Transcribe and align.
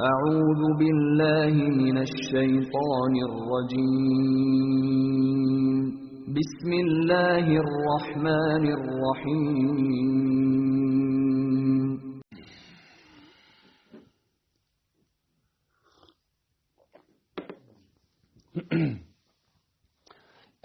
أعوذ 0.00 0.76
بالله 0.78 1.54
من 1.72 1.98
الشيطان 1.98 3.14
الرجيم. 3.28 3.86
بسم 6.36 6.72
الله 6.72 7.46
الرحمن 7.64 8.64
الرحيم. 8.76 9.76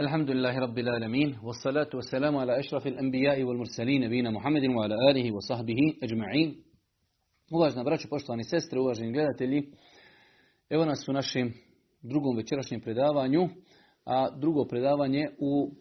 الحمد 0.02 0.30
لله 0.32 0.60
رب 0.60 0.78
العالمين 0.80 1.38
والصلاة 1.44 1.90
والسلام 1.94 2.38
على 2.38 2.60
أشرف 2.60 2.88
الأنبياء 2.88 3.44
والمرسلين 3.44 4.02
نبينا 4.02 4.30
محمد 4.32 4.66
وعلى 4.66 4.96
آله 5.12 5.32
وصحبه 5.32 5.96
أجمعين. 6.04 6.71
Uvažena 7.54 7.84
braćo, 7.84 8.08
poštovani 8.10 8.44
sestre, 8.44 8.80
uvaženi 8.80 9.12
gledatelji, 9.12 9.72
evo 10.70 10.86
nas 10.86 11.08
u 11.08 11.14
našem 11.14 11.54
drugom 12.02 12.38
večerašnjem 12.38 12.82
predavanju, 12.82 13.50
a 14.06 14.30
drugo 14.40 14.66
predavanje 14.66 15.30
u, 15.40 15.72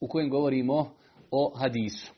u 0.00 0.08
kojem 0.08 0.30
govorimo 0.30 0.90
o 1.30 1.54
hadisu. 1.56 2.12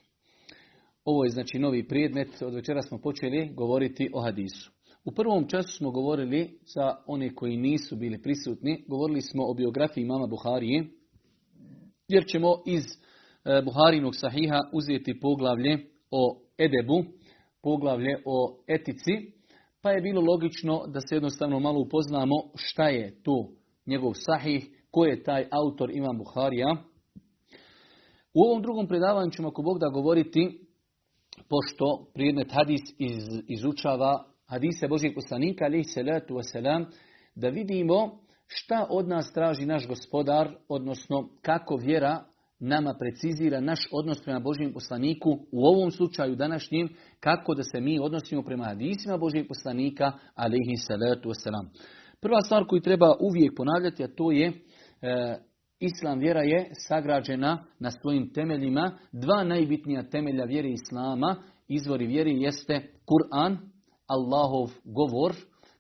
Ovo 1.05 1.25
je 1.25 1.31
znači 1.31 1.59
novi 1.59 1.89
predmet, 1.89 2.43
od 2.43 2.55
večera 2.55 2.83
smo 2.83 2.99
počeli 2.99 3.51
govoriti 3.55 4.11
o 4.15 4.23
hadisu. 4.23 4.73
U 5.05 5.13
prvom 5.13 5.49
času 5.49 5.77
smo 5.77 5.91
govorili, 5.91 6.59
za 6.75 6.97
one 7.07 7.35
koji 7.35 7.57
nisu 7.57 7.97
bili 7.97 8.23
prisutni, 8.23 8.85
govorili 8.89 9.23
smo 9.23 9.45
o 9.47 9.55
biografiji 9.55 10.05
mama 10.05 10.27
Buharije, 10.27 10.85
jer 12.09 12.25
ćemo 12.27 12.63
iz 12.67 12.85
Buharinog 13.65 14.17
sahiha 14.17 14.61
uzeti 14.73 15.21
poglavlje 15.21 15.79
o 16.11 16.41
edebu, 16.59 17.05
poglavlje 17.65 18.23
o 18.25 18.59
etici, 18.67 19.13
pa 19.83 19.91
je 19.91 20.01
bilo 20.01 20.21
logično 20.21 20.87
da 20.87 21.01
se 21.01 21.15
jednostavno 21.15 21.61
malo 21.61 21.81
upoznamo 21.81 22.35
šta 22.55 22.89
je 22.89 23.23
to 23.23 23.49
njegov 23.87 24.13
sahih, 24.15 24.85
ko 24.91 25.05
je 25.05 25.23
taj 25.23 25.47
autor 25.51 25.91
Imam 25.91 26.19
Buharija. 26.19 26.77
U 28.35 28.43
ovom 28.43 28.63
drugom 28.63 28.87
predavanju 28.89 29.31
ćemo 29.31 29.49
ako 29.49 29.63
Bog 29.63 29.79
da 29.79 29.89
govoriti, 29.89 30.61
pošto 31.49 32.11
predmet 32.15 32.53
hadis 32.53 32.81
iz, 32.99 33.25
izučava 33.49 34.25
hadise 34.47 34.89
Božijeg 34.89 35.15
poslanika, 35.15 35.65
alaih 35.65 35.87
salatu 35.95 36.35
wasalam, 36.35 36.85
da 37.35 37.49
vidimo 37.49 38.19
šta 38.47 38.87
od 38.91 39.09
nas 39.09 39.33
traži 39.33 39.67
naš 39.67 39.89
gospodar, 39.89 40.55
odnosno 40.69 41.29
kako 41.43 41.77
vjera 41.77 42.25
nama 42.65 42.95
precizira 42.99 43.61
naš 43.61 43.81
odnos 43.93 44.23
prema 44.23 44.41
Božijem 44.41 44.73
poslaniku, 44.73 45.31
u 45.53 45.67
ovom 45.67 45.91
slučaju 45.91 46.37
današnjim, 46.37 46.89
kako 47.21 47.55
da 47.55 47.63
se 47.63 47.81
mi 47.81 47.99
odnosimo 48.03 48.43
prema 48.43 48.65
hadisima 48.65 49.17
Božijeg 49.17 49.49
poslanika, 49.49 50.13
alaihi 50.35 50.77
salatu 50.77 51.29
wasalam. 51.29 51.67
Prva 52.21 52.41
stvar 52.41 52.67
koju 52.67 52.81
treba 52.81 53.15
uvijek 53.21 53.53
ponavljati, 53.57 54.05
a 54.05 54.15
to 54.17 54.33
je 54.33 54.47
e, 54.47 54.53
Islam 55.81 56.19
vjera 56.19 56.41
je 56.41 56.71
sagrađena 56.89 57.65
na 57.79 57.91
svojim 57.91 58.33
temeljima. 58.33 58.99
Dva 59.13 59.45
najbitnija 59.45 60.03
temelja 60.03 60.45
vjere 60.45 60.69
Islama, 60.69 61.37
izvori 61.69 62.07
vjere 62.07 62.31
jeste 62.31 62.89
Kur'an, 63.07 63.57
Allahov 64.07 64.71
govor, 64.85 65.33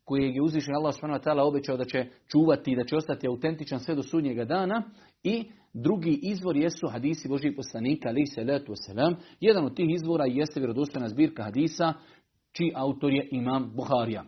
kojeg 0.05 0.35
je 0.35 0.43
uzvišen 0.43 0.75
Allah 0.75 0.95
s.w.t. 0.95 1.43
obećao 1.43 1.77
da 1.77 1.85
će 1.85 2.07
čuvati 2.31 2.73
i 2.73 2.77
da 2.77 2.85
će 2.85 2.97
ostati 2.97 3.27
autentičan 3.27 3.81
sve 3.81 3.95
do 3.95 4.03
sudnjega 4.03 4.45
dana 4.45 4.83
i 5.23 5.51
drugi 5.75 6.19
izvor 6.23 6.57
jesu 6.57 6.89
hadisi 6.89 7.29
Božih 7.29 7.53
poslanika, 7.57 8.09
ali 8.09 8.27
salatu 8.27 8.73
wasalam. 8.73 9.15
Jedan 9.41 9.65
od 9.65 9.77
tih 9.77 9.95
izvora 9.95 10.25
jeste 10.25 10.61
vjerodostojna 10.61 11.09
zbirka 11.09 11.43
hadisa, 11.43 11.93
čiji 12.53 12.73
autor 12.75 13.13
je 13.13 13.29
Imam 13.31 13.73
Buharija. 13.77 14.25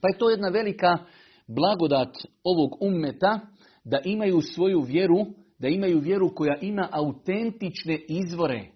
Pa 0.00 0.08
je 0.08 0.18
to 0.18 0.30
jedna 0.30 0.48
velika 0.48 0.98
blagodat 1.46 2.16
ovog 2.44 2.82
ummeta 2.82 3.40
da 3.84 4.00
imaju 4.04 4.40
svoju 4.40 4.80
vjeru, 4.80 5.26
da 5.58 5.68
imaju 5.68 5.98
vjeru 5.98 6.34
koja 6.34 6.58
ima 6.60 6.88
autentične 6.92 7.98
izvore. 8.08 8.68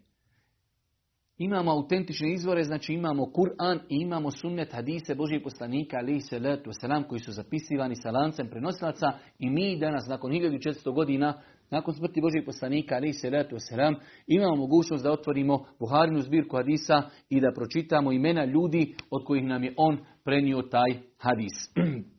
Imamo 1.38 1.70
autentične 1.70 2.32
izvore, 2.32 2.64
znači 2.64 2.92
imamo 2.92 3.22
Kur'an 3.22 3.78
i 3.88 3.96
imamo 3.96 4.30
sunnet 4.30 4.72
hadise 4.72 5.14
Božih 5.14 5.40
poslanika, 5.44 5.96
ali 5.96 6.20
salatu 6.20 6.70
wasalam, 6.70 7.08
koji 7.08 7.20
su 7.20 7.32
zapisivani 7.32 7.94
sa 7.96 8.10
lancem 8.10 8.48
prenosilaca 8.50 9.12
i 9.38 9.50
mi 9.50 9.78
danas, 9.78 10.06
nakon 10.08 10.30
1400 10.30 10.94
godina, 10.94 11.42
nakon 11.70 11.94
smrti 11.94 12.20
Božih 12.20 12.42
poslanika, 12.46 12.94
ali 12.94 13.12
salatu 13.12 13.56
wasalam, 13.56 13.94
imamo 14.26 14.56
mogućnost 14.56 15.04
da 15.04 15.12
otvorimo 15.12 15.64
Buharinu 15.78 16.22
zbirku 16.22 16.56
hadisa 16.56 17.02
i 17.28 17.40
da 17.40 17.52
pročitamo 17.54 18.12
imena 18.12 18.44
ljudi 18.44 18.94
od 19.10 19.24
kojih 19.24 19.44
nam 19.44 19.64
je 19.64 19.74
on 19.76 19.98
prenio 20.24 20.62
taj 20.62 21.00
hadis. 21.18 21.52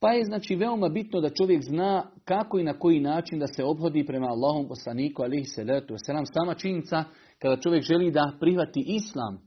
Pa 0.00 0.12
je 0.12 0.24
znači 0.24 0.56
veoma 0.56 0.88
bitno 0.88 1.20
da 1.20 1.30
čovjek 1.30 1.62
zna 1.62 2.10
kako 2.24 2.58
i 2.58 2.64
na 2.64 2.78
koji 2.78 3.00
način 3.00 3.38
da 3.38 3.46
se 3.46 3.64
obhodi 3.64 4.06
prema 4.06 4.26
Allahom 4.26 4.68
poslaniku, 4.68 5.22
ali 5.22 5.44
salatu 5.44 5.94
wasalam, 5.94 6.24
sama 6.32 6.54
činjenica 6.54 7.04
kada 7.38 7.60
čovjek 7.60 7.82
želi 7.82 8.10
da 8.10 8.32
prihvati 8.40 8.84
islam, 8.86 9.38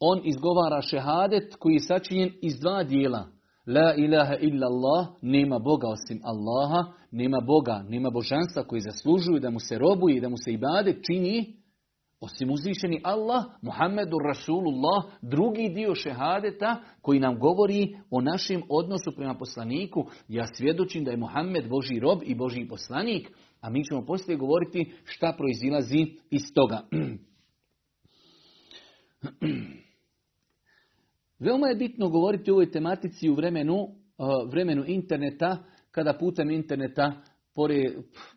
on 0.00 0.20
izgovara 0.24 0.82
šehadet 0.82 1.56
koji 1.58 1.74
je 1.74 1.80
sačinjen 1.80 2.30
iz 2.42 2.60
dva 2.60 2.82
dijela. 2.82 3.39
La 3.66 3.94
ilaha 3.94 4.36
illa 4.40 4.66
Allah, 4.66 5.08
nema 5.22 5.58
Boga 5.58 5.88
osim 5.88 6.20
Allaha, 6.24 6.92
nema 7.10 7.40
Boga, 7.40 7.84
nema 7.88 8.10
božanstva 8.10 8.62
koji 8.62 8.80
zaslužuju 8.80 9.40
da 9.40 9.50
mu 9.50 9.60
se 9.60 9.78
robuje 9.78 10.16
i 10.16 10.20
da 10.20 10.28
mu 10.28 10.36
se 10.44 10.52
ibadet 10.52 10.96
čini, 11.06 11.56
osim 12.20 12.50
uzvišeni 12.50 13.00
Allah, 13.04 13.44
Muhammedu 13.62 14.18
Rasulullah, 14.18 15.04
drugi 15.22 15.68
dio 15.68 15.94
šehadeta 15.94 16.80
koji 17.02 17.20
nam 17.20 17.38
govori 17.38 17.96
o 18.10 18.20
našem 18.20 18.62
odnosu 18.68 19.12
prema 19.16 19.34
poslaniku. 19.34 20.06
Ja 20.28 20.46
svjedočim 20.54 21.04
da 21.04 21.10
je 21.10 21.16
Muhammed 21.16 21.68
Boži 21.68 22.00
rob 22.00 22.18
i 22.24 22.34
Boži 22.34 22.68
poslanik, 22.68 23.30
a 23.60 23.70
mi 23.70 23.84
ćemo 23.84 24.06
poslije 24.06 24.36
govoriti 24.36 24.92
šta 25.04 25.34
proizilazi 25.38 26.06
iz 26.30 26.42
toga. 26.54 26.82
Veoma 31.40 31.66
je 31.66 31.74
bitno 31.74 32.08
govoriti 32.08 32.50
o 32.50 32.54
ovoj 32.54 32.70
tematici 32.70 33.28
u 33.28 33.34
vremenu, 33.34 33.88
vremenu 34.50 34.84
interneta, 34.86 35.58
kada 35.90 36.12
putem 36.12 36.50
interneta 36.50 37.12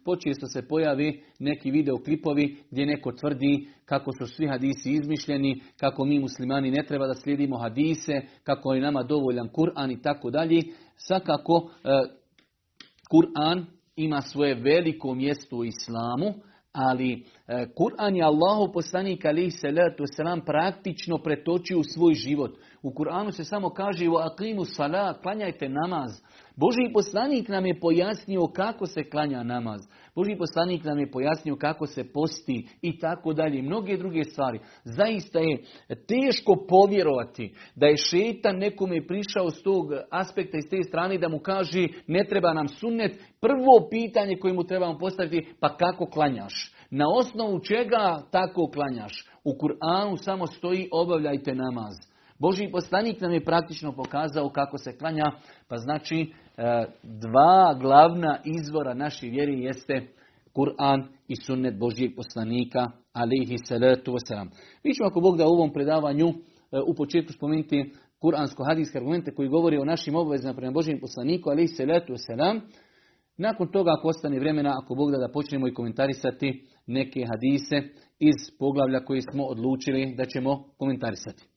počesto 0.05 0.47
se 0.47 0.67
pojavi 0.67 1.23
neki 1.39 1.71
videoklipovi 1.71 2.57
gdje 2.71 2.85
neko 2.85 3.11
tvrdi 3.11 3.67
kako 3.85 4.11
su 4.11 4.27
svi 4.27 4.47
hadisi 4.47 4.91
izmišljeni, 4.91 5.61
kako 5.77 6.05
mi 6.05 6.19
muslimani 6.19 6.71
ne 6.71 6.85
treba 6.87 7.07
da 7.07 7.13
slijedimo 7.13 7.57
hadise, 7.57 8.21
kako 8.43 8.73
je 8.73 8.81
nama 8.81 9.03
dovoljan 9.03 9.49
Kur'an 9.49 9.91
i 9.91 10.01
tako 10.01 10.29
dalje. 10.29 10.61
Svakako, 10.95 11.69
Kur'an 13.11 13.65
ima 13.95 14.21
svoje 14.21 14.55
veliko 14.55 15.15
mjesto 15.15 15.57
u 15.57 15.65
islamu, 15.65 16.33
ali 16.71 17.23
Kur'an 17.75 18.15
je 18.15 18.23
Allahu 18.23 18.73
poslanik 18.73 19.25
alaihi 19.25 19.51
salatu 19.51 20.03
wasalam 20.03 20.45
praktično 20.45 21.17
pretočio 21.17 21.79
u 21.79 21.83
svoj 21.83 22.13
život. 22.13 22.57
U 22.83 22.91
Kur'anu 22.91 23.31
se 23.31 23.43
samo 23.43 23.69
kaže 23.69 24.09
u 24.09 24.13
aqimu 24.13 24.65
salat, 24.65 25.21
klanjajte 25.21 25.69
namaz. 25.69 26.11
Boži 26.55 26.93
poslanik 26.93 27.47
nam 27.47 27.65
je 27.65 27.79
pojasnio 27.79 28.47
kako 28.47 28.85
se 28.85 29.03
klanja 29.03 29.43
namaz. 29.43 29.81
Boži 30.15 30.35
poslanik 30.37 30.83
nam 30.83 30.99
je 30.99 31.11
pojasnio 31.11 31.55
kako 31.55 31.87
se 31.87 32.13
posti 32.13 32.67
i 32.81 32.99
tako 32.99 33.33
dalje. 33.33 33.61
Mnoge 33.61 33.97
druge 33.97 34.23
stvari. 34.23 34.59
Zaista 34.83 35.39
je 35.39 35.63
teško 36.07 36.65
povjerovati 36.69 37.53
da 37.75 37.85
je 37.85 37.97
šetan 37.97 38.57
nekome 38.57 39.07
prišao 39.07 39.49
s 39.49 39.63
tog 39.63 39.85
aspekta 40.11 40.57
i 40.57 40.61
s 40.61 40.69
te 40.69 40.83
strane 40.87 41.17
da 41.17 41.29
mu 41.29 41.39
kaže 41.39 41.87
ne 42.07 42.25
treba 42.29 42.53
nam 42.53 42.67
sunnet. 42.67 43.19
Prvo 43.41 43.89
pitanje 43.89 44.35
koje 44.35 44.53
mu 44.53 44.63
trebamo 44.63 44.97
postaviti 44.99 45.53
pa 45.59 45.77
kako 45.77 46.05
klanjaš? 46.05 46.73
Na 46.89 47.05
osnovu 47.09 47.59
čega 47.59 48.21
tako 48.31 48.71
klanjaš? 48.73 49.25
U 49.43 49.51
Kur'anu 49.51 50.17
samo 50.17 50.47
stoji 50.47 50.89
obavljajte 50.91 51.55
namaz. 51.55 52.12
Boži 52.39 52.71
poslanik 52.71 53.21
nam 53.21 53.31
je 53.31 53.45
praktično 53.45 53.95
pokazao 53.95 54.49
kako 54.49 54.77
se 54.77 54.97
klanja, 54.97 55.25
pa 55.67 55.77
znači 55.77 56.33
dva 57.03 57.77
glavna 57.81 58.39
izvora 58.45 58.93
naše 58.93 59.27
vjeri 59.27 59.63
jeste 59.63 60.07
Kur'an 60.53 61.03
i 61.27 61.35
sunnet 61.35 61.79
Božijeg 61.79 62.15
poslanika, 62.15 62.91
alihi 63.13 63.57
salatu 63.57 64.11
wasalam. 64.11 64.47
Mi 64.83 64.93
ćemo 64.93 65.07
ako 65.07 65.21
Bog 65.21 65.37
da 65.37 65.47
u 65.47 65.51
ovom 65.51 65.73
predavanju 65.73 66.27
u 66.87 66.93
početku 66.95 67.33
spomenuti 67.33 67.91
kuransko-hadijske 68.21 68.97
argumente 68.97 69.35
koji 69.35 69.49
govori 69.49 69.77
o 69.77 69.85
našim 69.85 70.15
obavezama 70.15 70.53
prema 70.53 70.71
Božijem 70.71 70.99
poslaniku, 70.99 71.49
alihi 71.49 71.67
salatu 71.67 72.13
wasalam. 72.13 72.59
Nakon 73.37 73.71
toga, 73.71 73.91
ako 73.91 74.07
ostane 74.07 74.39
vremena, 74.39 74.73
ako 74.83 74.95
Bog 74.95 75.11
da, 75.11 75.17
da 75.17 75.31
počnemo 75.33 75.67
i 75.67 75.73
komentarisati 75.73 76.67
neke 76.87 77.25
hadise 77.31 77.89
iz 78.19 78.35
poglavlja 78.59 79.05
koje 79.05 79.21
smo 79.21 79.43
odlučili 79.43 80.15
da 80.17 80.25
ćemo 80.25 80.63
komentarisati. 80.77 81.52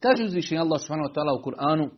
Kaže 0.00 0.24
uzvišenje 0.24 0.60
Allah 0.60 0.80
subhanahu 0.80 1.08
wa 1.08 1.14
ta'ala 1.14 1.32
u 1.34 1.42
Kur'anu, 1.42 1.90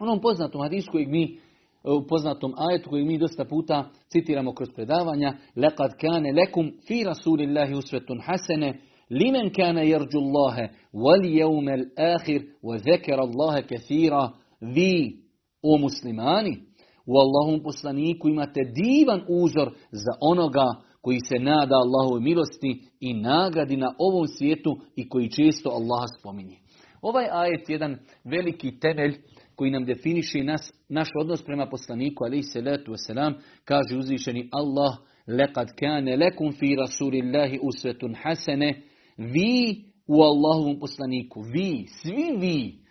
onom 0.00 0.20
poznatom 0.20 0.60
hadisu 0.60 0.90
kojeg 0.92 1.08
mi, 1.08 1.38
u 1.84 2.06
poznatom 2.06 2.54
ajetu 2.56 2.90
kojeg 2.90 3.06
mi 3.06 3.18
dosta 3.18 3.44
puta 3.44 3.90
citiramo 4.08 4.54
kroz 4.54 4.68
predavanja, 4.74 5.36
لَقَدْ 5.56 5.90
كَانَ 5.98 6.24
لَكُمْ 6.40 6.70
فِي 6.86 7.04
رَسُولِ 7.04 7.40
اللَّهِ 7.40 7.78
أُسْوَةٌ 7.78 8.20
حَسَنَ 8.20 8.74
limen 9.10 9.50
kana 9.52 9.82
yarđu 9.82 10.18
Allahe, 10.18 10.68
wal 10.92 11.24
jevmel 11.24 11.84
ahir, 11.96 12.42
wa 12.62 12.78
zekera 12.78 13.22
Allahe 13.22 13.62
kathira, 13.62 14.32
vi, 14.60 15.22
o 15.62 15.78
muslimani, 15.78 16.62
u 17.06 17.12
Allahom 17.18 17.62
poslaniku 17.62 18.28
imate 18.28 18.60
divan 18.74 19.20
uzor 19.28 19.72
za 19.90 20.12
onoga 20.20 20.66
koji 21.00 21.18
se 21.28 21.38
nada 21.38 21.74
Allahove 21.76 22.20
milosti 22.20 22.82
i 23.00 23.14
nagradi 23.14 23.76
na 23.76 23.94
ovom 23.98 24.26
svijetu 24.26 24.76
i 24.96 25.08
koji 25.08 25.30
često 25.30 25.70
Allaha 25.70 26.06
spominje. 26.18 26.58
Ovaj 27.01 27.27
ajet 27.31 27.69
je 27.69 27.73
jedan 27.73 27.97
veliki 28.23 28.79
temelj 28.79 29.17
koji 29.55 29.71
nam 29.71 29.85
definiše 29.85 30.43
nas, 30.43 30.73
naš 30.89 31.07
odnos 31.21 31.43
prema 31.43 31.69
poslaniku, 31.69 32.23
ali 32.23 32.43
se 32.43 32.61
letu 32.61 32.91
wasalam, 32.91 33.33
kaže 33.65 33.97
uzvišeni 33.97 34.49
Allah, 34.51 34.97
lekad 35.27 35.67
kane 35.79 36.17
lekum 36.17 36.51
fi 36.51 36.75
rasulillahi 36.75 37.59
usvetun 37.61 38.15
hasene, 38.23 38.81
vi 39.17 39.83
u 40.07 40.21
Allahovom 40.21 40.79
poslaniku, 40.79 41.41
vi, 41.41 41.85
svi 41.87 42.37
vi, 42.37 42.87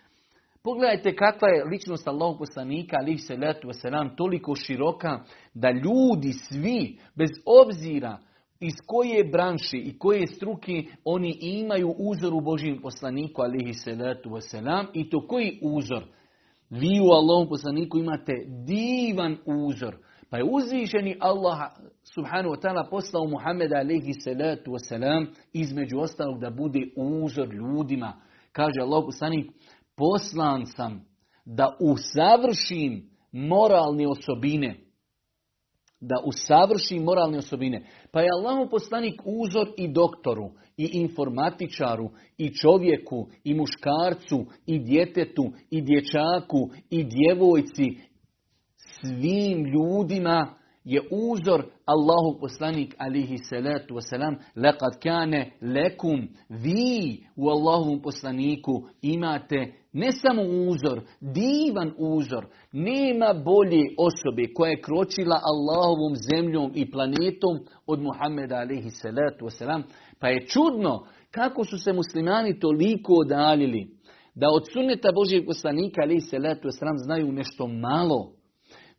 Pogledajte 0.67 1.15
kakva 1.15 1.47
je 1.49 1.65
ličnost 1.65 2.07
Allahog 2.07 2.37
poslanika, 2.37 2.97
ali 2.99 3.17
se 3.17 3.35
letu 3.35 3.67
wasalam, 3.67 4.15
toliko 4.17 4.55
široka, 4.55 5.23
da 5.53 5.71
ljudi 5.71 6.33
svi, 6.33 6.99
bez 7.15 7.29
obzira 7.45 8.17
iz 8.59 8.73
koje 8.85 9.23
branše 9.23 9.77
i 9.77 9.97
koje 9.99 10.27
struke 10.27 10.83
oni 11.05 11.37
imaju 11.41 11.95
uzor 11.97 12.33
u 12.33 12.41
Božijem 12.41 12.81
poslaniku, 12.81 13.41
alihi 13.41 13.73
salatu 13.73 14.29
wasalam, 14.29 14.85
i 14.93 15.09
to 15.09 15.27
koji 15.27 15.59
uzor? 15.61 16.03
Vi 16.69 16.99
u 16.99 17.11
Allahom 17.11 17.49
poslaniku 17.49 17.97
imate 17.97 18.33
divan 18.65 19.37
uzor. 19.45 19.95
Pa 20.29 20.37
je 20.37 20.43
uzvišeni 20.43 21.17
Allah 21.19 21.57
subhanahu 22.03 22.55
wa 22.55 22.61
ta'ala 22.61 22.89
poslao 22.89 23.27
Muhammeda 23.27 23.77
alihi 23.77 24.13
salatu 24.13 24.71
wasalam 24.71 25.25
između 25.53 25.99
ostalog 25.99 26.39
da 26.39 26.49
bude 26.49 26.79
uzor 26.95 27.53
ljudima. 27.53 28.13
Kaže 28.51 28.81
Allah 28.81 29.03
poslanik, 29.05 29.51
poslan 29.95 30.65
sam 30.65 31.05
da 31.45 31.77
usavršim 31.79 33.09
moralne 33.31 34.07
osobine. 34.07 34.86
Da 35.99 36.15
usavršim 36.25 37.03
moralne 37.03 37.37
osobine. 37.37 37.83
Pa 38.11 38.21
je 38.21 38.29
Allah 38.37 38.67
poslanik 38.71 39.21
uzor 39.25 39.73
i 39.77 39.87
doktoru, 39.87 40.51
i 40.77 40.89
informatičaru, 40.93 42.09
i 42.37 42.53
čovjeku, 42.53 43.27
i 43.43 43.53
muškarcu, 43.53 44.45
i 44.65 44.79
djetetu, 44.79 45.51
i 45.71 45.81
dječaku, 45.81 46.69
i 46.89 47.03
djevojci, 47.03 48.07
svim 48.77 49.65
ljudima 49.65 50.57
je 50.83 51.01
uzor 51.11 51.65
Allahu 51.85 52.39
poslanik 52.39 52.95
alihi 52.97 53.37
salatu 53.37 53.95
wasalam 53.95 54.35
lekad 54.55 54.99
kane 55.03 55.51
lekum 55.61 56.27
vi 56.49 57.25
u 57.35 57.49
Allahovom 57.49 58.01
poslaniku 58.01 58.87
imate 59.01 59.73
ne 59.97 60.11
samo 60.11 60.41
uzor, 60.41 61.01
divan 61.21 61.91
uzor. 61.97 62.45
Nema 62.71 63.33
bolje 63.33 63.83
osobe 63.97 64.53
koja 64.55 64.69
je 64.69 64.81
kročila 64.81 65.41
Allahovom 65.51 66.13
zemljom 66.29 66.71
i 66.75 66.91
planetom 66.91 67.55
od 67.87 68.01
Muhammeda 68.01 68.55
alihi 68.55 68.89
salatu 68.89 69.45
wasalam. 69.45 69.81
Pa 70.19 70.27
je 70.27 70.45
čudno 70.47 71.05
kako 71.31 71.63
su 71.63 71.77
se 71.77 71.93
muslimani 71.93 72.59
toliko 72.59 73.13
odaljili 73.13 73.87
da 74.35 74.47
od 74.49 74.63
sunneta 74.73 75.11
Božijeg 75.11 75.45
poslanika 75.45 76.01
alihi 76.01 76.21
salatu 76.21 76.67
wasalam 76.67 76.97
znaju 77.05 77.31
nešto 77.31 77.67
malo 77.67 78.37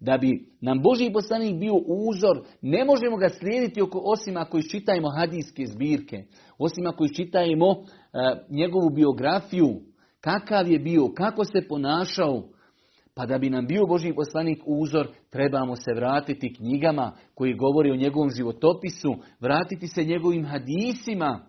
da 0.01 0.19
bi 0.19 0.47
nam 0.61 0.83
Boži 0.83 1.11
poslanik 1.12 1.59
bio 1.61 1.75
uzor, 1.87 2.44
ne 2.62 2.85
možemo 2.85 3.17
ga 3.17 3.29
slijediti 3.29 3.81
osim 3.93 4.37
ako 4.37 4.59
iščitajemo 4.59 5.09
hadijske 5.11 5.67
zbirke, 5.67 6.25
osim 6.59 6.87
ako 6.87 7.05
iščitajemo 7.05 7.69
uh, 7.69 7.87
njegovu 8.51 8.91
biografiju, 8.91 9.69
kakav 10.20 10.69
je 10.69 10.79
bio, 10.79 11.09
kako 11.17 11.44
se 11.44 11.69
ponašao, 11.69 12.43
pa 13.15 13.26
da 13.26 13.38
bi 13.38 13.50
nam 13.50 13.67
bio 13.67 13.87
Boži 13.87 14.12
poslanik 14.12 14.62
uzor, 14.67 15.09
trebamo 15.31 15.76
se 15.76 15.94
vratiti 15.97 16.55
knjigama 16.55 17.12
koji 17.35 17.55
govori 17.55 17.91
o 17.91 17.97
njegovom 17.97 18.31
životopisu, 18.31 19.15
vratiti 19.41 19.87
se 19.87 20.05
njegovim 20.05 20.47
hadisima, 20.47 21.47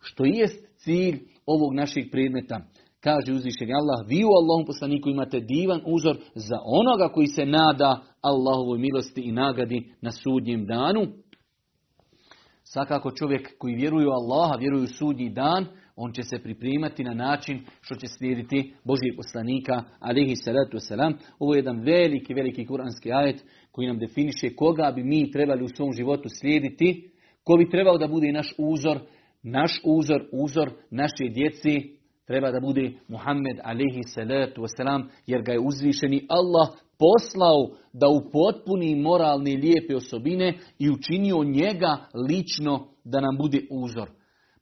što 0.00 0.24
jest 0.24 0.66
cilj 0.76 1.20
ovog 1.46 1.74
našeg 1.74 2.04
predmeta. 2.10 2.60
Kaže 3.00 3.32
uzvišeni 3.32 3.72
Allah, 3.72 4.06
vi 4.08 4.24
u 4.24 4.28
Allahom 4.40 4.66
poslaniku 4.66 5.08
imate 5.08 5.40
divan 5.40 5.80
uzor 5.86 6.16
za 6.34 6.58
onoga 6.64 7.12
koji 7.12 7.26
se 7.26 7.46
nada 7.46 8.02
Allahovoj 8.20 8.78
milosti 8.78 9.20
i 9.20 9.32
nagradi 9.32 9.92
na 10.00 10.10
sudnjem 10.12 10.66
danu. 10.66 11.06
Svakako 12.64 13.10
čovjek 13.10 13.58
koji 13.58 13.74
vjeruje 13.74 14.08
u 14.08 14.10
Allaha, 14.10 14.56
vjeruje 14.56 14.82
u 14.82 14.86
sudnji 14.86 15.30
dan, 15.30 15.66
on 16.02 16.12
će 16.12 16.22
se 16.22 16.38
pripremati 16.38 17.04
na 17.04 17.14
način 17.14 17.64
što 17.80 17.94
će 17.94 18.06
slijediti 18.06 18.72
Božijeg 18.84 19.16
poslanika, 19.16 19.82
alihi 20.00 20.36
salatu 20.36 20.76
wasalam. 20.76 21.12
Ovo 21.38 21.54
je 21.54 21.58
jedan 21.58 21.80
veliki, 21.80 22.34
veliki 22.34 22.66
kuranski 22.66 23.12
ajet 23.12 23.44
koji 23.72 23.86
nam 23.86 23.98
definiše 23.98 24.54
koga 24.56 24.92
bi 24.96 25.04
mi 25.04 25.30
trebali 25.30 25.64
u 25.64 25.68
svom 25.68 25.92
životu 25.92 26.28
slijediti, 26.40 27.10
ko 27.44 27.56
bi 27.56 27.70
trebao 27.70 27.98
da 27.98 28.08
bude 28.08 28.32
naš 28.32 28.54
uzor, 28.58 28.98
naš 29.42 29.80
uzor, 29.84 30.24
uzor 30.32 30.70
naše 30.90 31.28
djeci, 31.30 31.96
treba 32.26 32.50
da 32.50 32.60
bude 32.60 32.92
Muhammed 33.08 33.56
alihi 33.62 34.02
salatu 34.02 34.62
wasalam, 34.62 35.04
jer 35.26 35.42
ga 35.42 35.52
je 35.52 35.60
uzvišeni 35.60 36.26
Allah 36.28 36.68
poslao 36.98 37.70
da 37.92 38.08
upotpuni 38.08 38.94
moralne 38.94 39.50
lijepe 39.50 39.96
osobine 39.96 40.58
i 40.78 40.90
učinio 40.90 41.44
njega 41.44 41.98
lično 42.28 42.86
da 43.04 43.20
nam 43.20 43.36
bude 43.36 43.60
uzor. 43.70 44.19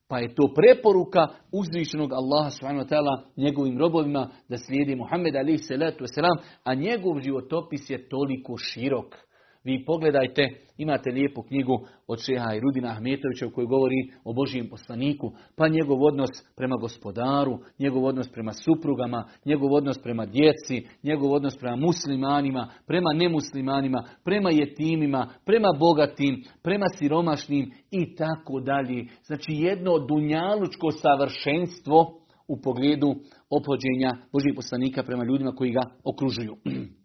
Pa 0.08 0.18
je 0.18 0.34
to 0.34 0.52
preporuka 0.54 1.28
uzvišenog 1.52 2.12
Allaha 2.12 2.50
subhanahu 2.50 2.84
wa 2.84 2.88
ta'ala 2.88 3.22
njegovim 3.36 3.78
robovima 3.78 4.30
da 4.48 4.56
slijedi 4.58 4.96
Muhammed 4.96 5.36
alihi 5.36 5.58
salatu 5.58 6.04
wasalam, 6.04 6.38
a 6.64 6.74
njegov 6.74 7.20
životopis 7.20 7.90
je 7.90 8.08
toliko 8.08 8.56
širok. 8.56 9.27
Vi 9.64 9.84
pogledajte, 9.84 10.48
imate 10.76 11.10
lijepu 11.10 11.42
knjigu 11.42 11.86
od 12.06 12.18
šeha 12.26 12.54
i 12.54 12.60
Rudina 12.60 12.88
Ahmetovića 12.88 13.46
u 13.46 13.50
kojoj 13.50 13.66
govori 13.66 13.96
o 14.24 14.32
Božijem 14.32 14.68
poslaniku, 14.68 15.32
pa 15.56 15.68
njegov 15.68 16.04
odnos 16.04 16.30
prema 16.56 16.76
gospodaru, 16.76 17.58
njegov 17.78 18.04
odnos 18.04 18.28
prema 18.28 18.52
suprugama, 18.52 19.24
njegov 19.44 19.72
odnos 19.72 19.98
prema 20.02 20.26
djeci, 20.26 20.86
njegov 21.02 21.32
odnos 21.32 21.56
prema 21.56 21.76
muslimanima, 21.76 22.68
prema 22.86 23.12
nemuslimanima, 23.12 24.04
prema 24.24 24.50
jetimima, 24.50 25.28
prema 25.44 25.68
bogatim, 25.78 26.44
prema 26.62 26.86
siromašnim 26.98 27.72
i 27.90 28.14
tako 28.14 28.60
dalje. 28.60 29.06
Znači 29.22 29.52
jedno 29.52 29.98
dunjalučko 29.98 30.90
savršenstvo 30.90 32.20
u 32.48 32.60
pogledu 32.60 33.14
opođenja 33.50 34.10
Božijeg 34.32 34.56
poslanika 34.56 35.02
prema 35.02 35.24
ljudima 35.24 35.52
koji 35.52 35.72
ga 35.72 35.80
okružuju. 36.04 36.56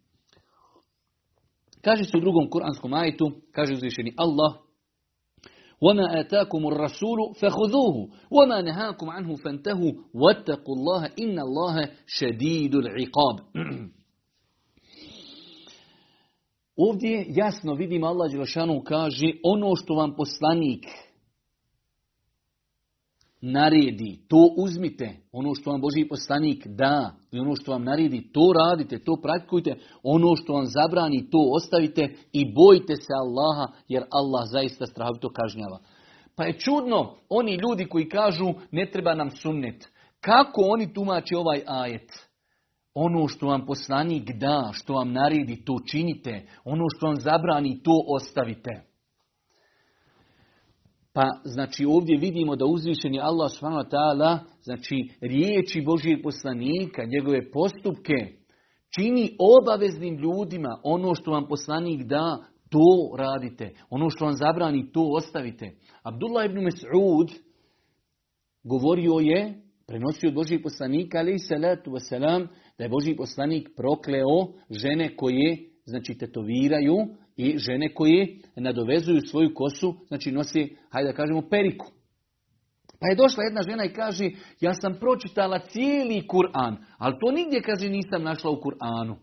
Kaže 1.83 2.03
se 2.03 2.17
u 2.17 2.19
drugom 2.19 2.49
kuranskom 2.49 2.93
ajetu, 2.93 3.31
kaže 3.51 3.73
uzvišeni 3.73 4.13
Allah, 4.17 4.63
وَمَا 5.83 6.05
آتَاكُمُ 6.19 6.61
الرَّسُولُ 6.71 7.19
فَخُذُوهُ 7.39 7.95
وَمَا 8.31 8.61
نَهَاكُمْ 8.61 9.09
عَنْهُ 9.09 9.35
فَانْتَهُوا 9.43 9.91
وَاتَّقُوا 10.13 10.75
اللَّهَ 10.77 11.01
إِنَّ 11.23 11.37
اللَّهَ 11.39 11.75
شَدِيدُ 12.07 12.75
الْعِقَابِ 12.75 13.35
Ovdje 16.77 17.25
jasno 17.29 17.73
vidimo 17.73 18.07
Allah 18.07 18.31
Đelšanu 18.31 18.81
kaže 18.83 19.27
ono 19.43 19.75
što 19.75 19.93
vam 19.93 20.15
poslanik 20.15 20.85
naredi, 23.45 24.19
to 24.27 24.53
uzmite, 24.57 25.15
ono 25.31 25.55
što 25.55 25.71
vam 25.71 25.81
Boži 25.81 26.07
poslanik 26.09 26.67
da 26.67 27.11
i 27.31 27.39
ono 27.39 27.55
što 27.55 27.71
vam 27.71 27.83
naredi, 27.83 28.31
to 28.31 28.53
radite, 28.55 28.99
to 28.99 29.15
praktikujte, 29.23 29.75
ono 30.03 30.35
što 30.35 30.53
vam 30.53 30.65
zabrani, 30.65 31.29
to 31.29 31.37
ostavite 31.55 32.15
i 32.31 32.53
bojite 32.53 32.95
se 32.95 33.13
Allaha, 33.13 33.73
jer 33.87 34.03
Allah 34.11 34.43
zaista 34.51 34.85
strahovito 34.85 35.29
kažnjava. 35.29 35.79
Pa 36.35 36.43
je 36.43 36.59
čudno, 36.59 37.15
oni 37.29 37.55
ljudi 37.55 37.85
koji 37.85 38.09
kažu 38.09 38.53
ne 38.71 38.89
treba 38.91 39.15
nam 39.15 39.31
sunnet, 39.31 39.91
kako 40.21 40.61
oni 40.61 40.93
tumače 40.93 41.37
ovaj 41.37 41.61
ajet? 41.67 42.11
Ono 42.93 43.27
što 43.27 43.47
vam 43.47 43.65
poslanik 43.65 44.31
da, 44.35 44.69
što 44.73 44.93
vam 44.93 45.11
naredi, 45.11 45.65
to 45.65 45.79
činite, 45.91 46.47
ono 46.65 46.83
što 46.95 47.07
vam 47.07 47.15
zabrani, 47.15 47.83
to 47.83 48.03
ostavite. 48.07 48.92
Pa 51.13 51.23
znači 51.43 51.85
ovdje 51.85 52.17
vidimo 52.17 52.55
da 52.55 52.65
uzvišeni 52.65 53.19
Allah 53.19 53.51
subhanahu 53.51 54.45
znači 54.61 54.95
riječi 55.21 55.81
Božijeg 55.81 56.23
poslanika, 56.23 57.05
njegove 57.05 57.51
postupke, 57.51 58.13
čini 58.95 59.37
obaveznim 59.39 60.15
ljudima 60.17 60.79
ono 60.83 61.15
što 61.15 61.31
vam 61.31 61.47
poslanik 61.47 62.03
da, 62.03 62.37
to 62.69 63.17
radite. 63.17 63.73
Ono 63.89 64.09
što 64.09 64.25
vam 64.25 64.33
zabrani, 64.33 64.91
to 64.91 65.11
ostavite. 65.17 65.71
Abdullah 66.03 66.45
ibn 66.45 66.57
Mas'ud 66.57 67.31
govorio 68.63 69.13
je, 69.13 69.61
prenosio 69.87 70.29
od 70.29 70.35
Božijeg 70.35 70.63
poslanika, 70.63 71.17
ali 71.17 71.39
salatu 71.39 71.91
wasalam, 71.91 72.47
da 72.77 72.83
je 72.83 72.89
Božji 72.89 73.15
poslanik 73.15 73.69
prokleo 73.75 74.53
žene 74.69 75.15
koje, 75.15 75.57
znači, 75.85 76.17
tetoviraju, 76.17 76.95
i 77.37 77.57
žene 77.57 77.93
koje 77.93 78.27
nadovezuju 78.55 79.21
svoju 79.21 79.53
kosu, 79.53 79.95
znači 80.07 80.31
nosi, 80.31 80.75
hajde 80.89 81.09
da 81.09 81.15
kažemo, 81.15 81.49
periku. 81.49 81.85
Pa 82.99 83.07
je 83.07 83.15
došla 83.15 83.43
jedna 83.43 83.61
žena 83.61 83.85
i 83.85 83.93
kaže, 83.93 84.29
ja 84.61 84.73
sam 84.73 84.97
pročitala 84.99 85.59
cijeli 85.59 86.27
Kur'an, 86.27 86.75
ali 86.97 87.15
to 87.19 87.31
nigdje, 87.31 87.61
kaže, 87.61 87.89
nisam 87.89 88.23
našla 88.23 88.51
u 88.51 88.61
Kur'anu. 88.61 89.15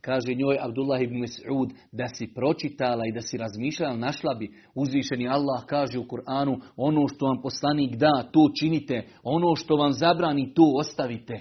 Kaže 0.00 0.34
njoj 0.34 0.58
Abdullah 0.60 1.02
ibn 1.02 1.14
Mas'ud 1.14 1.70
da 1.92 2.06
si 2.14 2.34
pročitala 2.34 3.02
i 3.06 3.12
da 3.12 3.20
si 3.20 3.36
razmišljala, 3.36 3.96
našla 3.96 4.34
bi 4.34 4.50
uzvišeni 4.74 5.28
Allah 5.28 5.64
kaže 5.66 5.98
u 5.98 6.04
Kur'anu 6.04 6.60
ono 6.76 7.08
što 7.08 7.26
vam 7.26 7.42
poslanik 7.42 7.96
da, 7.96 8.28
to 8.32 8.48
činite, 8.60 9.06
ono 9.22 9.56
što 9.56 9.76
vam 9.76 9.92
zabrani, 9.92 10.54
to 10.54 10.72
ostavite. 10.76 11.40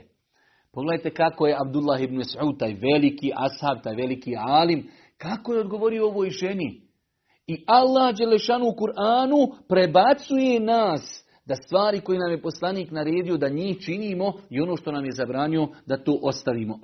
Pogledajte 0.73 1.09
kako 1.09 1.47
je 1.47 1.57
Abdullah 1.59 2.01
ibn 2.01 2.15
Mas'ud, 2.15 2.59
taj 2.59 2.73
veliki 2.73 3.31
ashab, 3.35 3.83
taj 3.83 3.95
veliki 3.95 4.33
alim, 4.37 4.87
kako 5.17 5.53
je 5.53 5.59
odgovorio 5.59 6.07
ovoj 6.07 6.29
ženi. 6.29 6.81
I 7.47 7.63
Allah 7.67 8.15
Đelešanu 8.15 8.65
u 8.65 8.75
Kur'anu 8.75 9.47
prebacuje 9.69 10.59
nas 10.59 11.27
da 11.45 11.55
stvari 11.55 12.01
koje 12.01 12.19
nam 12.19 12.31
je 12.31 12.41
poslanik 12.41 12.91
naredio 12.91 13.37
da 13.37 13.49
njih 13.49 13.77
činimo 13.79 14.33
i 14.49 14.61
ono 14.61 14.77
što 14.77 14.91
nam 14.91 15.05
je 15.05 15.11
zabranio 15.11 15.67
da 15.85 16.03
to 16.03 16.19
ostavimo. 16.23 16.79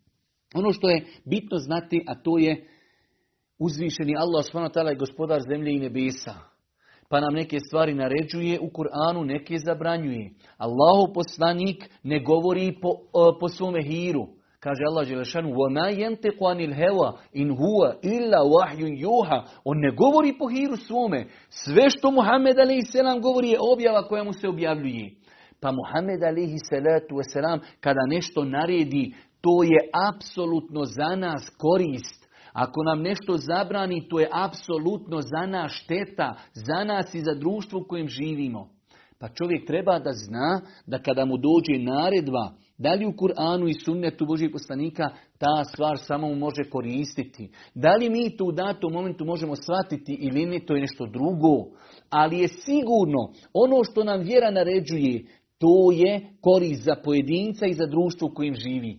ono 0.60 0.72
što 0.72 0.88
je 0.88 1.04
bitno 1.24 1.58
znati, 1.58 2.04
a 2.06 2.22
to 2.22 2.38
je 2.38 2.66
uzvišeni 3.58 4.16
Allah 4.16 4.44
subhanahu 4.44 4.88
je 4.88 4.96
gospodar 4.96 5.40
zemlje 5.50 5.72
i 5.72 5.78
nebesa. 5.78 6.34
Pa 7.08 7.20
nam 7.20 7.34
neke 7.34 7.60
stvari 7.60 7.94
naređuje 7.94 8.60
u 8.60 8.70
Kur'anu, 8.70 9.24
neke 9.24 9.58
zabranjuje. 9.58 10.30
Allahu 10.56 11.12
poslanik 11.14 11.90
ne 12.02 12.24
govori 12.24 12.78
po, 12.82 12.90
po 13.40 13.48
svome 13.48 13.82
hiru. 13.82 14.26
Kaže 14.65 14.83
Allah 14.87 15.07
Želešanu, 15.07 15.49
وَمَا 15.49 15.89
يَنْتِقُ 15.89 16.43
عَنِ 16.43 16.59
الْهَوَا 16.59 17.09
إِنْ 17.35 17.49
هُوَ 17.51 17.81
إِلَّا 18.03 18.41
وَحْيٌ 18.41 18.81
يُوحَ 19.05 19.29
On 19.63 19.77
ne 19.79 19.91
govori 19.91 20.37
po 20.39 20.47
hiru 20.47 20.77
svome. 20.77 21.27
Sve 21.49 21.89
što 21.89 22.11
Muhammed 22.11 22.59
a.s. 22.59 23.21
govori 23.21 23.49
je 23.49 23.57
objava 23.73 24.07
koja 24.07 24.23
mu 24.23 24.33
se 24.33 24.47
objavljuje. 24.47 25.11
Pa 25.61 25.71
Muhammed 25.71 26.23
a.s. 26.23 27.33
kada 27.79 28.01
nešto 28.07 28.43
naredi, 28.45 29.13
to 29.41 29.63
je 29.63 29.89
apsolutno 30.09 30.85
za 30.85 31.15
nas 31.15 31.49
korist. 31.57 32.21
Ako 32.53 32.83
nam 32.83 33.01
nešto 33.01 33.37
zabrani, 33.37 34.07
to 34.09 34.19
je 34.19 34.29
apsolutno 34.31 35.21
za 35.21 35.45
nas 35.45 35.71
šteta, 35.71 36.35
za 36.53 36.83
nas 36.83 37.13
i 37.13 37.19
za 37.19 37.33
društvo 37.33 37.79
u 37.79 37.87
kojem 37.87 38.07
živimo. 38.07 38.69
Pa 39.19 39.27
čovjek 39.29 39.67
treba 39.67 39.99
da 39.99 40.11
zna 40.13 40.61
da 40.85 40.99
kada 40.99 41.25
mu 41.25 41.37
dođe 41.37 41.83
naredba, 41.83 42.51
da 42.78 42.92
li 42.94 43.06
u 43.06 43.12
Kur'anu 43.12 43.68
i 43.68 43.74
sunnetu 43.84 44.26
Božih 44.26 44.50
poslanika 44.52 45.10
ta 45.38 45.64
stvar 45.64 45.98
samo 45.98 46.34
može 46.34 46.64
koristiti? 46.70 47.50
Da 47.74 47.96
li 47.96 48.10
mi 48.10 48.36
to 48.36 48.44
u 48.44 48.52
datom 48.52 48.92
momentu 48.92 49.24
možemo 49.24 49.56
shvatiti 49.56 50.12
ili 50.20 50.46
ne, 50.46 50.60
to 50.60 50.74
je 50.74 50.80
nešto 50.80 51.06
drugo. 51.06 51.64
Ali 52.10 52.38
je 52.38 52.48
sigurno 52.48 53.32
ono 53.52 53.84
što 53.84 54.04
nam 54.04 54.20
vjera 54.20 54.50
naređuje, 54.50 55.24
to 55.58 55.92
je 55.92 56.20
korist 56.40 56.82
za 56.82 56.94
pojedinca 57.04 57.66
i 57.66 57.74
za 57.74 57.86
društvo 57.86 58.28
u 58.28 58.34
kojem 58.34 58.54
živi. 58.54 58.98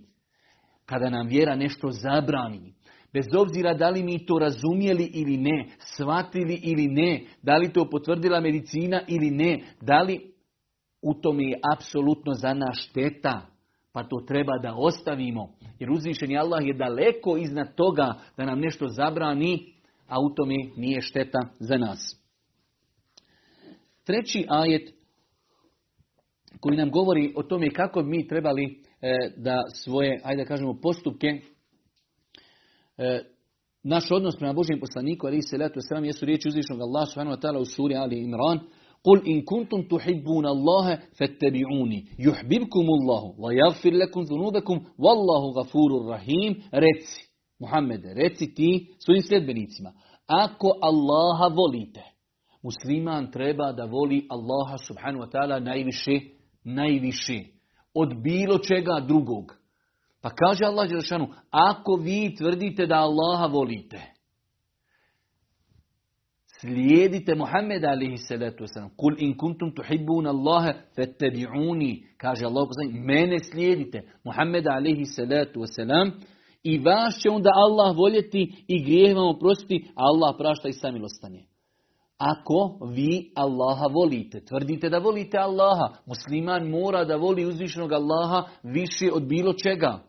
Kada 0.86 1.10
nam 1.10 1.28
vjera 1.28 1.56
nešto 1.56 1.92
zabrani, 1.92 2.74
bez 3.14 3.26
obzira 3.38 3.74
da 3.74 3.90
li 3.90 4.04
mi 4.04 4.26
to 4.26 4.40
razumjeli 4.40 5.12
ili 5.14 5.38
ne, 5.38 5.66
shvatili 5.80 6.60
ili 6.64 6.88
ne, 6.88 7.24
da 7.42 7.58
li 7.58 7.74
to 7.74 7.90
potvrdila 7.90 8.40
medicina 8.40 9.02
ili 9.08 9.32
ne, 9.32 9.60
da 9.82 10.02
li 10.02 10.32
u 11.02 11.14
tome 11.14 11.44
je 11.44 11.60
apsolutno 11.76 12.34
za 12.34 12.54
nas 12.54 12.88
šteta. 12.90 13.57
Pa 13.98 14.04
to 14.04 14.20
treba 14.27 14.58
da 14.58 14.75
ostavimo. 14.75 15.54
Jer 15.80 15.92
uzvišeni 15.92 16.38
Allah 16.38 16.66
je 16.66 16.74
daleko 16.74 17.38
iznad 17.38 17.75
toga 17.75 18.13
da 18.38 18.46
nam 18.46 18.60
nešto 18.60 18.88
zabrani, 18.88 19.74
a 20.08 20.20
u 20.20 20.36
tome 20.36 20.56
nije 20.75 21.01
šteta 21.01 21.39
za 21.60 21.77
nas. 21.77 22.24
Treći 24.04 24.46
ajet 24.50 24.94
koji 26.60 26.77
nam 26.77 26.92
govori 26.92 27.34
o 27.36 27.44
tome 27.44 27.70
kako 27.70 28.04
mi 28.04 28.27
trebali 28.27 28.84
e, 29.01 29.32
da 29.38 29.62
svoje, 29.74 30.22
ajde 30.24 30.44
da 30.44 30.48
kažemo, 30.48 30.80
postupke, 30.82 31.27
e, 32.98 33.24
naš 33.84 34.12
odnos 34.12 34.36
prema 34.38 34.54
Božijem 34.54 34.80
poslaniku, 34.80 35.27
ali 35.27 35.42
se 35.42 35.58
letu 35.58 35.80
sram, 35.89 36.06
jesu 36.06 36.25
riječi 36.25 36.48
uzvišnog 36.48 36.82
Allah 36.82 37.08
subhanahu 37.08 37.38
wa 37.38 37.42
ta'ala 37.42 37.60
u 37.60 37.66
suri 37.66 37.96
Ali 37.96 38.20
Imran, 38.20 38.60
قل 39.05 39.27
إن 39.27 39.43
كنتم 39.43 39.83
تحبون 39.83 40.47
الله 40.47 40.99
فاتبعوني 41.19 42.07
يحببكم 42.19 42.87
الله 43.01 43.35
ويغفر 43.39 43.91
لكم 43.91 44.21
ذنوبكم 44.21 44.81
والله 44.99 45.43
غفور 45.59 46.07
رحيم 46.09 46.55
reci 46.73 47.23
Muhammed, 47.61 48.05
reci 48.05 48.55
ti 48.55 48.87
svojim 48.99 49.23
sljedbenicima 49.23 49.93
ako 50.27 50.79
Allaha 50.83 51.55
volite 51.55 52.03
musliman 52.62 53.31
treba 53.31 53.73
da 53.73 53.85
voli 53.85 54.27
Allaha 54.31 54.79
subhanahu 54.79 55.25
wa 55.25 55.31
ta'ala 55.31 55.59
najviše 55.61 56.21
najviše 56.65 57.39
od 57.95 58.23
bilo 58.23 58.59
čega 58.59 59.01
drugog 59.09 59.53
pa 60.23 60.31
kaže 60.31 60.65
Allah 60.65 60.89
Đelšanu 60.89 61.29
ako 61.51 61.97
vi 61.97 62.35
tvrdite 62.39 62.87
da 62.87 62.97
Allaha 62.97 63.47
volite 63.47 64.01
Slijedite 66.62 67.36
Muhammeda 67.36 67.90
alihi 67.90 68.18
salatu 68.18 68.64
wasalam. 68.64 68.90
Kul 68.98 69.16
in 69.18 69.38
kuntum 69.38 69.72
tuhibbuna 69.72 70.30
Allahe 70.30 70.74
fattabi'uni. 70.96 72.04
Kaže 72.18 72.46
Allah 72.46 72.68
poslanik, 72.68 73.06
mene 73.06 73.40
slijedite. 73.40 74.02
Muhammeda 74.24 74.72
alihi 74.72 75.06
salatu 75.06 75.60
wasalam. 75.60 76.12
I 76.64 76.80
vas 76.80 77.20
će 77.22 77.30
onda 77.30 77.50
Allah 77.56 77.98
voljeti 77.98 78.64
i 78.68 78.84
grijeh 78.84 79.16
vam 79.16 79.28
oprostiti, 79.36 79.88
a 79.96 80.02
Allah 80.02 80.36
prašta 80.38 80.70
i 80.70 80.74
samilostanje. 80.74 81.44
Ako 82.18 82.80
vi 82.96 83.32
Allaha 83.36 83.88
volite, 83.94 84.46
tvrdite 84.46 84.90
da 84.90 84.98
volite 84.98 85.38
Allaha, 85.38 85.94
musliman 86.06 86.70
mora 86.70 87.06
da 87.06 87.16
voli 87.16 87.46
uzvišenog 87.46 87.92
Allaha 87.92 88.44
više 88.64 89.12
od 89.14 89.28
bilo 89.28 89.54
čega 89.54 90.07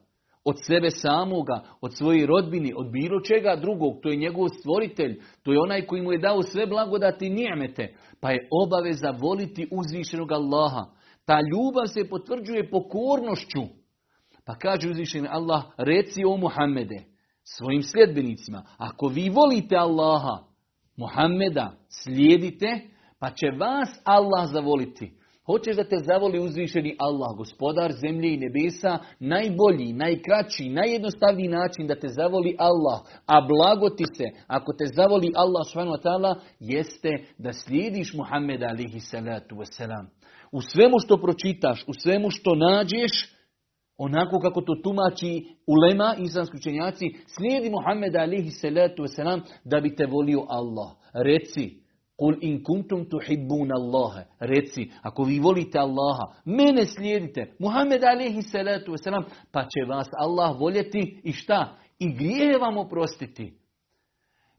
od 0.49 0.57
sebe 0.67 0.90
samoga, 0.90 1.62
od 1.81 1.97
svoje 1.97 2.26
rodbini, 2.26 2.73
od 2.76 2.90
bilo 2.93 3.21
čega 3.21 3.57
drugog. 3.57 4.00
To 4.02 4.09
je 4.09 4.17
njegov 4.17 4.49
stvoritelj, 4.49 5.21
to 5.43 5.52
je 5.52 5.61
onaj 5.61 5.87
koji 5.87 6.02
mu 6.02 6.12
je 6.12 6.19
dao 6.19 6.43
sve 6.43 6.67
blagodati 6.67 7.26
i 7.26 7.31
nijemete. 7.31 7.95
Pa 8.21 8.31
je 8.31 8.49
obaveza 8.64 9.11
voliti 9.11 9.69
uzvišenog 9.71 10.33
Allaha. 10.33 10.85
Ta 11.25 11.40
ljubav 11.40 11.87
se 11.87 12.09
potvrđuje 12.09 12.71
pokornošću. 12.71 13.62
Pa 14.47 14.55
kaže 14.55 14.90
uzvišeni 14.90 15.28
Allah, 15.31 15.62
reci 15.78 16.25
o 16.25 16.37
Muhammede, 16.37 17.05
svojim 17.45 17.83
sljedbenicima, 17.83 18.62
ako 18.78 19.07
vi 19.07 19.28
volite 19.28 19.76
Allaha, 19.76 20.38
Muhammeda, 20.97 21.73
slijedite, 21.88 22.81
pa 23.19 23.31
će 23.31 23.47
vas 23.59 23.88
Allah 24.05 24.49
zavoliti. 24.52 25.18
Hoćeš 25.50 25.76
da 25.76 25.85
te 25.85 25.99
zavoli 25.99 26.38
uzvišeni 26.38 26.97
Allah, 26.99 27.37
gospodar 27.37 27.93
zemlje 27.93 28.35
i 28.35 28.37
nebesa, 28.37 28.99
najbolji, 29.21 29.93
najkraći, 29.93 30.69
najjednostavniji 30.69 31.49
način 31.49 31.87
da 31.87 31.95
te 31.95 32.09
zavoli 32.09 32.57
Allah, 32.59 32.99
a 33.26 33.37
blago 33.50 33.88
ti 33.90 34.05
se, 34.17 34.25
ako 34.47 34.73
te 34.73 34.85
zavoli 34.87 35.33
Allah 35.35 35.62
subhanahu 35.67 36.40
jeste 36.61 37.09
da 37.38 37.52
slijediš 37.52 38.14
Muhammeda 38.14 38.67
alihi 38.67 39.00
salatu 39.00 39.55
wasalam. 39.57 40.07
U 40.52 40.61
svemu 40.61 40.97
što 41.05 41.17
pročitaš, 41.17 41.85
u 41.87 41.93
svemu 42.02 42.31
što 42.31 42.55
nađeš, 42.55 43.12
onako 43.99 44.38
kako 44.40 44.61
to 44.61 44.75
tumači 44.85 45.47
ulema, 45.67 46.14
islamski 46.19 46.57
učenjaci, 46.57 47.07
slijedi 47.37 47.71
Muhammeda 47.71 48.19
alihi 48.21 48.50
salatu 48.50 49.02
wasalam 49.02 49.40
da 49.64 49.81
bi 49.81 49.97
te 49.97 50.07
volio 50.07 50.47
Allah. 50.49 50.90
Reci, 51.12 51.88
Kul 52.19 52.37
in 52.41 52.63
kuntum 52.65 53.05
tuhibbuna 53.05 53.75
Allahe. 53.75 54.25
Reci, 54.41 54.91
ako 55.03 55.23
vi 55.25 55.39
volite 55.39 55.79
Allaha, 55.79 56.35
mene 56.45 56.87
slijedite. 56.87 57.55
Muhammed 57.59 58.05
alaihi 58.05 58.43
salatu 58.43 58.93
wasalam, 58.93 59.25
pa 59.53 59.63
će 59.63 59.85
vas 59.89 60.09
Allah 60.19 60.61
voljeti 60.61 61.21
i 61.25 61.33
šta? 61.33 61.77
I 61.99 62.13
grije 62.13 62.59
vam 62.59 62.77
oprostiti. 62.77 63.55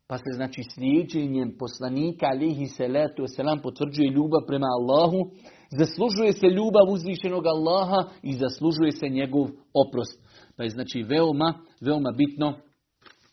Pa 0.08 0.18
se 0.18 0.32
znači 0.36 0.62
slijedženjem 0.74 1.56
poslanika 1.60 2.26
alaihi 2.26 2.66
salatu 2.66 3.24
wasalam 3.24 3.62
potvrđuje 3.62 4.10
ljubav 4.10 4.42
prema 4.48 4.68
Allahu, 4.80 5.32
zaslužuje 5.72 6.34
se 6.34 6.48
ljubav 6.48 6.86
uzvišenog 6.90 7.46
Allaha 7.46 8.10
i 8.24 8.34
zaslužuje 8.34 8.92
se 8.92 9.10
njegov 9.10 9.48
oprost. 9.74 10.20
Pa 10.58 10.64
je 10.64 10.70
znači 10.70 11.04
veoma, 11.04 11.54
veoma 11.82 12.12
bitno 12.18 12.54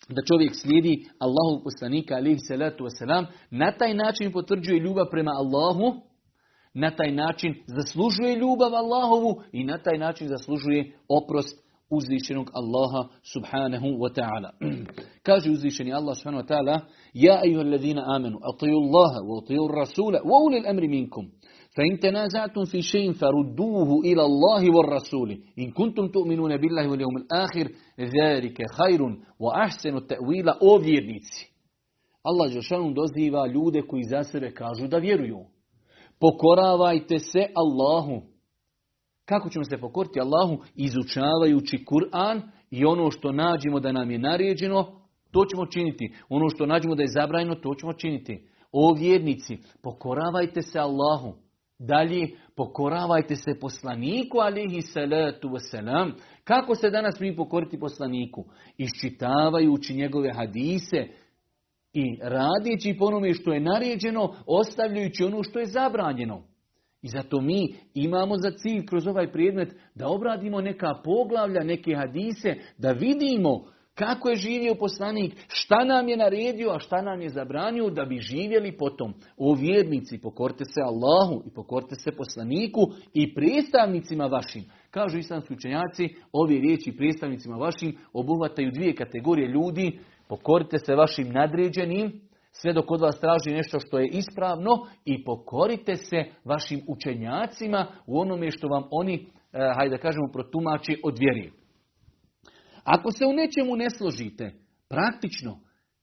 da 0.09 0.23
čovjek 0.23 0.55
slijedi 0.55 1.05
Allahu 1.19 1.65
poslanika 1.65 2.15
alihi 2.15 2.39
salatu 2.39 2.85
wasalam, 2.85 3.27
na 3.51 3.73
taj 3.73 3.95
način 3.95 4.33
potvrđuje 4.33 4.81
ljubav 4.81 5.07
prema 5.11 5.31
Allahu, 5.31 6.01
na 6.75 6.91
taj 6.91 7.13
način 7.13 7.55
zaslužuje 7.67 8.37
ljubav 8.37 8.75
Allahovu 8.75 9.43
i 9.53 9.65
na 9.65 9.79
taj 9.79 9.99
način 9.99 10.29
zaslužuje 10.29 10.93
oprost 11.09 11.67
uzvišenog 11.91 12.51
Allaha 12.55 13.09
subhanahu 13.23 13.87
wa 13.87 14.11
ta'ala. 14.15 14.51
Kaže 15.27 15.51
uzvišeni 15.51 15.93
Allah 15.93 16.17
subhanahu 16.17 16.45
wa 16.45 16.49
ta'ala, 16.49 16.81
Ja 17.15 17.41
ejuha 17.45 17.63
alladhina 17.65 18.03
amanu, 18.07 18.39
atiju 18.43 18.77
Allaha, 18.77 19.21
wa 19.21 19.43
atiju 19.43 19.69
Rasula, 19.69 20.19
wa 20.25 20.47
ulil 20.47 20.67
amri 20.71 20.89
minkum. 20.89 21.31
فإن 21.76 22.00
تنازعتم 22.00 22.64
في 22.66 22.82
شيء 22.82 23.12
فردوه 23.12 24.00
إلى 24.06 24.24
الله 24.26 24.76
والرسول 24.76 25.38
إن 25.60 25.72
كنتم 25.72 26.08
تؤمنون 26.08 26.58
بالله 26.58 26.90
واليوم 26.90 27.18
الآخر 27.18 27.72
ذلك 28.00 28.58
خير 28.58 29.02
وأحسن 29.40 29.98
التأويل 29.98 30.50
o 30.62 30.78
vjernici. 30.78 31.52
Allah 32.24 32.52
Žešanu 32.52 32.94
doziva 32.94 33.48
ljude 33.48 33.82
koji 33.82 34.04
za 34.04 34.24
sebe 34.24 34.52
kažu 34.52 34.88
da 34.88 34.98
vjeruju. 34.98 35.40
Pokoravajte 36.20 37.20
se 37.20 37.48
Allahu. 37.56 38.22
Kako 39.26 39.50
ćemo 39.50 39.66
se 39.66 39.78
pokoriti 39.78 40.20
Allahu? 40.20 40.64
Izučavajući 40.76 41.86
Kur'an 41.86 42.42
i 42.72 42.86
ono 42.86 43.12
što 43.12 43.32
nađemo 43.32 43.80
da 43.80 43.92
nam 43.92 44.12
je 44.12 44.20
naređeno, 44.20 45.02
to 45.32 45.46
ćemo 45.46 45.66
činiti. 45.66 46.14
Ono 46.30 46.50
što 46.50 46.66
nađemo 46.66 46.96
da 46.96 47.02
je 47.02 47.12
zabranjeno, 47.20 47.56
to 47.56 47.76
ćemo 47.76 47.94
činiti. 47.94 48.48
O 48.72 48.94
vjernici, 48.94 49.58
pokoravajte 49.84 50.62
se 50.62 50.80
Allahu. 50.80 51.34
Dalje, 51.79 52.29
pokoravajte 52.57 53.37
se 53.37 53.55
poslaniku, 53.61 54.39
alihi 54.39 54.83
salatu 54.83 55.49
wasalam. 55.49 56.13
Kako 56.45 56.75
se 56.75 56.91
danas 56.91 57.21
mi 57.21 57.37
pokoriti 57.37 57.79
poslaniku? 57.79 58.45
Iščitavajući 58.79 59.95
njegove 59.95 60.33
hadise 60.33 61.07
i 61.93 62.19
radići 62.23 62.97
po 62.99 63.05
onome 63.05 63.35
što 63.35 63.53
je 63.53 63.61
naređeno, 63.61 64.35
ostavljajući 64.47 65.25
ono 65.25 65.43
što 65.43 65.59
je 65.59 65.67
zabranjeno. 65.67 66.43
I 67.03 67.09
zato 67.09 67.41
mi 67.41 67.75
imamo 67.95 68.37
za 68.37 68.51
cilj 68.51 68.87
kroz 68.87 69.07
ovaj 69.07 69.33
predmet 69.33 69.75
da 69.95 70.09
obradimo 70.09 70.61
neka 70.61 70.95
poglavlja, 71.05 71.65
neke 71.65 71.95
hadise, 71.95 72.55
da 72.79 72.93
vidimo 72.93 73.65
kako 73.97 74.29
je 74.29 74.37
živio 74.37 74.75
poslanik, 74.75 75.35
šta 75.49 75.85
nam 75.85 76.09
je 76.09 76.17
naredio, 76.17 76.71
a 76.71 76.79
šta 76.79 77.03
nam 77.03 77.21
je 77.21 77.29
zabranio 77.29 77.91
da 77.91 78.05
bi 78.05 78.19
živjeli 78.19 78.77
potom. 78.77 79.15
O 79.37 79.55
vjernici, 79.55 80.21
pokorite 80.21 80.65
se 80.65 80.81
Allahu 80.81 81.43
i 81.47 81.51
pokorite 81.55 81.95
se 81.95 82.11
poslaniku 82.13 82.81
i 83.15 83.35
predstavnicima 83.35 84.27
vašim. 84.27 84.65
Kažu 84.91 85.19
islamski 85.19 85.55
učenjaci, 85.55 86.09
ove 86.33 86.55
riječi 86.59 86.97
predstavnicima 86.97 87.57
vašim 87.57 87.97
obuhvataju 88.13 88.71
dvije 88.71 88.95
kategorije 88.95 89.49
ljudi. 89.49 89.99
Pokorite 90.29 90.79
se 90.79 90.95
vašim 90.95 91.33
nadređenim, 91.33 92.21
sve 92.53 92.73
dok 92.73 92.91
od 92.91 93.01
vas 93.01 93.21
traži 93.21 93.57
nešto 93.57 93.81
što 93.81 93.99
je 93.99 94.09
ispravno 94.09 94.87
i 95.05 95.25
pokorite 95.25 95.97
se 95.97 96.25
vašim 96.45 96.81
učenjacima 96.89 97.87
u 98.07 98.21
onome 98.21 98.51
što 98.51 98.69
vam 98.69 98.83
oni, 98.91 99.15
eh, 99.53 99.73
hajde 99.77 99.97
da 99.97 100.03
kažemo, 100.03 100.29
protumači 100.33 101.01
od 101.05 101.19
vjeri. 101.19 101.66
Ako 102.87 103.11
se 103.11 103.27
u 103.27 103.33
nečemu 103.33 103.77
ne 103.77 103.91
složite, 103.91 104.53
praktično, 104.89 105.61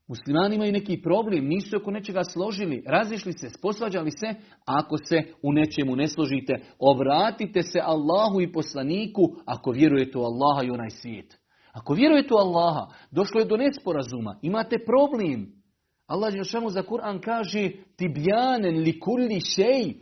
muslimani 0.08 0.56
imaju 0.56 0.72
neki 0.72 1.02
problem, 1.02 1.48
nisu 1.48 1.78
oko 1.78 1.92
nečega 1.92 2.24
složili, 2.24 2.84
razišli 2.88 3.34
se, 3.34 3.48
posvađali 3.62 4.12
se, 4.12 4.36
ako 4.66 4.98
se 4.98 5.24
u 5.44 5.54
nečemu 5.54 5.96
ne 5.96 6.08
složite, 6.08 6.54
obratite 6.80 7.64
se 7.64 7.80
Allahu 7.84 8.42
i 8.42 8.52
poslaniku 8.52 9.22
ako 9.46 9.72
vjerujete 9.72 10.18
u 10.18 10.22
Allaha 10.22 10.64
i 10.64 10.70
onaj 10.70 10.90
svijet. 10.90 11.40
Ako 11.72 11.94
vjerujete 11.94 12.34
u 12.34 12.38
Allaha, 12.38 12.88
došlo 13.12 13.40
je 13.40 13.46
do 13.46 13.58
nesporazuma, 13.58 14.40
imate 14.42 14.78
problem. 14.86 15.64
Allah 16.08 16.34
Žešanu 16.38 16.70
za 16.70 16.84
Kur'an 16.84 17.22
kaže 17.22 17.72
tibjanen 17.96 18.76
li 18.84 19.00
kulli 19.00 19.40
šej. 19.56 19.94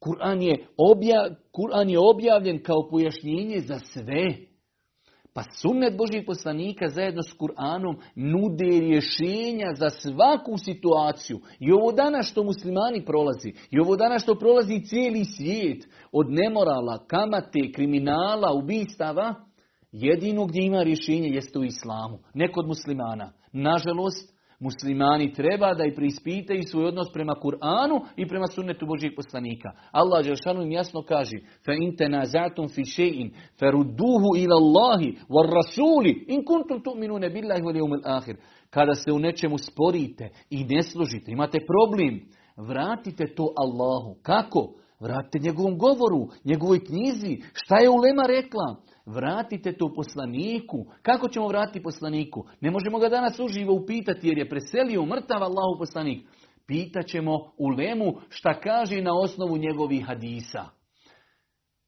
Kur'an 0.00 0.42
je, 0.42 0.66
Kur'an 1.52 1.90
je 1.90 1.98
objavljen 1.98 2.62
kao 2.62 2.88
pojašnjenje 2.90 3.60
za 3.60 3.78
sve. 3.78 4.55
Pa 5.36 5.42
sunnet 5.42 5.96
Božih 5.96 6.22
poslanika 6.26 6.88
zajedno 6.88 7.22
s 7.22 7.38
Kur'anom 7.38 7.96
nude 8.14 8.80
rješenja 8.80 9.74
za 9.74 9.90
svaku 9.90 10.58
situaciju. 10.58 11.40
I 11.60 11.72
ovo 11.72 11.92
danas 11.92 12.26
što 12.30 12.44
muslimani 12.44 13.04
prolazi, 13.04 13.52
i 13.70 13.80
ovo 13.80 13.96
danas 13.96 14.22
što 14.22 14.34
prolazi 14.34 14.84
cijeli 14.84 15.24
svijet, 15.24 15.88
od 16.12 16.26
nemorala, 16.30 17.06
kamate, 17.06 17.72
kriminala, 17.74 18.52
ubistava, 18.52 19.34
jedino 19.92 20.46
gdje 20.46 20.64
ima 20.64 20.82
rješenje 20.82 21.28
jeste 21.28 21.58
u 21.58 21.64
islamu, 21.64 22.18
ne 22.34 22.52
kod 22.52 22.66
muslimana. 22.66 23.32
Nažalost, 23.52 24.35
Muslimani 24.60 25.32
treba 25.32 25.74
da 25.74 25.84
i 25.84 25.94
prispitaju 25.94 26.62
svoj 26.62 26.84
odnos 26.84 27.12
prema 27.12 27.34
Kur'anu 27.34 28.00
i 28.16 28.26
prema 28.28 28.46
sunnetu 28.46 28.86
Božijeg 28.86 29.12
poslanika. 29.16 29.70
Allah 29.92 30.24
Žešanu 30.24 30.62
im 30.62 30.72
jasno 30.72 31.02
kaže 31.02 31.36
še'in 32.96 33.30
ferudduhu 33.58 34.36
ila 34.36 34.56
Allahi 34.56 35.16
war 35.28 35.46
rasuli 35.54 36.24
in 36.28 36.44
kuntum 36.44 36.82
tu'minune 36.82 37.30
billahi 37.30 37.62
wal 37.62 37.76
yawmil 37.76 38.02
ahir. 38.04 38.36
Kada 38.70 38.94
se 38.94 39.12
u 39.12 39.18
nečemu 39.18 39.58
sporite 39.58 40.30
i 40.50 40.64
ne 40.64 40.82
služite, 40.82 41.30
imate 41.32 41.58
problem, 41.66 42.20
vratite 42.56 43.34
to 43.34 43.52
Allahu. 43.56 44.16
Kako? 44.22 44.72
Vratite 45.00 45.38
njegovom 45.38 45.78
govoru, 45.78 46.28
njegovoj 46.44 46.84
knjizi. 46.84 47.42
Šta 47.52 47.76
je 47.78 47.90
Ulema 47.90 48.22
rekla? 48.28 48.76
Vratite 49.06 49.72
to 49.72 49.92
poslaniku. 49.94 50.86
Kako 51.02 51.28
ćemo 51.28 51.48
vratiti 51.48 51.82
poslaniku? 51.82 52.44
Ne 52.60 52.70
možemo 52.70 52.98
ga 52.98 53.08
danas 53.08 53.38
uživo 53.38 53.74
upitati 53.74 54.28
jer 54.28 54.38
je 54.38 54.48
preselio 54.48 55.04
mrtav 55.04 55.42
Allahu 55.42 55.78
poslanik. 55.78 56.28
Pitaćemo 56.66 57.52
Ulemu 57.58 58.20
šta 58.28 58.60
kaže 58.60 59.02
na 59.02 59.18
osnovu 59.18 59.56
njegovih 59.56 60.06
hadisa. 60.06 60.64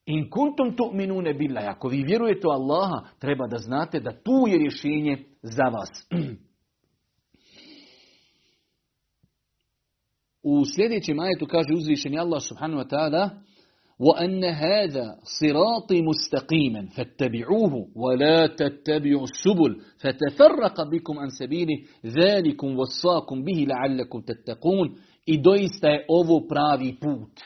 In 0.07 0.31
kuntum 0.31 0.77
tu'minune 0.77 1.39
billahi. 1.39 1.67
Ako 1.67 1.89
vi 1.89 2.03
vjerujete 2.03 2.47
u 2.47 2.51
Allaha, 2.51 3.09
treba 3.19 3.47
da 3.47 3.59
znate 3.59 4.01
da 4.01 4.11
tu 4.23 4.45
je 4.49 4.59
rješenje 4.59 5.25
za 5.43 5.65
vas. 5.65 6.09
U 10.43 10.65
sljedećem 10.75 11.21
ajetu 11.21 11.47
kaže 11.47 11.69
uzvišeni 11.77 12.19
Allah 12.19 12.43
subhanahu 12.43 12.83
wa 12.83 12.89
ta'ala 12.91 13.31
وأن 14.00 14.44
هذا 14.44 15.16
صراطي 15.40 16.02
مستقيما 16.02 16.86
فاتبعوه 16.86 17.88
ولا 17.96 18.48
تتبعوا 18.48 19.24
السبل 19.24 19.82
فتفرق 20.00 20.90
بكم 20.90 21.20
عن 21.20 21.30
سبيله 21.30 21.78
ذلكم 22.06 22.80
وصاكم 22.80 23.44
به 23.44 23.66
لعلكم 23.70 24.22
تتقون 24.22 24.96
i 25.26 25.38
doista 25.38 25.88
je 25.88 26.06
ovo 26.08 26.48
pravi 26.48 26.98
put. 27.00 27.42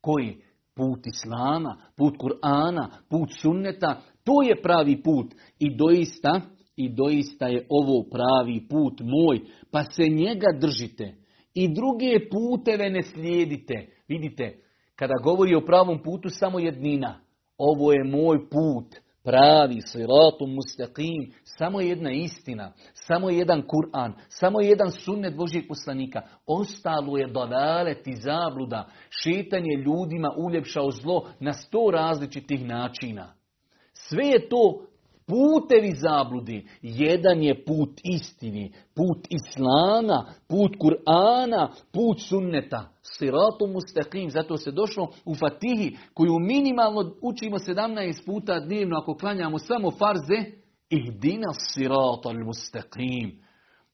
Koji? 0.00 0.36
Put 0.74 1.06
Islama, 1.06 1.76
put 1.96 2.16
Kur'ana, 2.18 2.88
put 3.08 3.28
sunneta, 3.42 4.02
to 4.24 4.42
je 4.42 4.62
pravi 4.62 5.02
put. 5.02 5.34
I 5.58 5.76
doista, 5.76 6.40
i 6.76 6.88
doista 6.88 7.48
je 7.48 7.66
ovo 7.68 8.02
pravi 8.10 8.68
put 8.68 9.00
moj, 9.00 9.40
pa 9.70 9.84
se 9.84 10.02
njega 10.02 10.58
držite. 10.60 11.14
I 11.54 11.68
druge 11.68 12.28
puteve 12.30 12.90
ne 12.90 13.02
slijedite. 13.02 13.86
Vidite, 14.08 14.58
kada 14.99 15.13
govori 15.23 15.55
o 15.55 15.65
pravom 15.65 16.03
putu 16.03 16.29
samo 16.29 16.59
jednina. 16.59 17.19
Ovo 17.57 17.91
je 17.91 18.03
moj 18.03 18.49
put, 18.49 18.95
pravi, 19.23 19.81
siratum 19.81 20.55
mustaqim, 20.55 21.33
samo 21.43 21.81
jedna 21.81 22.11
istina, 22.11 22.71
samo 22.93 23.29
jedan 23.29 23.61
Kur'an, 23.61 24.13
samo 24.29 24.61
jedan 24.61 24.91
sunnet 24.91 25.35
Božijeg 25.35 25.67
poslanika. 25.67 26.21
Ostalo 26.45 27.17
je 27.17 27.27
dalalet 27.27 28.07
i 28.07 28.15
zabluda. 28.15 28.87
Šetanje 29.09 29.75
ljudima 29.85 30.33
uljepšao 30.37 30.91
zlo 30.91 31.27
na 31.39 31.53
sto 31.53 31.91
različitih 31.93 32.65
načina. 32.65 33.33
Sve 33.93 34.25
je 34.25 34.49
to 34.49 34.87
putevi 35.27 35.91
zabludi. 35.95 36.67
Jedan 36.81 37.43
je 37.43 37.65
put 37.65 37.89
istini, 38.03 38.71
put 38.95 39.27
Islama, 39.29 40.25
put 40.47 40.71
Kur'ana, 40.79 41.69
put 41.91 42.21
sunneta. 42.21 42.89
Siratu 43.01 43.67
mustaqim, 43.67 44.29
zato 44.29 44.57
se 44.57 44.71
došlo 44.71 45.11
u 45.25 45.35
Fatihi, 45.35 45.97
koju 46.13 46.39
minimalno 46.39 47.13
učimo 47.21 47.57
17 47.57 48.25
puta 48.25 48.59
dnevno 48.59 48.97
ako 48.97 49.15
klanjamo 49.15 49.59
samo 49.59 49.91
farze, 49.91 50.51
ihdina 50.89 51.53
siratu 51.73 52.33
mustaqim. 52.45 53.47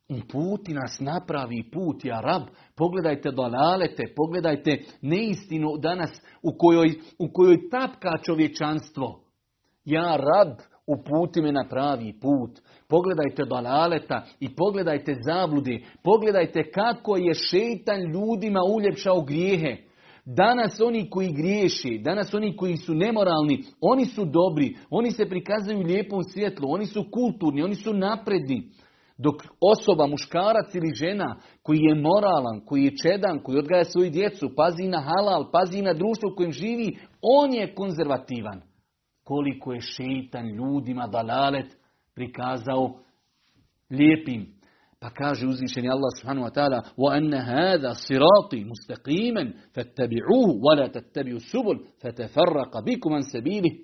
Uputi 0.10 0.74
nas 0.74 1.00
napravi 1.00 1.69
put, 1.72 2.06
ja 2.06 2.22
rab. 2.22 2.41
Pogledajte 2.76 3.32
dalalete, 3.32 4.04
pogledajte 4.15 4.78
neistinu 5.02 5.78
danas 5.78 6.12
u 6.41 6.58
kojoj, 6.58 7.00
u 7.19 7.34
kojoj 7.34 7.69
tapka 7.69 8.12
čovječanstvo. 8.26 9.24
Ja 9.86 10.15
rab, 10.15 10.58
uputi 10.88 11.41
me 11.41 11.52
na 11.52 11.65
pravi 11.69 12.13
put. 12.22 12.60
Pogledajte 12.88 13.46
dalaleta 13.46 14.24
i 14.39 14.56
pogledajte 14.56 15.15
zabludi. 15.26 15.86
Pogledajte 16.04 16.72
kako 16.72 17.17
je 17.17 17.34
šeitan 17.34 18.02
ljudima 18.02 18.60
uljepšao 18.76 19.22
grijehe. 19.22 19.78
Danas 20.26 20.80
oni 20.82 21.10
koji 21.10 21.34
griješi, 21.34 22.02
danas 22.04 22.34
oni 22.34 22.56
koji 22.56 22.78
su 22.78 22.93
nemoralni, 22.93 23.63
oni 23.82 24.06
su 24.06 24.26
dobri, 24.26 24.76
oni 24.89 25.12
se 25.12 25.30
prikazuju 25.30 25.80
lijepom 25.80 26.24
svjetlu, 26.24 26.72
oni 26.72 26.86
su 26.86 27.06
kulturni, 27.12 27.63
oni 27.63 27.76
su 27.76 27.93
napredni. 27.93 28.69
Dok 29.17 29.36
osoba, 29.62 30.08
muškarac 30.08 30.76
ili 30.76 30.96
žena 30.96 31.36
koji 31.63 31.80
je 31.80 31.96
moralan, 31.96 32.62
koji 32.65 32.84
je 32.84 32.98
čedan, 32.98 33.39
koji 33.43 33.58
odgaja 33.58 33.84
svoju 33.84 34.10
djecu, 34.10 34.50
pazi 34.56 34.84
na 34.88 35.02
halal, 35.02 35.52
pazi 35.52 35.82
na 35.82 35.93
društvo 35.93 36.30
u 36.32 36.36
kojem 36.36 36.52
živi, 36.52 36.98
on 37.22 37.54
je 37.54 37.76
konzervativan 37.76 38.73
koliko 39.25 39.73
je 39.73 39.81
šeitan 39.81 40.49
ljudima 40.49 41.07
dalalet 41.07 41.77
prikazao 42.14 43.01
lijepim. 43.91 44.59
Pa 45.01 45.11
kaže 45.11 45.47
uzvišeni 45.47 45.88
Allah 45.88 46.11
subhanahu 46.21 46.47
wa 46.47 46.55
ta'ala 46.55 46.83
وَأَنَّ 46.97 47.35
هَذَا 47.35 47.93
صِرَاطِ 47.93 48.53
مُسْتَقِيمًا 48.71 49.53
فَاتَّبِعُوهُ 49.75 50.49
وَلَا 50.67 50.87
تَتَّبِعُوا 50.87 51.41
السُّبُلْ 51.45 51.77
فَتَفَرَّقَ 52.01 52.81
بِكُمْ 52.87 53.12
عَنْ 53.12 53.23
سَبِيلِهِ 53.23 53.75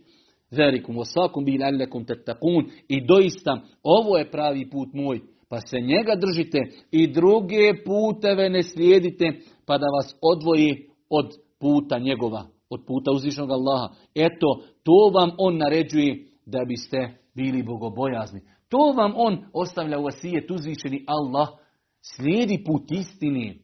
ذَلِكُمْ 0.55 0.97
وَصَاكُمْ 0.97 1.45
بِهِ 1.45 1.57
لَعَلَّكُمْ 1.57 2.05
تَتَّقُونَ 2.05 2.71
I 2.89 3.07
doista, 3.07 3.63
ovo 3.83 4.19
je 4.19 4.31
pravi 4.31 4.71
put 4.71 4.89
moj, 4.95 5.21
pa 5.49 5.61
se 5.61 5.81
njega 5.81 6.15
držite 6.17 6.59
i 6.91 7.07
druge 7.07 7.85
puteve 7.85 8.49
ne 8.49 8.63
slijedite, 8.63 9.25
pa 9.67 9.79
da 9.79 9.87
vas 9.97 10.17
odvoji 10.21 10.89
od 11.11 11.27
puta 11.61 11.99
njegova, 11.99 12.47
od 12.71 12.85
puta 12.87 13.11
uzvišnog 13.11 13.51
Allaha. 13.51 13.95
Eto, 14.15 14.63
to 14.83 15.11
vam 15.15 15.31
on 15.39 15.57
naređuje 15.57 16.29
da 16.47 16.65
biste 16.65 17.19
bili 17.35 17.63
bogobojazni. 17.63 18.41
To 18.69 18.79
vam 18.79 19.13
on 19.17 19.45
ostavlja 19.53 19.99
u 19.99 20.05
vasijet 20.05 20.51
uzvišeni 20.51 21.05
Allah. 21.07 21.49
Slijedi 22.03 22.65
put 22.67 22.91
istine. 22.91 23.55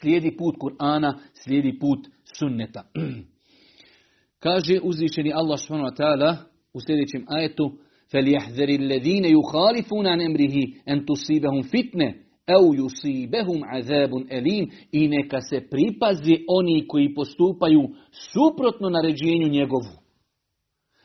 Slijedi 0.00 0.36
put 0.36 0.54
Kur'ana, 0.56 1.18
slijedi 1.34 1.78
put 1.78 1.98
sunneta. 2.38 2.82
Kaže 4.44 4.80
uzvišeni 4.82 5.32
Allah 5.32 5.60
subhanahu 5.60 5.90
wa 5.90 5.96
ta'ala 5.96 6.36
u 6.74 6.80
sljedećem 6.80 7.24
ajetu 7.28 7.78
فَلْيَحْذَرِ 8.12 8.68
الَّذِينَ 8.82 9.24
يُخَالِفُونَ 9.24 10.06
عَنْ 10.06 10.20
أَمْرِهِ 10.20 10.56
أَنْ 10.88 10.98
تُصِيبَهُمْ 11.06 11.62
فِتْنَةٌ 11.62 12.14
Eu 12.47 12.73
yusibehum 12.73 13.61
azabun 13.71 14.27
elim 14.29 14.69
i 14.91 15.07
neka 15.07 15.41
se 15.41 15.61
pripazi 15.69 16.45
oni 16.47 16.87
koji 16.87 17.13
postupaju 17.13 17.81
suprotno 18.11 18.89
naređenju 18.89 19.47
njegovu. 19.47 20.07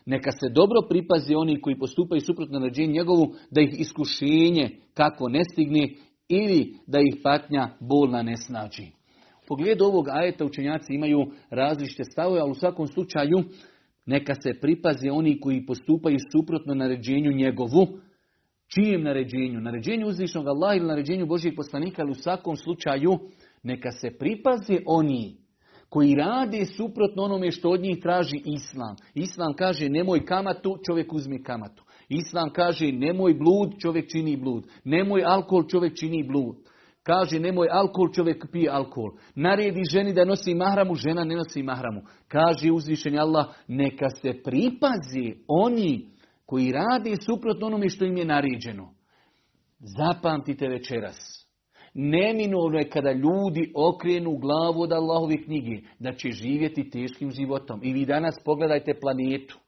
Neka 0.06 0.30
se 0.32 0.48
dobro 0.48 0.80
pripazi 0.88 1.34
oni 1.34 1.60
koji 1.60 1.78
postupaju 1.78 2.20
suprotno 2.20 2.58
naređenju 2.58 2.92
njegovu 2.92 3.34
da 3.50 3.60
ih 3.60 3.80
iskušenje 3.80 4.70
kako 4.94 5.28
ne 5.28 5.42
stigne 5.52 5.88
ili 6.28 6.74
da 6.86 6.98
ih 7.00 7.16
patnja 7.22 7.68
bolna 7.80 8.22
ne 8.22 8.36
snađi. 8.36 8.82
U 9.42 9.46
pogledu 9.48 9.84
ovog 9.84 10.08
ajeta 10.08 10.44
učenjaci 10.44 10.94
imaju 10.94 11.26
različite 11.50 12.04
stavove, 12.04 12.40
ali 12.40 12.50
u 12.50 12.54
svakom 12.54 12.86
slučaju 12.86 13.44
neka 14.06 14.34
se 14.34 14.60
pripazi 14.60 15.08
oni 15.08 15.40
koji 15.40 15.66
postupaju 15.66 16.18
suprotno 16.32 16.74
naređenju 16.74 17.32
njegovu, 17.32 17.86
Čijem 18.74 19.02
naređenju? 19.02 19.60
Naređenju 19.60 20.06
uzvišnog 20.06 20.46
Allaha 20.48 20.74
ili 20.74 20.86
naređenju 20.86 21.26
Božijeg 21.26 21.56
poslanika, 21.56 22.02
ali 22.02 22.10
u 22.10 22.14
svakom 22.14 22.56
slučaju 22.56 23.18
neka 23.62 23.90
se 23.90 24.10
pripazi 24.18 24.78
oni 24.86 25.36
koji 25.88 26.14
rade 26.14 26.64
suprotno 26.64 27.22
onome 27.22 27.50
što 27.50 27.70
od 27.70 27.80
njih 27.80 27.98
traži 28.02 28.42
Islam. 28.44 28.96
Islam 29.14 29.54
kaže 29.54 29.88
nemoj 29.88 30.24
kamatu, 30.24 30.78
čovjek 30.86 31.12
uzmi 31.12 31.42
kamatu. 31.42 31.84
Islam 32.08 32.50
kaže 32.52 32.92
nemoj 32.92 33.34
blud, 33.34 33.72
čovjek 33.78 34.10
čini 34.10 34.36
blud. 34.36 34.66
Nemoj 34.84 35.22
alkohol, 35.24 35.66
čovjek 35.68 35.96
čini 35.96 36.22
blud. 36.22 36.56
Kaže 37.02 37.40
nemoj 37.40 37.68
alkohol, 37.70 38.12
čovjek 38.12 38.46
pije 38.52 38.70
alkohol. 38.70 39.10
Naredi 39.34 39.82
ženi 39.90 40.12
da 40.12 40.24
nosi 40.24 40.54
mahramu, 40.54 40.94
žena 40.94 41.24
ne 41.24 41.36
nosi 41.36 41.62
mahramu. 41.62 42.00
Kaže 42.28 42.72
uzvišeni 42.72 43.18
Allah, 43.18 43.46
neka 43.68 44.10
se 44.10 44.42
pripazi 44.44 45.34
oni 45.48 46.12
koji 46.46 46.72
rade 46.72 47.16
suprotno 47.26 47.66
onome 47.66 47.88
što 47.88 48.04
im 48.04 48.16
je 48.16 48.24
naređeno. 48.24 48.94
Zapamtite 49.78 50.68
večeras. 50.68 51.42
Neminovno 51.94 52.78
je 52.78 52.90
kada 52.90 53.12
ljudi 53.12 53.72
okrenu 53.74 54.38
glavu 54.38 54.80
od 54.80 54.92
Allahove 54.92 55.42
knjige, 55.44 55.80
da 55.98 56.12
će 56.12 56.30
živjeti 56.30 56.90
teškim 56.90 57.30
životom. 57.30 57.80
I 57.82 57.92
vi 57.92 58.06
danas 58.06 58.34
pogledajte 58.44 58.94
planetu. 59.00 59.58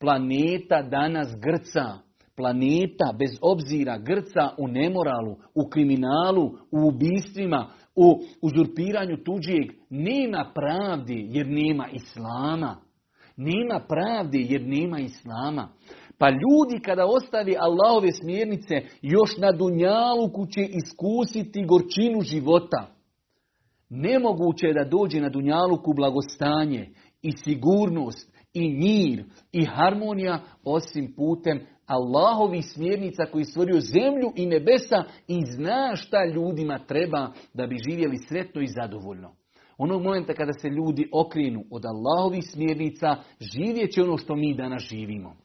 Planeta 0.00 0.82
danas 0.82 1.28
grca. 1.40 1.98
Planeta 2.36 3.12
bez 3.18 3.30
obzira 3.40 3.98
grca 3.98 4.50
u 4.58 4.68
nemoralu, 4.68 5.36
u 5.54 5.68
kriminalu, 5.70 6.46
u 6.70 6.88
ubistvima, 6.88 7.70
u 7.94 8.20
uzurpiranju 8.42 9.16
tuđeg. 9.24 9.72
Nema 9.90 10.52
pravdi 10.54 11.26
jer 11.30 11.46
nema 11.46 11.88
islama. 11.92 12.76
Nema 13.36 13.80
pravdi 13.88 14.46
jer 14.50 14.62
nema 14.66 15.00
islama. 15.00 15.68
Pa 16.18 16.30
ljudi 16.30 16.82
kada 16.84 17.06
ostavi 17.06 17.56
Allahove 17.58 18.12
smjernice, 18.12 18.74
još 19.02 19.36
na 19.38 19.52
Dunjaluku 19.52 20.46
će 20.46 20.60
iskusiti 20.62 21.64
gorčinu 21.64 22.20
života. 22.20 22.86
Nemoguće 23.90 24.66
je 24.66 24.74
da 24.74 24.84
dođe 24.84 25.20
na 25.20 25.28
Dunjaluku 25.28 25.92
blagostanje 25.94 26.90
i 27.22 27.32
sigurnost 27.44 28.34
i 28.54 28.68
mir 28.68 29.24
i 29.52 29.64
harmonija 29.64 30.40
osim 30.64 31.14
putem 31.16 31.60
Allahovi 31.86 32.62
smjernica 32.62 33.24
koji 33.32 33.44
stvorio 33.44 33.80
zemlju 33.80 34.32
i 34.36 34.46
nebesa 34.46 35.04
i 35.28 35.40
zna 35.56 35.96
šta 35.96 36.24
ljudima 36.34 36.78
treba 36.78 37.32
da 37.54 37.66
bi 37.66 37.76
živjeli 37.88 38.18
sretno 38.28 38.60
i 38.62 38.66
zadovoljno. 38.66 39.34
Onog 39.78 40.02
momenta 40.02 40.34
kada 40.34 40.52
se 40.52 40.68
ljudi 40.68 41.08
okrenu 41.12 41.64
od 41.70 41.82
Allahovih 41.84 42.44
smjernica, 42.52 43.16
živjet 43.40 43.92
će 43.92 44.02
ono 44.02 44.16
što 44.16 44.36
mi 44.36 44.54
danas 44.54 44.82
živimo. 44.82 45.43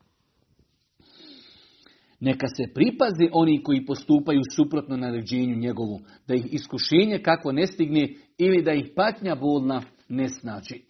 Neka 2.20 2.48
se 2.48 2.74
pripazi 2.74 3.30
oni 3.32 3.64
koji 3.64 3.86
postupaju 3.86 4.42
suprotno 4.56 4.98
naređenju 4.98 5.56
njegovu, 5.56 6.00
da 6.28 6.34
ih 6.36 6.54
iskušenje 6.54 7.20
kako 7.24 7.52
ne 7.52 7.68
stigne 7.68 8.14
ili 8.38 8.64
da 8.64 8.74
ih 8.74 8.92
patnja 8.96 9.36
bolna 9.36 9.82
ne 10.10 10.30
snaći. 10.30 10.86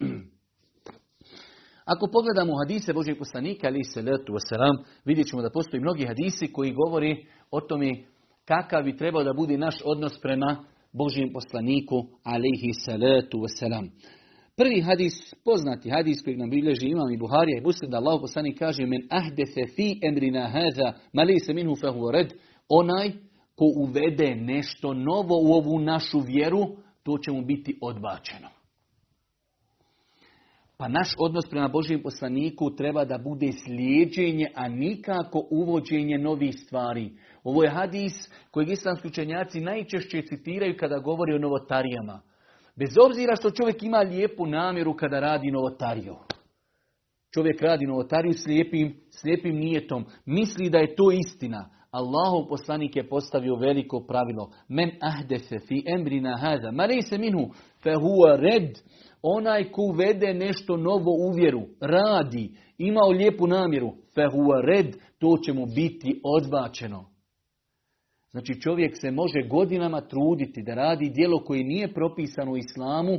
Ako 1.92 2.06
pogledamo 2.12 2.52
hadise 2.58 2.92
Božeg 2.92 3.18
poslanika, 3.18 3.66
ali 3.66 3.84
se 3.84 4.02
letu 4.02 4.32
wasalam, 4.32 4.84
vidjet 5.04 5.26
ćemo 5.26 5.42
da 5.42 5.50
postoji 5.50 5.80
mnogi 5.80 6.06
hadisi 6.06 6.52
koji 6.52 6.72
govori 6.72 7.26
o 7.50 7.60
tome 7.60 8.04
kakav 8.44 8.82
bi 8.82 8.96
trebao 8.96 9.24
da 9.24 9.32
bude 9.32 9.58
naš 9.58 9.76
odnos 9.84 10.12
prema 10.22 10.64
Božijem 10.92 11.32
poslaniku, 11.32 11.96
alaihi 12.24 12.72
salatu 12.84 13.38
wasalam. 13.38 13.88
Prvi 14.60 14.80
hadis, 14.80 15.34
poznati 15.44 15.90
hadis 15.90 16.22
koji 16.24 16.36
nam 16.36 16.50
bilježi 16.50 16.86
imam 16.86 17.12
i 17.12 17.16
Buharija 17.16 17.58
i 17.58 17.64
Muslim, 17.64 17.90
da 17.90 17.96
Allah 17.96 18.20
poslanik 18.20 18.58
kaže 18.58 18.86
men 18.86 19.02
ahdefe 19.10 19.66
fi 19.76 20.00
emrina 20.02 20.48
haza, 20.48 20.92
mali 21.12 21.38
se 21.38 21.54
minhu 21.54 21.76
fehu 21.76 22.10
red, 22.10 22.32
onaj 22.68 23.12
ko 23.54 23.64
uvede 23.76 24.34
nešto 24.34 24.94
novo 24.94 25.36
u 25.42 25.52
ovu 25.52 25.78
našu 25.78 26.20
vjeru, 26.20 26.66
to 27.02 27.18
će 27.18 27.32
mu 27.32 27.44
biti 27.44 27.78
odbačeno. 27.82 28.48
Pa 30.76 30.88
naš 30.88 31.14
odnos 31.18 31.44
prema 31.50 31.68
Božijem 31.68 32.02
poslaniku 32.02 32.76
treba 32.76 33.04
da 33.04 33.18
bude 33.18 33.52
slijeđenje, 33.64 34.46
a 34.54 34.68
nikako 34.68 35.46
uvođenje 35.50 36.18
novih 36.18 36.54
stvari. 36.66 37.10
Ovo 37.44 37.62
je 37.62 37.70
hadis 37.70 38.12
kojeg 38.50 38.70
islamski 38.70 39.08
učenjaci 39.08 39.60
najčešće 39.60 40.22
citiraju 40.22 40.76
kada 40.78 40.98
govori 40.98 41.34
o 41.34 41.38
novotarijama. 41.38 42.29
Bez 42.76 42.88
obzira 43.06 43.36
što 43.36 43.50
čovjek 43.50 43.82
ima 43.82 43.98
lijepu 43.98 44.46
namjeru 44.46 44.96
kada 44.96 45.20
radi 45.20 45.50
novotariju. 45.50 46.16
Čovjek 47.34 47.62
radi 47.62 47.86
novotariju 47.86 48.32
slijepim, 48.32 48.96
slijepim 49.10 49.56
nijetom. 49.56 50.04
Misli 50.26 50.70
da 50.70 50.78
je 50.78 50.94
to 50.94 51.10
istina. 51.12 51.70
Allahov 51.90 52.48
poslanik 52.48 52.96
je 52.96 53.08
postavio 53.08 53.56
veliko 53.56 54.00
pravilo. 54.08 54.50
Men 54.68 54.90
ahdefe 55.00 55.58
fi 55.58 55.84
emrina 55.86 56.36
hada. 56.36 56.70
Ma 56.70 56.84
se 57.08 57.18
minhu 57.18 57.50
fe 57.82 57.90
huwa 57.90 58.36
red. 58.36 58.78
Onaj 59.22 59.64
ko 59.64 59.82
uvede 59.82 60.34
nešto 60.34 60.76
novo 60.76 61.10
u 61.10 61.32
vjeru, 61.36 61.62
radi, 61.80 62.56
imao 62.78 63.08
lijepu 63.10 63.46
namjeru, 63.46 63.92
fe 64.14 64.22
huwa 64.22 64.60
red, 64.64 64.96
to 65.18 65.36
će 65.44 65.52
mu 65.52 65.66
biti 65.66 66.20
odbačeno. 66.24 67.09
Znači 68.30 68.60
čovjek 68.60 68.96
se 69.00 69.10
može 69.10 69.42
godinama 69.48 70.00
truditi 70.00 70.62
da 70.62 70.74
radi 70.74 71.10
djelo 71.14 71.44
koje 71.44 71.64
nije 71.64 71.94
propisano 71.94 72.52
u 72.52 72.56
islamu, 72.56 73.18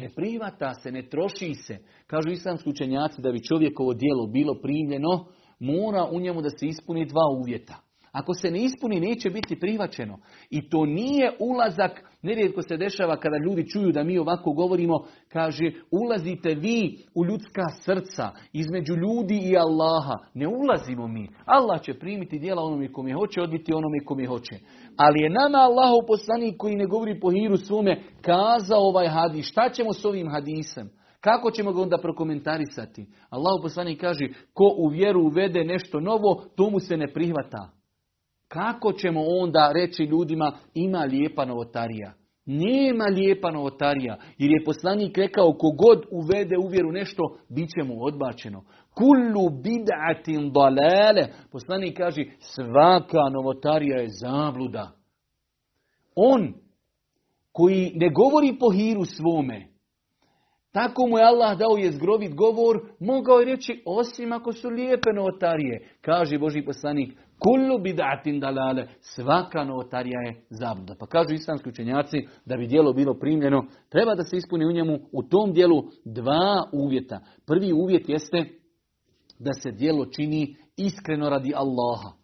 ne 0.00 0.08
privata 0.16 0.74
se, 0.74 0.92
ne 0.92 1.08
troši 1.08 1.54
se. 1.54 1.78
Kažu 2.06 2.30
islamski 2.30 2.70
učenjaci 2.70 3.22
da 3.22 3.32
bi 3.32 3.44
čovjekovo 3.44 3.94
djelo 3.94 4.26
bilo 4.26 4.54
primljeno, 4.62 5.26
mora 5.58 6.08
u 6.12 6.20
njemu 6.20 6.42
da 6.42 6.50
se 6.50 6.66
ispuni 6.66 7.06
dva 7.06 7.40
uvjeta. 7.40 7.74
Ako 8.12 8.34
se 8.34 8.50
ne 8.50 8.64
ispuni, 8.64 9.00
neće 9.00 9.30
biti 9.30 9.60
prihvaćeno. 9.60 10.18
I 10.50 10.68
to 10.68 10.86
nije 10.86 11.32
ulazak, 11.40 12.09
nerijetko 12.22 12.62
se 12.62 12.76
dešava 12.76 13.16
kada 13.16 13.36
ljudi 13.46 13.68
čuju 13.68 13.92
da 13.92 14.02
mi 14.02 14.18
ovako 14.18 14.52
govorimo, 14.52 15.04
kaže, 15.28 15.72
ulazite 15.90 16.54
vi 16.54 16.98
u 17.14 17.24
ljudska 17.24 17.62
srca, 17.84 18.30
između 18.52 18.94
ljudi 18.94 19.38
i 19.38 19.56
Allaha. 19.56 20.16
Ne 20.34 20.48
ulazimo 20.48 21.08
mi. 21.08 21.28
Allah 21.44 21.82
će 21.82 21.98
primiti 21.98 22.38
dijela 22.38 22.62
onome 22.62 22.92
kome 22.92 23.12
hoće, 23.12 23.42
odbiti 23.42 23.72
onome 23.72 24.04
kome 24.04 24.26
hoće. 24.26 24.54
Ali 24.96 25.22
je 25.22 25.30
nama 25.30 25.58
Allahov 25.58 26.06
poslanik 26.06 26.54
koji 26.58 26.76
ne 26.76 26.86
govori 26.86 27.20
po 27.20 27.30
hiru 27.30 27.56
svome, 27.56 28.02
kazao 28.22 28.80
ovaj 28.80 29.08
hadis. 29.08 29.46
Šta 29.46 29.70
ćemo 29.70 29.92
s 29.92 30.04
ovim 30.04 30.30
hadisem? 30.30 30.90
Kako 31.20 31.50
ćemo 31.50 31.72
ga 31.72 31.82
onda 31.82 31.98
prokomentarisati? 31.98 33.06
Allah 33.30 33.60
poslanik 33.62 34.00
kaže, 34.00 34.24
ko 34.52 34.74
u 34.78 34.88
vjeru 34.88 35.20
uvede 35.22 35.64
nešto 35.64 36.00
novo, 36.00 36.44
to 36.56 36.70
mu 36.70 36.80
se 36.80 36.96
ne 36.96 37.12
prihvata. 37.12 37.79
Kako 38.52 38.92
ćemo 38.92 39.20
onda 39.26 39.72
reći 39.74 40.02
ljudima 40.02 40.52
ima 40.74 40.98
lijepa 40.98 41.44
novotarija? 41.44 42.12
Nema 42.46 43.04
lijepa 43.04 43.50
novotarija, 43.50 44.16
jer 44.38 44.50
je 44.50 44.64
poslanik 44.64 45.18
rekao 45.18 45.52
kogod 45.52 46.06
uvede 46.10 46.56
u 46.58 46.68
vjeru 46.68 46.92
nešto, 46.92 47.22
bit 47.48 47.68
će 47.68 47.84
mu 47.84 48.04
odbačeno. 48.04 48.64
Kullu 48.94 49.48
bid'atin 49.50 50.52
dalale. 50.52 51.28
Poslanik 51.52 51.96
kaže 51.96 52.24
svaka 52.38 53.28
novotarija 53.32 53.98
je 53.98 54.08
zabluda. 54.20 54.90
On 56.14 56.54
koji 57.52 57.92
ne 57.94 58.10
govori 58.10 58.56
po 58.60 58.70
hiru 58.70 59.04
svome, 59.04 59.70
Tako 60.72 61.06
mu 61.06 61.18
je 61.18 61.24
Allah 61.24 61.58
dao 61.58 61.76
je 61.76 61.92
zgrovit 61.92 62.34
govor, 62.34 62.80
mogao 63.00 63.38
je 63.38 63.44
reći 63.46 63.82
osim 63.86 64.32
ako 64.32 64.52
su 64.52 64.68
lijepe 64.68 65.10
novotarije. 65.14 65.88
Kaže 66.00 66.38
Boži 66.38 66.62
poslanik, 66.62 67.18
kullu 67.40 67.78
bid'atin 67.78 68.40
dalale, 68.40 68.86
svaka 69.00 69.64
novotarija 69.64 70.20
je 70.20 70.42
zabluda. 70.50 70.94
Pa 70.98 71.06
kažu 71.06 71.34
islamski 71.34 71.68
učenjaci 71.68 72.16
da 72.44 72.56
bi 72.56 72.66
dijelo 72.66 72.92
bilo 72.92 73.14
primljeno, 73.14 73.66
treba 73.88 74.14
da 74.14 74.22
se 74.22 74.36
ispuni 74.36 74.66
u 74.66 74.72
njemu 74.72 74.98
u 75.12 75.22
tom 75.22 75.52
dijelu 75.52 75.82
dva 76.04 76.68
uvjeta. 76.72 77.20
Prvi 77.46 77.72
uvjet 77.72 78.08
jeste 78.08 78.44
da 79.38 79.52
se 79.52 79.70
dijelo 79.70 80.06
čini 80.06 80.56
iskreno 80.76 81.28
radi 81.28 81.52
Allaha. 81.56 82.16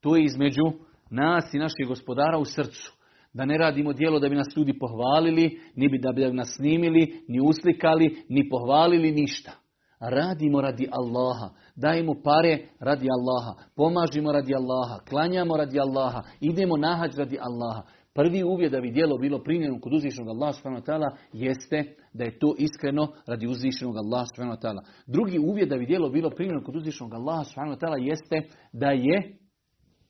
To 0.00 0.16
je 0.16 0.24
između 0.24 0.64
nas 1.10 1.54
i 1.54 1.58
naših 1.58 1.86
gospodara 1.88 2.38
u 2.38 2.44
srcu. 2.44 2.92
Da 3.32 3.44
ne 3.44 3.58
radimo 3.58 3.92
dijelo 3.92 4.18
da 4.20 4.28
bi 4.28 4.34
nas 4.34 4.56
ljudi 4.56 4.78
pohvalili, 4.78 5.60
ni 5.74 5.88
bi 5.88 5.98
da 5.98 6.12
bi 6.12 6.32
nas 6.32 6.54
snimili, 6.56 7.24
ni 7.28 7.40
uslikali, 7.40 8.24
ni 8.28 8.48
pohvalili 8.48 9.12
ništa. 9.12 9.65
Radimo 10.00 10.60
radi 10.60 10.88
Allaha, 10.92 11.50
dajemo 11.76 12.14
pare 12.24 12.68
radi 12.80 13.06
Allaha, 13.10 13.54
pomažimo 13.76 14.32
radi 14.32 14.54
Allaha, 14.54 15.00
klanjamo 15.08 15.56
radi 15.56 15.80
Allaha, 15.80 16.22
idemo 16.40 16.76
nahađ 16.76 17.18
radi 17.18 17.38
Allaha. 17.40 17.82
Prvi 18.14 18.44
uvjet 18.44 18.72
da 18.72 18.80
bi 18.80 18.90
dijelo 18.90 19.18
bilo 19.18 19.42
primljeno 19.42 19.80
kod 19.80 19.92
uzvišenog 19.92 20.28
Allaha 20.28 21.16
jeste 21.32 21.94
da 22.12 22.24
je 22.24 22.38
to 22.38 22.54
iskreno 22.58 23.08
radi 23.26 23.46
uzvišenog 23.46 23.96
Allaha 23.96 24.82
Drugi 25.06 25.38
uvjet 25.38 25.68
da 25.68 25.76
bi 25.76 25.86
dijelo 25.86 26.08
bilo 26.08 26.30
primljeno 26.30 26.62
kod 26.64 26.76
uzvišenog 26.76 27.14
Allaha 27.14 27.96
jeste 27.98 28.48
da 28.72 28.86
je 28.86 29.38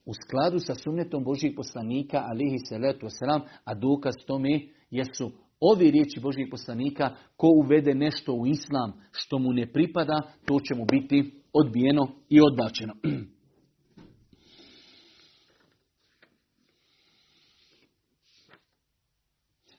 u 0.07 0.13
skladu 0.15 0.59
sa 0.59 0.75
sunnetom 0.75 1.25
Božih 1.25 1.53
poslanika, 1.57 2.19
alihi 2.31 2.59
salatu 2.69 3.07
wasalam, 3.07 3.41
a 3.65 3.75
dokaz 3.75 4.15
tome 4.27 4.61
jesu 4.91 5.31
ovi 5.61 5.91
riječi 5.91 6.21
Božih 6.21 6.49
poslanika, 6.51 7.17
ko 7.37 7.49
uvede 7.49 7.95
nešto 7.95 8.33
u 8.33 8.47
islam 8.47 8.93
što 9.13 9.39
mu 9.39 9.53
ne 9.53 9.73
pripada, 9.73 10.23
to 10.45 10.61
će 10.61 10.75
mu 10.75 10.85
biti 10.85 11.43
odbijeno 11.53 12.09
i 12.29 12.41
odbačeno. 12.41 12.95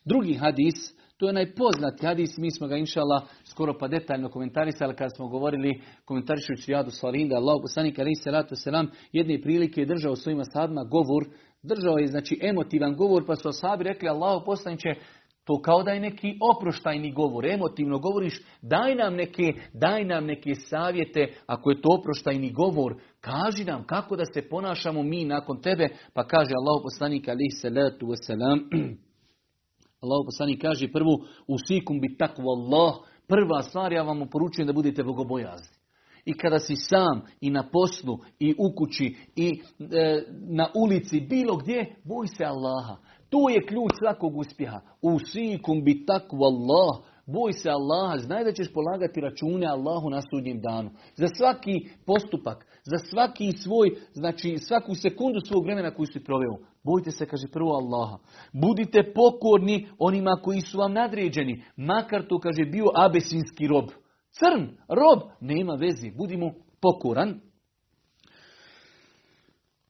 Drugi 0.06 0.34
hadis 0.34 0.98
to 1.18 1.28
je 1.28 1.34
najpoznati 1.34 2.06
hadis, 2.06 2.38
mi 2.38 2.52
smo 2.52 2.68
ga 2.68 2.78
inšala 2.78 3.22
skoro 3.44 3.78
pa 3.80 3.88
detaljno 3.88 4.30
komentarisali 4.30 4.96
kada 4.96 5.10
smo 5.10 5.28
govorili 5.28 5.82
komentarišući 6.06 6.72
Jadu 6.72 6.92
Salihin 6.92 7.30
da 7.30 7.36
je 7.36 7.40
Allah 7.40 7.60
poslanik 7.62 8.00
ali 8.00 8.16
se 8.16 8.32
ratu 8.32 8.56
selam 8.56 8.88
jedne 9.12 9.42
prilike 9.42 9.82
je 9.82 9.86
držao 9.86 10.16
svojima 10.16 10.44
sadma 10.44 10.84
govor, 10.84 11.26
držao 11.64 11.98
je 11.98 12.08
znači 12.08 12.40
emotivan 12.42 12.96
govor 12.96 13.26
pa 13.28 13.36
su 13.36 13.52
sahabi 13.52 13.84
rekli 13.84 14.10
Allah 14.10 14.42
poslaniće 14.46 14.90
to 15.48 15.62
kao 15.62 15.84
da 15.84 15.92
je 15.92 16.00
neki 16.00 16.38
oproštajni 16.56 17.12
govor, 17.14 17.46
emotivno 17.46 18.00
govoriš, 18.00 18.42
daj 18.62 18.96
nam 18.96 19.16
neke, 19.16 19.54
daj 19.74 20.04
nam 20.06 20.26
neke 20.26 20.56
savjete, 20.56 21.34
ako 21.46 21.70
je 21.70 21.82
to 21.82 21.90
oproštajni 22.00 22.52
govor, 22.54 22.96
kaži 23.22 23.64
nam 23.66 23.84
kako 23.84 24.16
da 24.16 24.26
se 24.26 24.50
ponašamo 24.50 25.04
mi 25.04 25.26
nakon 25.26 25.62
tebe, 25.62 25.88
pa 26.14 26.24
kaže 26.24 26.52
Allah 26.56 26.82
poslanik 26.84 27.28
alihi 27.28 27.60
salatu 27.62 28.08
wasalam, 28.08 28.60
Allah 30.04 30.20
poslani 30.26 30.60
kaže 30.60 30.92
prvu, 30.92 31.24
usikum 31.48 32.00
bi 32.02 32.18
takvu 32.18 32.44
Allah, 32.50 32.96
prva 33.28 33.64
stvar 33.64 33.94
ja 33.94 34.04
vam 34.04 34.30
poručujem 34.32 34.68
da 34.68 34.74
budete 34.74 35.04
bogobojazni. 35.04 35.78
I 36.26 36.34
kada 36.34 36.60
si 36.60 36.76
sam 36.76 37.22
i 37.42 37.50
na 37.50 37.70
poslu 37.70 38.20
i 38.40 38.56
u 38.58 38.76
kući 38.76 39.16
i 39.36 39.62
e, 39.80 40.24
na 40.50 40.68
ulici, 40.76 41.20
bilo 41.20 41.58
gdje, 41.58 41.96
boj 42.04 42.28
se 42.28 42.44
Allaha. 42.44 42.98
To 43.30 43.50
je 43.50 43.66
ključ 43.66 43.92
svakog 44.00 44.38
uspjeha. 44.38 44.80
Usikum 45.02 45.84
bi 45.84 46.06
takvu 46.06 46.44
Allah, 46.44 47.04
Boj 47.28 47.54
se 47.54 47.70
Allaha, 47.70 48.18
znaj 48.18 48.44
da 48.44 48.52
ćeš 48.52 48.74
polagati 48.74 49.22
račune 49.22 49.68
Allahu 49.68 50.10
na 50.10 50.22
sudnjem 50.30 50.62
danu. 50.62 50.90
Za 51.16 51.28
svaki 51.28 51.90
postupak, 52.06 52.66
za 52.84 52.98
svaki 52.98 53.52
svoj, 53.52 53.90
znači 54.14 54.58
svaku 54.58 54.96
sekundu 54.96 55.40
svog 55.48 55.66
vremena 55.66 55.92
koju 55.92 56.06
si 56.06 56.24
proveo. 56.24 56.58
Bojte 56.84 57.12
se, 57.12 57.26
kaže 57.26 57.48
prvo 57.48 57.72
Allaha. 57.72 58.18
Budite 58.54 59.14
pokorni 59.14 59.88
onima 60.00 60.40
koji 60.44 60.62
su 60.62 60.78
vam 60.78 60.94
nadređeni. 60.94 61.64
Makar 61.78 62.28
to, 62.28 62.40
kaže, 62.40 62.66
bio 62.66 62.86
abesinski 62.96 63.68
rob. 63.68 63.86
Crn, 64.32 64.64
rob, 64.90 65.20
nema 65.42 65.74
vezi. 65.74 66.12
Budimo 66.18 66.52
pokoran. 66.82 67.40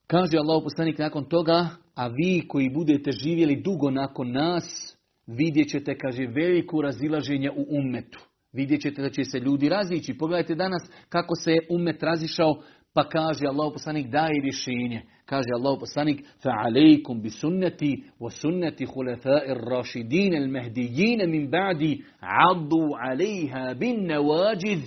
Kaže 0.07 0.39
Allah 0.39 0.63
poslanik 0.63 0.99
nakon 0.99 1.25
toga, 1.25 1.69
a 1.95 2.07
vi 2.07 2.45
koji 2.49 2.71
budete 2.71 3.13
živjeli 3.13 3.63
dugo 3.63 3.91
nakon 3.91 4.33
nas, 4.33 4.97
vidjet 5.27 5.69
ćete, 5.69 5.99
kaže, 5.99 6.27
veliko 6.27 6.83
razilaženje 6.83 7.51
u 7.51 7.67
ummetu. 7.69 8.21
Vidjet 8.53 8.81
ćete 8.81 9.03
da 9.03 9.11
će 9.11 9.25
se 9.25 9.39
ljudi 9.39 9.69
razići. 9.69 10.19
Pogledajte 10.19 10.55
danas 10.55 10.83
kako 11.09 11.35
se 11.35 11.53
je 11.53 11.67
ummet 11.71 12.03
razišao, 12.03 12.63
pa 12.95 13.09
kaže 13.09 13.47
Allah 13.47 13.73
poslanik 13.73 14.07
daje 14.07 14.41
rješenje. 14.43 15.03
Kaže 15.25 15.49
Allah 15.55 15.77
poslanik, 15.81 16.25
فَعَلَيْكُمْ 16.43 17.23
بِسُنَّتِي 17.23 17.93
وَسُنَّتِ 18.21 18.85
خُلَفَاءِ 18.85 19.45
الرَّاشِدِينَ 19.53 20.35
الْمَهْدِيِّينَ 20.35 21.31
مِنْ 21.31 21.51
بَعْدِ 21.51 21.99
عَضُّوا 22.23 22.99
عَلَيْهَا 22.99 23.73
بِالنَّوَاجِذِ 23.73 24.83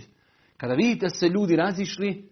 Kada 0.58 0.74
vidite 0.74 1.10
se 1.10 1.28
ljudi 1.30 1.56
razišli, 1.56 2.29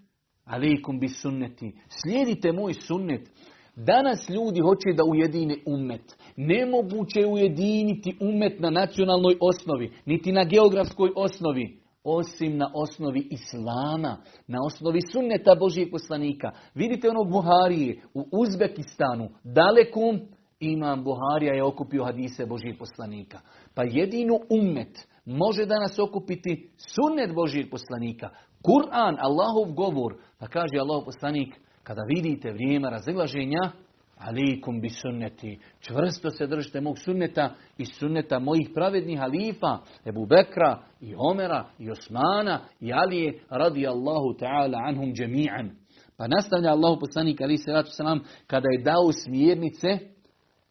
alejkum 0.49 1.01
bi 1.01 1.09
sunneti. 1.09 1.73
Slijedite 2.03 2.53
moj 2.53 2.75
sunnet. 2.75 3.31
Danas 3.77 4.29
ljudi 4.29 4.61
hoće 4.61 4.93
da 4.97 5.05
ujedine 5.05 5.57
umet. 5.67 6.17
Nemoguće 6.37 7.21
je 7.21 7.27
ujediniti 7.27 8.17
umet 8.21 8.61
na 8.61 8.71
nacionalnoj 8.71 9.37
osnovi, 9.41 9.93
niti 10.07 10.33
na 10.33 10.45
geografskoj 10.45 11.11
osnovi, 11.17 11.81
osim 12.05 12.57
na 12.57 12.71
osnovi 12.75 13.29
Islama, 13.31 14.17
na 14.47 14.59
osnovi 14.67 15.01
sunneta 15.13 15.55
Božijeg 15.55 15.91
poslanika. 15.91 16.51
Vidite 16.75 17.11
onog 17.11 17.31
Buharije 17.31 18.03
u 18.15 18.25
Uzbekistanu, 18.33 19.29
dalekom, 19.45 20.21
imam 20.61 21.05
Buharija 21.05 21.55
je 21.55 21.65
okupio 21.65 22.05
hadise 22.05 22.47
Božijeg 22.47 22.79
poslanika. 22.79 23.41
Pa 23.75 23.83
jedinu 23.83 24.35
umet 24.51 25.09
može 25.25 25.67
danas 25.67 25.99
okupiti 25.99 26.71
sunnet 26.77 27.35
Božijeg 27.35 27.71
poslanika. 27.71 28.29
Kur'an, 28.63 29.17
Allahov 29.21 29.75
govor, 29.75 30.17
pa 30.39 30.47
kaže 30.47 30.79
Allahov 30.79 31.05
poslanik, 31.05 31.55
kada 31.83 32.03
vidite 32.09 32.53
vrijeme 32.53 32.91
razilaženja, 32.91 33.73
alikum 34.19 34.81
bi 34.81 34.91
sunneti, 34.91 35.59
čvrsto 35.81 36.31
se 36.31 36.47
držite 36.47 36.81
mog 36.81 36.99
sunneta 36.99 37.55
i 37.79 37.85
sunneta 37.85 38.39
mojih 38.39 38.71
pravednih 38.75 39.19
halifa, 39.19 39.79
Ebu 40.07 40.27
Bekra 40.27 40.83
i 41.01 41.15
Omera 41.17 41.65
i 41.79 41.91
Osmana 41.91 42.61
i 42.81 42.93
Alije 42.93 43.41
radi 43.51 43.87
Allahu 43.87 44.37
ta'ala 44.41 44.79
anhum 44.89 45.13
džemi'an. 45.13 45.71
Pa 46.17 46.27
nastavlja 46.27 46.71
Allahu 46.71 47.01
poslanik 47.01 47.41
ali 47.41 47.59
se 47.59 47.73
salam 47.85 48.21
kada 48.47 48.69
je 48.73 48.83
dao 48.83 49.13
smjernice 49.25 49.99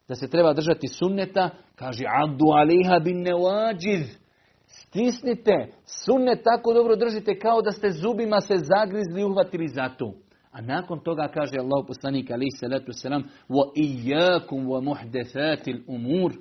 da 0.07 0.15
se 0.15 0.29
treba 0.29 0.53
držati 0.53 0.87
sunneta, 0.87 1.49
kaže 1.75 2.03
addu 2.23 2.45
aliha 2.45 2.99
bin 2.99 3.21
nevađiz. 3.21 4.26
Stisnite 4.89 5.67
sunnet 5.85 6.43
tako 6.43 6.73
dobro 6.73 6.95
držite 6.95 7.39
kao 7.39 7.61
da 7.61 7.71
ste 7.71 7.91
zubima 7.91 8.41
se 8.41 8.53
zagrizli 8.57 9.21
i 9.21 9.23
uhvatili 9.23 9.67
za 9.67 9.89
to. 9.89 10.13
A 10.51 10.61
nakon 10.61 10.99
toga 10.99 11.27
kaže 11.27 11.55
Allah 11.59 11.85
poslanik 11.87 12.31
alaih 12.31 12.53
salatu 12.59 12.91
wasalam 12.91 13.23
wa 13.49 14.81
muhdefatil 14.81 15.81
umur. 15.87 16.31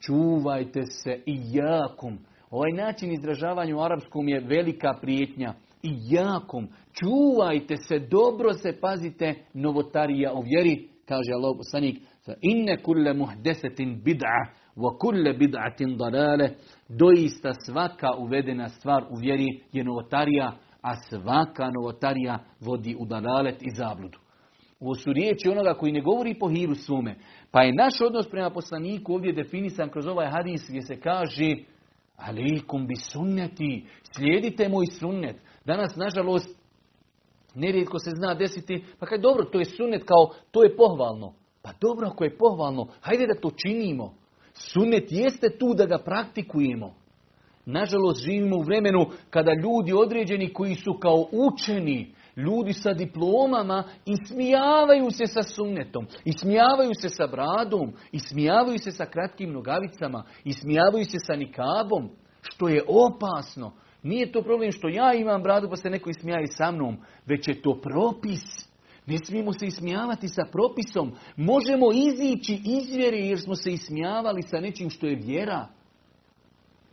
Čuvajte 0.00 0.82
se 0.86 1.22
iyakum. 1.26 2.18
Ovaj 2.50 2.72
način 2.72 3.12
izražavanja 3.12 3.76
u 3.76 3.80
arapskom 3.80 4.28
je 4.28 4.40
velika 4.40 4.98
prijetnja. 5.00 5.54
Iyakum. 5.82 6.68
Čuvajte 6.92 7.76
se, 7.76 7.98
dobro 7.98 8.52
se 8.52 8.80
pazite 8.80 9.34
novotarija 9.54 10.32
o 10.32 10.42
vjeri. 10.42 10.88
Kaže 11.08 11.32
Allah 11.32 11.54
poslanik 11.56 11.98
kulle 12.84 13.14
muhdesetin 13.14 14.02
bid'a 14.04 14.46
wa 14.76 14.98
kulle 14.98 15.32
bid'atin 15.32 15.96
dalale. 15.96 16.50
Doista 16.88 17.52
svaka 17.66 18.08
uvedena 18.18 18.68
stvar 18.68 19.04
u 19.10 19.16
vjeri 19.20 19.60
je 19.72 19.84
novotarija 19.84 20.52
a 20.82 20.94
svaka 20.96 21.70
novotarija 21.70 22.38
vodi 22.60 22.96
u 22.98 23.06
dalalet 23.06 23.62
i 23.62 23.70
zabludu. 23.70 24.18
Ovo 24.80 24.94
su 24.94 25.12
riječi 25.12 25.48
onoga 25.48 25.74
koji 25.74 25.92
ne 25.92 26.00
govori 26.00 26.38
po 26.38 26.48
hiru 26.48 26.74
svome. 26.74 27.18
Pa 27.50 27.62
je 27.62 27.74
naš 27.74 28.00
odnos 28.00 28.30
prema 28.30 28.50
poslaniku 28.50 29.14
ovdje 29.14 29.32
definisan 29.32 29.88
kroz 29.88 30.06
ovaj 30.06 30.30
hadis 30.30 30.64
gdje 30.68 30.82
se 30.82 31.00
kaže 31.00 31.56
Alikum 32.16 32.86
bi 32.86 32.94
sunneti, 32.96 33.86
slijedite 34.16 34.68
moj 34.68 34.86
sunnet. 34.86 35.36
Danas, 35.64 35.96
nažalost, 35.96 36.58
nerijetko 37.54 37.98
se 37.98 38.10
zna 38.10 38.34
desiti, 38.34 38.84
pa 38.98 39.06
kaj 39.06 39.18
dobro, 39.18 39.44
to 39.44 39.58
je 39.58 39.64
sunnet 39.64 40.04
kao, 40.04 40.30
to 40.50 40.62
je 40.62 40.76
pohvalno. 40.76 41.34
Pa 41.62 41.70
dobro, 41.80 42.08
ako 42.08 42.24
je 42.24 42.38
pohvalno, 42.38 42.86
hajde 43.00 43.26
da 43.26 43.40
to 43.40 43.50
činimo. 43.50 44.14
Sunnet 44.58 45.12
jeste 45.12 45.58
tu 45.58 45.74
da 45.74 45.86
ga 45.86 45.98
praktikujemo. 45.98 46.94
Nažalost, 47.66 48.24
živimo 48.24 48.56
u 48.56 48.62
vremenu 48.62 49.06
kada 49.30 49.52
ljudi 49.52 49.92
određeni 49.92 50.52
koji 50.52 50.74
su 50.74 50.98
kao 51.00 51.28
učeni, 51.32 52.14
ljudi 52.36 52.72
sa 52.72 52.92
diplomama, 52.92 53.84
ismijavaju 54.06 55.10
se 55.10 55.26
sa 55.26 55.42
sunnetom, 55.42 56.06
ismijavaju 56.24 56.90
se 57.00 57.08
sa 57.08 57.26
bradom, 57.26 57.92
ismijavaju 58.12 58.78
se 58.78 58.90
sa 58.90 59.06
kratkim 59.06 59.52
nogavicama, 59.52 60.24
ismijavaju 60.44 61.04
se 61.04 61.16
sa 61.26 61.36
nikabom. 61.36 62.10
Što 62.42 62.68
je 62.68 62.82
opasno. 62.88 63.72
Nije 64.02 64.32
to 64.32 64.42
problem 64.42 64.72
što 64.72 64.88
ja 64.88 65.14
imam 65.14 65.42
bradu 65.42 65.68
pa 65.70 65.76
se 65.76 65.90
neko 65.90 66.10
ismijaje 66.10 66.46
sa 66.46 66.70
mnom, 66.70 66.96
već 67.26 67.48
je 67.48 67.62
to 67.62 67.80
propis. 67.80 68.67
Ne 69.08 69.18
smijemo 69.24 69.52
se 69.52 69.66
ismijavati 69.66 70.28
sa 70.28 70.42
propisom. 70.52 71.12
Možemo 71.36 71.86
izići 71.92 72.62
iz 72.64 72.96
vjere 72.96 73.18
jer 73.18 73.40
smo 73.40 73.54
se 73.54 73.72
ismijavali 73.72 74.42
sa 74.42 74.60
nečim 74.60 74.90
što 74.90 75.06
je 75.06 75.16
vjera. 75.16 75.68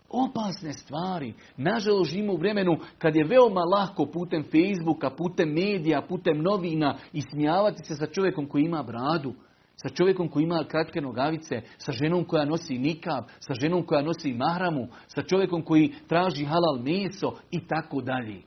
Opasne 0.10 0.74
stvari. 0.74 1.34
Nažalost, 1.58 2.12
živimo 2.12 2.34
u 2.34 2.38
vremenu 2.38 2.78
kad 2.98 3.16
je 3.16 3.26
veoma 3.26 3.62
lako 3.62 4.06
putem 4.06 4.44
Facebooka, 4.44 5.10
putem 5.10 5.50
medija, 5.50 6.02
putem 6.10 6.42
novina 6.42 6.98
ismijavati 7.14 7.84
se 7.84 7.96
sa 7.96 8.06
čovjekom 8.06 8.48
koji 8.48 8.64
ima 8.64 8.84
bradu. 8.84 9.34
Sa 9.76 9.90
čovjekom 9.90 10.30
koji 10.30 10.44
ima 10.44 10.66
kratke 10.68 11.02
nogavice, 11.02 11.62
sa 11.78 11.92
ženom 11.92 12.24
koja 12.24 12.46
nosi 12.46 12.78
nikab, 12.78 13.24
sa 13.40 13.54
ženom 13.54 13.86
koja 13.86 14.02
nosi 14.02 14.34
mahramu, 14.34 14.88
sa 15.08 15.22
čovjekom 15.22 15.62
koji 15.62 15.94
traži 16.08 16.46
halal 16.46 16.80
meso 16.80 17.32
i 17.52 17.68
tako 17.68 18.02
dalje. 18.02 18.42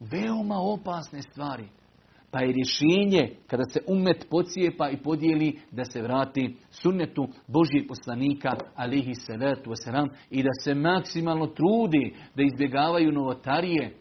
Veoma 0.00 0.56
opasne 0.58 1.22
stvari. 1.22 1.68
Pa 2.30 2.40
je 2.40 2.52
rješenje 2.52 3.36
kada 3.46 3.64
se 3.64 3.80
umet 3.86 4.26
pocijepa 4.30 4.90
i 4.90 4.96
podijeli 4.96 5.58
da 5.70 5.84
se 5.84 6.02
vrati 6.02 6.56
sunnetu 6.70 7.28
Božijeg 7.46 7.88
poslanika 7.88 8.56
alihi 8.74 9.14
salatu 9.14 9.70
wasalam 9.70 10.08
i 10.30 10.42
da 10.42 10.50
se 10.64 10.74
maksimalno 10.74 11.46
trudi 11.46 12.14
da 12.34 12.42
izbjegavaju 12.42 13.12
novotarije 13.12 13.94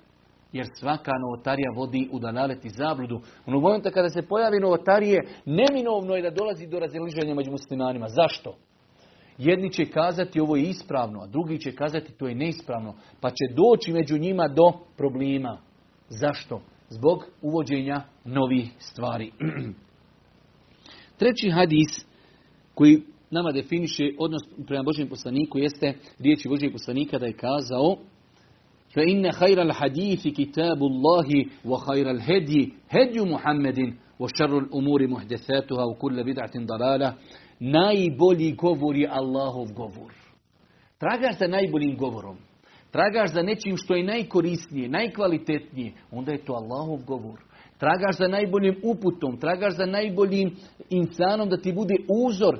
jer 0.54 0.68
svaka 0.80 1.12
novotarija 1.22 1.72
vodi 1.76 2.10
u 2.12 2.20
dalalet 2.20 2.66
i 2.66 2.70
zabludu. 2.70 3.22
U 3.46 3.52
momenta 3.52 3.92
kada 3.92 4.10
se 4.10 4.22
pojavi 4.22 4.60
novotarije, 4.60 5.20
neminovno 5.46 6.16
je 6.16 6.22
da 6.22 6.30
dolazi 6.30 6.68
do 6.68 6.80
razliženja 6.80 7.36
među 7.36 7.52
muslimanima. 7.52 8.08
Zašto? 8.08 8.56
Jedni 9.38 9.72
će 9.72 9.86
kazati 9.86 10.40
ovo 10.40 10.56
je 10.56 10.64
ispravno, 10.64 11.20
a 11.20 11.28
drugi 11.28 11.60
će 11.60 11.76
kazati 11.76 12.14
to 12.14 12.28
je 12.28 12.36
neispravno. 12.36 12.94
Pa 13.22 13.30
će 13.30 13.54
doći 13.56 13.94
među 13.94 14.18
njima 14.18 14.48
do 14.48 14.72
problema. 14.98 15.58
Zašto? 16.10 16.62
zbog 16.90 17.26
uvođenja 17.42 18.02
novih 18.26 18.72
stvari. 18.80 19.32
Treći 21.20 21.50
hadis 21.50 22.06
koji 22.76 23.02
nama 23.32 23.52
definiše 23.52 24.12
odnos 24.20 24.42
prema 24.68 24.84
Božjem 24.84 25.10
poslaniku 25.10 25.58
jeste 25.58 25.94
riječi 26.20 26.50
Božjeg 26.50 26.72
poslanika 26.72 27.20
da 27.20 27.26
je 27.26 27.34
kazao 27.34 27.98
Fa 28.94 29.02
inna 29.02 29.30
khayral 29.32 29.72
hadithi 29.74 30.34
kitabullahi 30.34 31.48
wa 31.66 31.78
khayral 31.86 32.20
hedi 32.20 32.74
hedju 32.90 33.26
Muhammedin 33.26 33.94
wa 34.20 34.28
šarrul 34.38 34.68
umuri 34.72 35.08
muhdathatuha 35.08 35.84
wa 35.84 35.98
kullu 35.98 36.24
bid'atin 36.24 36.66
dalalah 36.66 37.14
najbolji 37.60 38.56
govor 38.56 38.96
je 38.96 39.08
Allahov 39.08 39.74
govor. 39.74 40.14
Traga 41.00 41.34
se 41.34 41.48
najboljim 41.48 41.98
govorom. 41.98 42.38
Tragaš 42.92 43.34
za 43.34 43.42
nečim 43.42 43.78
što 43.78 43.96
je 43.96 44.04
najkorisnije, 44.04 44.90
najkvalitetnije. 44.90 45.94
Onda 46.12 46.32
je 46.32 46.46
to 46.46 46.54
Allahov 46.54 47.06
govor. 47.06 47.40
Tragaš 47.78 48.18
za 48.18 48.28
najboljim 48.28 48.76
uputom. 48.84 49.38
Tragaš 49.38 49.76
za 49.76 49.86
najboljim 49.86 50.56
insanom 50.90 51.50
da 51.50 51.58
ti 51.58 51.74
bude 51.74 51.96
uzor. 52.28 52.60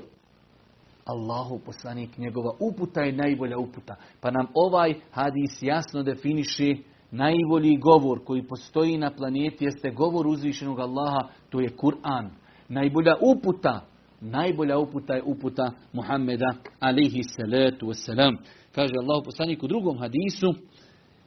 Allahu 1.04 1.58
poslanik, 1.58 2.18
njegova 2.18 2.52
uputa 2.60 3.00
je 3.02 3.12
najbolja 3.12 3.58
uputa. 3.58 3.96
Pa 4.20 4.30
nam 4.30 4.46
ovaj 4.54 4.94
hadis 5.10 5.62
jasno 5.62 6.02
definiše 6.02 6.74
najbolji 7.10 7.76
govor 7.76 8.24
koji 8.24 8.46
postoji 8.46 8.98
na 8.98 9.10
planeti 9.10 9.64
jeste 9.64 9.90
govor 9.90 10.26
uzvišenog 10.26 10.80
Allaha, 10.80 11.28
to 11.50 11.60
je 11.60 11.68
Kur'an. 11.76 12.30
Najbolja 12.68 13.14
uputa, 13.20 13.86
najbolja 14.20 14.78
uputa 14.78 15.14
je 15.14 15.22
uputa 15.22 15.72
Muhammeda 15.92 16.54
alihi 16.80 17.22
salatu 17.22 17.86
wasalam. 17.86 18.36
Kaže 18.74 18.92
Allahu 19.02 19.24
poslanik 19.24 19.62
u 19.62 19.66
drugom 19.66 19.98
hadisu, 19.98 20.54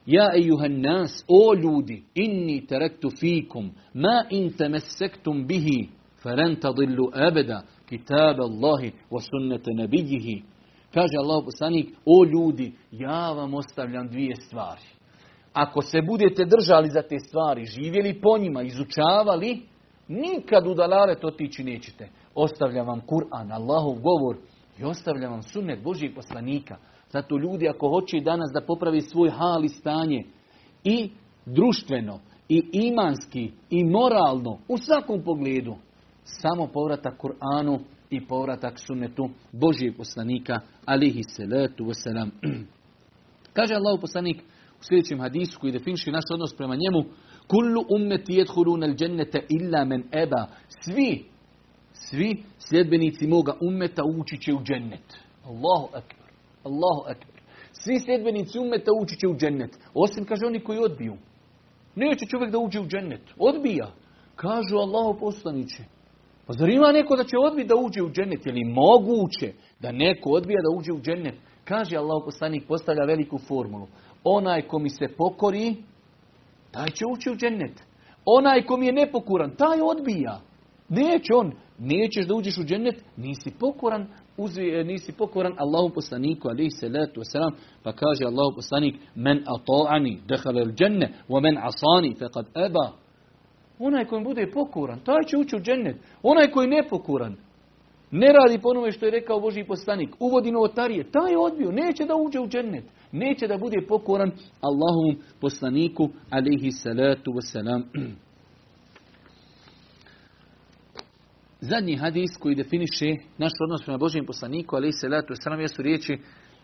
Ja 0.06 0.30
ejuhan 0.36 0.80
nas, 0.80 1.24
o 1.28 1.54
ljudi, 1.54 2.04
inni 2.14 2.66
terektu 2.66 3.10
fikum, 3.20 3.70
ma 3.94 4.24
in 4.30 4.52
temessektum 4.56 5.46
bihi, 5.46 5.88
feren 6.22 6.56
tadillu 6.60 7.10
abeda, 7.12 7.62
kitab 7.88 8.40
Allahi 8.40 8.92
wa 9.10 9.20
sunnete 9.20 9.70
nabijihi. 9.74 10.42
Kaže 10.94 11.16
Allah 11.18 11.44
poslanik, 11.44 11.88
o 12.06 12.24
ljudi, 12.24 12.72
ja 12.90 13.32
vam 13.32 13.54
ostavljam 13.54 14.08
dvije 14.08 14.36
stvari. 14.36 14.82
Ako 15.52 15.82
se 15.82 16.02
budete 16.02 16.44
držali 16.44 16.90
za 16.90 17.02
te 17.02 17.18
stvari, 17.18 17.64
živjeli 17.64 18.20
po 18.20 18.38
njima, 18.38 18.62
izučavali, 18.62 19.60
nikad 20.08 20.66
u 20.66 20.74
dalalet 20.74 21.24
otići 21.24 21.64
nećete. 21.64 22.08
Ostavljam 22.34 22.86
vam 22.86 23.00
Kur'an, 23.00 23.52
Allahov 23.52 23.94
govor 23.94 24.36
i 24.78 24.84
ostavljam 24.84 25.32
vam 25.32 25.42
sunnet 25.42 25.82
Božijeg 25.82 26.14
poslanika. 26.14 26.76
Zato 27.14 27.38
ljudi 27.38 27.68
ako 27.68 27.88
hoće 27.88 28.20
danas 28.20 28.50
da 28.54 28.66
popravi 28.66 29.00
svoj 29.00 29.30
hal 29.30 29.64
i 29.64 29.68
stanje 29.68 30.24
i 30.84 31.10
društveno, 31.46 32.20
i 32.48 32.62
imanski, 32.72 33.50
i 33.70 33.84
moralno, 33.84 34.58
u 34.68 34.78
svakom 34.78 35.22
pogledu, 35.24 35.76
samo 36.24 36.66
povratak 36.66 37.20
Kur'anu 37.22 37.78
i 38.10 38.26
povratak 38.26 38.78
sunnetu 38.86 39.28
Božijeg 39.52 39.96
poslanika, 39.96 40.60
alihi 40.84 41.22
salatu 41.22 41.84
wasalam. 41.84 42.30
Kaže 43.56 43.74
Allah 43.74 44.00
poslanik 44.00 44.42
u 44.80 44.82
sljedećem 44.88 45.20
hadisu 45.20 45.60
koji 45.60 45.72
definiše 45.72 46.10
naš 46.10 46.24
odnos 46.32 46.56
prema 46.56 46.76
njemu, 46.76 47.04
Kullu 47.48 47.84
ummeti 47.96 48.34
jedhuluna 48.34 48.86
al 48.86 48.94
džennete 48.94 49.46
illa 49.48 49.84
men 49.84 50.04
eba. 50.12 50.46
Svi, 50.80 51.24
svi 51.92 52.42
sljedbenici 52.58 53.26
moga 53.26 53.52
ummeta 53.60 54.02
ući 54.04 54.36
će 54.36 54.52
u 54.54 54.62
džennet. 54.62 55.18
Allahu 55.44 55.88
akbar. 55.92 56.23
Allahu 56.64 57.02
akbar. 57.06 57.40
Svi 57.72 58.00
sljedbenici 58.00 58.58
ummeta 58.58 58.90
ući 59.02 59.16
će 59.16 59.28
u 59.28 59.36
džennet. 59.36 59.78
Osim, 59.94 60.24
kaže, 60.24 60.46
oni 60.46 60.60
koji 60.60 60.78
odbiju. 60.78 61.16
Neće 61.94 62.26
čovjek 62.26 62.50
da 62.50 62.58
uđe 62.58 62.80
u 62.80 62.86
džennet. 62.86 63.20
Odbija. 63.38 63.92
Kažu 64.36 64.76
Allahu 64.76 65.20
poslaniće. 65.20 65.82
Pa 66.46 66.52
zar 66.52 66.68
ima 66.68 66.92
neko 66.92 67.16
da 67.16 67.24
će 67.24 67.36
odbiti 67.38 67.68
da 67.68 67.76
uđe 67.76 68.02
u 68.02 68.10
džennet? 68.10 68.46
Je 68.46 68.52
moguće 68.64 69.52
da 69.80 69.92
neko 69.92 70.30
odbija 70.30 70.58
da 70.62 70.78
uđe 70.78 70.92
u 70.92 71.00
džennet? 71.00 71.34
Kaže 71.64 71.96
Allah 71.96 72.22
poslanik, 72.24 72.66
postavlja 72.68 73.04
veliku 73.04 73.38
formulu. 73.38 73.86
Onaj 74.24 74.62
ko 74.62 74.78
mi 74.78 74.90
se 74.90 75.08
pokori, 75.16 75.76
taj 76.70 76.86
će 76.86 77.04
ući 77.12 77.30
u 77.30 77.36
džennet. 77.36 77.82
Onaj 78.24 78.66
ko 78.66 78.76
mi 78.76 78.86
je 78.86 78.92
nepokoran, 78.92 79.56
taj 79.56 79.80
odbija. 79.80 80.40
Neće 80.88 81.34
on. 81.34 81.52
Nećeš 81.78 82.26
da 82.26 82.34
uđeš 82.34 82.58
u 82.58 82.64
džennet, 82.64 83.04
nisi 83.16 83.50
pokoran, 83.60 84.06
uzvi, 84.36 84.84
nisi 84.84 85.12
pokoran 85.12 85.54
Allahu 85.58 85.94
poslaniku 85.94 86.48
alaihi 86.48 86.70
salatu 86.70 87.20
wasalam, 87.20 87.52
pa 87.82 87.92
kaže 87.92 88.24
Allahu 88.24 88.54
poslanik, 88.56 88.94
men 89.14 89.44
ata'ani 89.46 90.20
dehala 90.28 90.60
il 90.60 90.72
dženne, 90.72 91.08
wa 91.28 91.40
men 91.40 91.58
asani 91.58 92.14
faqad 92.14 92.46
eba. 92.54 92.92
Onaj 93.78 94.04
koji 94.04 94.24
bude 94.24 94.50
pokoran, 94.50 95.00
taj 95.04 95.24
će 95.28 95.36
ući 95.36 95.56
u 95.56 95.60
džennet. 95.60 95.96
Onaj 96.22 96.50
koji 96.50 96.64
je 96.64 96.70
nepokoran, 96.70 97.36
ne 98.10 98.32
radi 98.32 98.58
po 98.58 98.68
onome 98.68 98.92
što 98.92 99.04
je 99.04 99.10
rekao 99.10 99.40
Boži 99.40 99.64
poslanik, 99.64 100.10
uvodi 100.20 100.52
novotarije, 100.52 101.10
taj 101.10 101.30
je 101.30 101.38
odbio, 101.38 101.72
neće 101.72 102.04
da 102.04 102.14
uđe 102.16 102.40
u 102.40 102.48
džennet. 102.48 102.84
Neće 103.12 103.46
da 103.46 103.58
bude 103.58 103.86
pokoran 103.88 104.30
Allahovom 104.60 105.16
poslaniku, 105.40 106.08
alaihi 106.30 106.70
salatu 106.70 107.32
wasalam. 107.32 107.82
Zadnji 111.68 111.96
hadis 111.96 112.36
koji 112.40 112.54
definiše 112.54 113.16
naš 113.38 113.52
odnos 113.64 113.82
prema 113.84 113.98
Božijem 113.98 114.26
poslaniku, 114.26 114.76
alaihi 114.76 114.92
salatu 114.92 115.32
wasalam, 115.32 115.60
jesu 115.60 115.82
riječi 115.82 116.18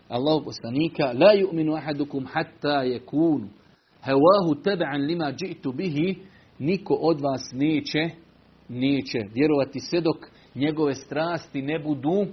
Allahu 0.09 0.45
poslanika, 0.45 1.03
la 1.05 1.33
yu'minu 1.33 1.77
ahadukum 1.77 2.25
hatta 2.25 2.83
yakunu 2.83 3.47
hawahu 4.01 4.55
tab'an 4.63 5.05
lima 5.05 5.31
ji'tu 5.31 5.71
bihi 5.71 6.15
niko 6.59 6.93
od 6.93 7.21
vas 7.21 7.41
neće, 7.53 8.09
neće 8.69 9.19
vjerovati 9.33 9.79
sve 9.79 10.01
dok 10.01 10.17
njegove 10.55 10.95
strasti 10.95 11.61
ne 11.61 11.79
budu 11.79 12.25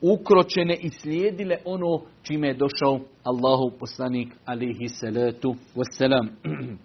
ukročene 0.00 0.76
i 0.80 0.90
slijedile 0.90 1.56
ono 1.64 2.02
čime 2.22 2.48
je 2.48 2.54
došao 2.54 3.00
Allahu 3.24 3.78
poslanik 3.78 4.28
alihi 4.44 4.88
salatu 4.88 5.54
wassalam. 5.76 6.28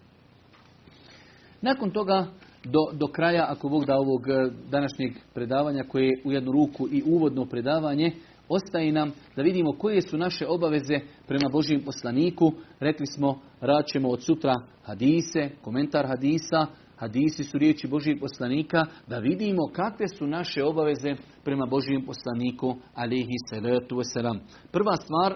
Nakon 1.62 1.92
toga 1.92 2.28
do, 2.66 2.80
do 2.94 3.08
kraja, 3.08 3.46
ako 3.50 3.70
Bog 3.70 3.86
da 3.86 3.96
ovog 3.96 4.22
današnjeg 4.70 5.14
predavanja 5.34 5.84
koje 5.84 6.06
je 6.06 6.22
u 6.26 6.32
jednu 6.32 6.52
ruku 6.52 6.88
i 6.92 7.04
uvodno 7.06 7.46
predavanje, 7.46 8.12
ostaje 8.50 8.92
nam 8.92 9.12
da 9.36 9.42
vidimo 9.42 9.72
koje 9.72 10.02
su 10.02 10.18
naše 10.18 10.48
obaveze 10.48 11.00
prema 11.28 11.50
Božijem 11.50 11.82
poslaniku. 11.82 12.52
Rekli 12.80 13.06
smo, 13.08 13.40
rad 13.62 13.86
od 14.04 14.24
sutra 14.24 14.56
hadise, 14.84 15.50
komentar 15.62 16.08
hadisa, 16.08 16.68
hadisi 16.96 17.44
su 17.44 17.58
riječi 17.58 17.88
Božijeg 17.88 18.20
poslanika, 18.20 18.86
da 19.08 19.20
vidimo 19.20 19.68
kakve 19.74 20.08
su 20.08 20.28
naše 20.28 20.64
obaveze 20.64 21.16
prema 21.44 21.66
Božijem 21.66 22.06
poslaniku, 22.06 22.76
alihi 22.94 23.36
salatu 23.50 23.96
wasalam. 23.96 24.40
Prva 24.72 24.96
stvar, 24.96 25.36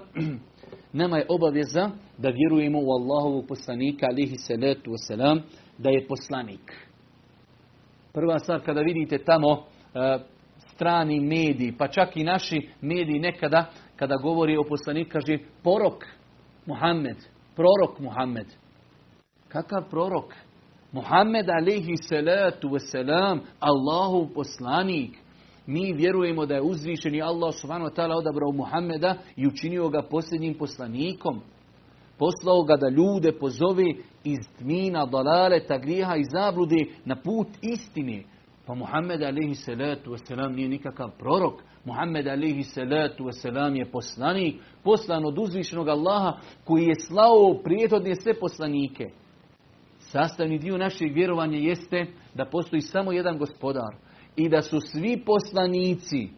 nama 1.01 1.17
je 1.17 1.25
obaveza 1.29 1.91
da 2.17 2.29
vjerujemo 2.29 2.79
u 2.79 2.91
Allahovog 2.91 3.47
poslanika, 3.47 4.07
alihi 4.09 4.35
salatu 4.37 4.91
wasalam, 4.91 5.41
da 5.77 5.89
je 5.89 6.07
poslanik. 6.07 6.88
Prva 8.13 8.39
stvar, 8.39 8.61
kada 8.65 8.81
vidite 8.81 9.17
tamo 9.17 9.63
strani 10.57 11.19
mediji, 11.19 11.73
pa 11.77 11.87
čak 11.87 12.17
i 12.17 12.23
naši 12.23 12.69
mediji 12.81 13.19
nekada, 13.19 13.65
kada 13.95 14.15
govori 14.17 14.57
o 14.57 14.63
poslaniku, 14.63 15.11
kaže 15.11 15.37
porok, 15.63 16.05
Muhammed, 16.65 17.17
prorok 17.55 17.99
Muhammed. 17.99 18.47
Kakav 19.47 19.89
prorok? 19.89 20.33
Muhammed 20.91 21.49
alihi 21.49 21.97
salatu 21.97 22.69
wasalam, 22.69 23.39
Allahov 23.59 24.33
poslanik. 24.33 25.17
Mi 25.65 25.93
vjerujemo 25.93 26.45
da 26.45 26.55
je 26.55 26.61
uzvišeni 26.61 27.21
Allah 27.21 27.53
subhanahu 27.61 27.89
wa 27.89 27.95
ta'ala 27.95 28.15
odabrao 28.15 28.51
Muhammeda 28.51 29.15
i 29.35 29.47
učinio 29.47 29.89
ga 29.89 30.01
posljednjim 30.01 30.53
poslanikom. 30.57 31.41
Poslao 32.19 32.63
ga 32.63 32.75
da 32.77 32.89
ljude 32.89 33.31
pozove 33.39 33.93
iz 34.23 34.39
tmina, 34.57 35.05
dalaleta, 35.05 35.77
grijeha 35.77 36.15
i 36.15 36.23
zablude 36.33 36.85
na 37.05 37.15
put 37.15 37.47
istine. 37.61 38.23
Pa 38.65 38.75
Muhammed 38.75 39.21
alaihi 39.21 39.55
salatu 39.55 40.11
wasalam 40.11 40.55
nije 40.55 40.69
nikakav 40.69 41.09
prorok. 41.19 41.61
Muhammed 41.85 42.27
alaihi 42.27 42.63
salatu 42.63 43.23
wasalam 43.23 43.77
je 43.77 43.91
poslanik, 43.91 44.55
poslan 44.83 45.25
od 45.25 45.37
uzvišenog 45.37 45.87
Allaha 45.87 46.37
koji 46.63 46.83
je 46.83 46.95
slao 47.07 47.59
prijetodne 47.63 48.15
sve 48.15 48.33
poslanike. 48.39 49.09
Sastavni 49.99 50.59
dio 50.59 50.77
našeg 50.77 51.13
vjerovanja 51.13 51.57
jeste 51.57 52.05
da 52.33 52.45
postoji 52.45 52.81
samo 52.81 53.11
jedan 53.11 53.37
gospodar 53.37 53.95
i 54.35 54.49
da 54.49 54.61
su 54.61 54.79
svi 54.79 55.23
poslanici, 55.25 56.29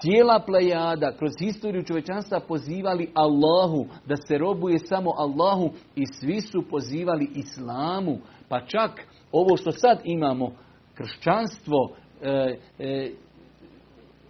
cijela 0.00 0.40
plejada 0.46 1.12
kroz 1.18 1.32
historiju 1.40 1.82
čovečanstva 1.82 2.40
pozivali 2.40 3.10
Allahu, 3.14 3.86
da 4.06 4.16
se 4.16 4.38
robuje 4.38 4.78
samo 4.78 5.10
Allahu 5.16 5.70
i 5.96 6.06
svi 6.06 6.40
su 6.40 6.62
pozivali 6.70 7.30
Islamu. 7.34 8.18
Pa 8.48 8.60
čak 8.60 9.06
ovo 9.32 9.56
što 9.56 9.72
sad 9.72 10.00
imamo, 10.04 10.52
kršćanstvo, 10.94 11.90
e, 12.22 12.58
e, 12.78 13.10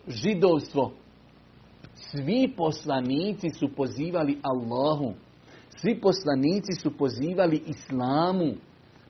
židovstvo, 0.08 0.92
svi 1.94 2.54
poslanici 2.56 3.50
su 3.50 3.68
pozivali 3.76 4.38
Allahu. 4.42 5.14
Svi 5.80 6.00
poslanici 6.00 6.72
su 6.82 6.96
pozivali 6.98 7.62
Islamu. 7.66 8.54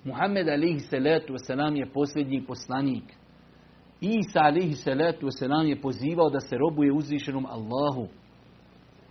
Muhammed 0.04 0.48
alihi 0.48 0.80
salatu 0.80 1.32
wasalam 1.32 1.76
je 1.78 1.92
posljednji 1.92 2.44
poslanik. 2.46 3.17
Isa 4.00 4.40
alihi 4.40 4.74
salatu 4.74 5.26
wasalam 5.26 5.66
je 5.66 5.80
pozivao 5.80 6.30
da 6.30 6.40
se 6.40 6.58
robuje 6.58 6.92
uzvišenom 6.92 7.46
Allahu. 7.46 8.06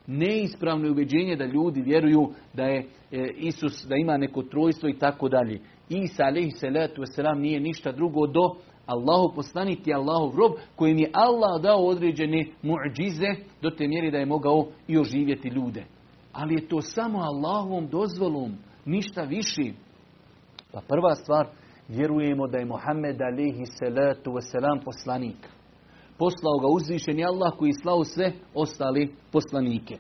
Neispravno 0.08 0.86
je 0.86 0.92
ubeđenje 0.92 1.36
da 1.36 1.46
ljudi 1.46 1.82
vjeruju 1.82 2.30
da 2.54 2.64
je 2.64 2.88
e, 3.12 3.32
Isus, 3.38 3.86
da 3.86 3.96
ima 3.96 4.18
neko 4.18 4.44
trojstvo 4.44 4.90
i 4.90 5.00
tako 5.00 5.30
dalje. 5.30 5.62
Isa 5.90 6.24
alihi 6.24 6.52
salatu 6.52 7.02
wasalam 7.02 7.40
nije 7.40 7.60
ništa 7.60 7.92
drugo 7.92 8.28
do 8.28 8.56
Allahu 8.86 9.36
poslanik 9.36 9.88
i 9.88 9.94
Allahov 9.94 10.36
rob 10.36 10.52
kojim 10.76 10.98
je 10.98 11.10
Allah 11.14 11.62
dao 11.62 11.86
određene 11.86 12.46
muđize 12.62 13.28
do 13.62 13.70
te 13.70 13.88
mjeri 13.88 14.12
da 14.12 14.18
je 14.18 14.26
mogao 14.26 14.68
i 14.88 14.98
oživjeti 14.98 15.48
ljude. 15.48 15.86
Ali 16.34 16.54
je 16.54 16.68
to 16.68 16.82
samo 16.82 17.20
Allahovom 17.20 17.88
dozvolom, 17.88 18.56
ništa 18.86 19.22
više. 19.22 19.64
Pa 20.72 20.82
prva 20.88 21.16
stvar, 21.16 21.48
vjerujemo 21.88 22.48
da 22.48 22.58
je 22.58 22.66
Muhammed 22.66 23.22
alihi 23.22 23.66
salatu 23.66 24.32
wasalam 24.32 24.84
poslanik. 24.86 25.38
Poslao 26.18 26.60
ga 26.62 26.68
uzvišeni 26.68 27.26
Allah 27.26 27.54
koji 27.58 27.74
slao 27.74 28.04
sve 28.04 28.32
ostali 28.54 29.16
poslanike. 29.32 29.98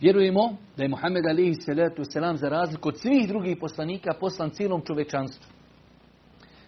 Vjerujemo 0.00 0.56
da 0.76 0.82
je 0.82 0.88
Muhammed 0.88 1.26
alihi 1.26 1.54
salatu 1.54 2.02
wasalam 2.02 2.36
za 2.36 2.48
razliku 2.48 2.88
od 2.88 2.98
svih 2.98 3.28
drugih 3.28 3.56
poslanika 3.60 4.14
poslan 4.20 4.50
cijelom 4.50 4.82
čovečanstvu. 4.86 5.52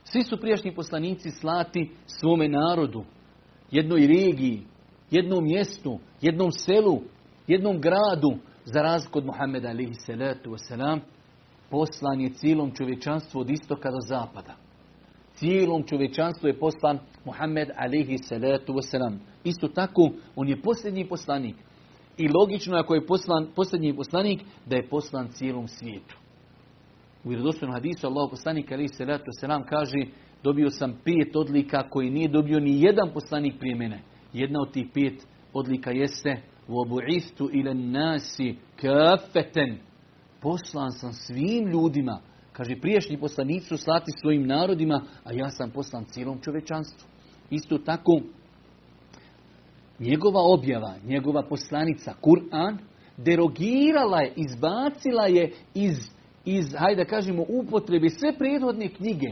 Svi 0.04 0.22
su 0.22 0.40
prijašnji 0.40 0.74
poslanici 0.74 1.30
slati 1.30 1.90
svome 2.06 2.48
narodu, 2.48 3.04
jednoj 3.70 4.06
regiji, 4.06 4.62
jednom 5.10 5.44
mjestu, 5.44 5.98
jednom 6.20 6.52
selu, 6.52 7.00
jednom 7.46 7.80
gradu, 7.80 8.38
za 8.64 8.82
razliku 8.82 9.18
od 9.18 9.26
Muhammeda 9.26 9.68
alihi 9.68 9.94
salatu 9.94 10.50
wasalam, 10.50 11.00
poslan 11.69 12.21
je 12.21 12.29
cijelom 12.29 12.71
čovječanstvu 12.75 13.41
od 13.41 13.49
istoka 13.49 13.91
do 13.91 13.99
zapada. 13.99 14.55
Cijelom 15.35 15.83
čovječanstvu 15.83 16.47
je 16.47 16.59
poslan 16.59 16.99
Muhammed 17.25 17.69
alihi 17.77 18.17
salatu 18.17 18.73
wasalam. 18.73 19.17
Isto 19.43 19.67
tako, 19.67 20.11
on 20.35 20.49
je 20.49 20.61
posljednji 20.61 21.07
poslanik. 21.07 21.55
I 22.17 22.27
logično 22.27 22.77
ako 22.77 22.95
je 22.95 23.05
poslan, 23.05 23.47
posljednji 23.55 23.95
poslanik, 23.95 24.41
da 24.65 24.75
je 24.75 24.87
poslan 24.89 25.27
cijelom 25.31 25.67
svijetu. 25.67 26.17
U 27.23 27.29
vjerodostojnom 27.29 27.73
hadisu 27.73 28.07
Allah 28.07 28.29
poslanik 28.29 28.71
alihi 28.71 28.87
salatu 28.87 29.23
wasalam 29.25 29.63
kaže 29.65 30.05
dobio 30.43 30.69
sam 30.69 30.93
pet 31.05 31.35
odlika 31.35 31.89
koji 31.89 32.09
nije 32.09 32.27
dobio 32.27 32.59
ni 32.59 32.81
jedan 32.81 33.09
poslanik 33.13 33.59
prije 33.59 33.75
mene. 33.75 34.01
Jedna 34.33 34.61
od 34.61 34.73
tih 34.73 34.87
pet 34.93 35.27
odlika 35.53 35.91
jeste 35.91 36.41
وَبُعِثْتُ 36.69 37.41
إِلَى 37.41 37.71
النَّاسِ 37.71 38.55
كَافَّةً 38.77 39.77
Poslan 40.40 40.90
sam 40.92 41.12
svim 41.12 41.66
ljudima. 41.68 42.20
Kaže, 42.52 42.80
priješnji 42.80 43.18
poslanici 43.18 43.66
su 43.66 43.76
slati 43.76 44.10
svojim 44.20 44.46
narodima, 44.46 45.02
a 45.24 45.32
ja 45.32 45.50
sam 45.50 45.70
poslan 45.70 46.04
cijelom 46.04 46.40
čovečanstvu. 46.40 47.08
Isto 47.50 47.78
tako, 47.78 48.20
njegova 49.98 50.40
objava, 50.42 50.94
njegova 51.04 51.42
poslanica, 51.48 52.14
Kur'an, 52.22 52.78
derogirala 53.16 54.20
je, 54.20 54.32
izbacila 54.36 55.26
je 55.26 55.52
iz, 55.74 55.96
iz 56.44 56.64
hajde 56.78 57.04
da 57.04 57.08
kažemo, 57.08 57.44
upotrebe 57.48 58.08
sve 58.08 58.38
prethodne 58.38 58.88
knjige. 58.88 59.26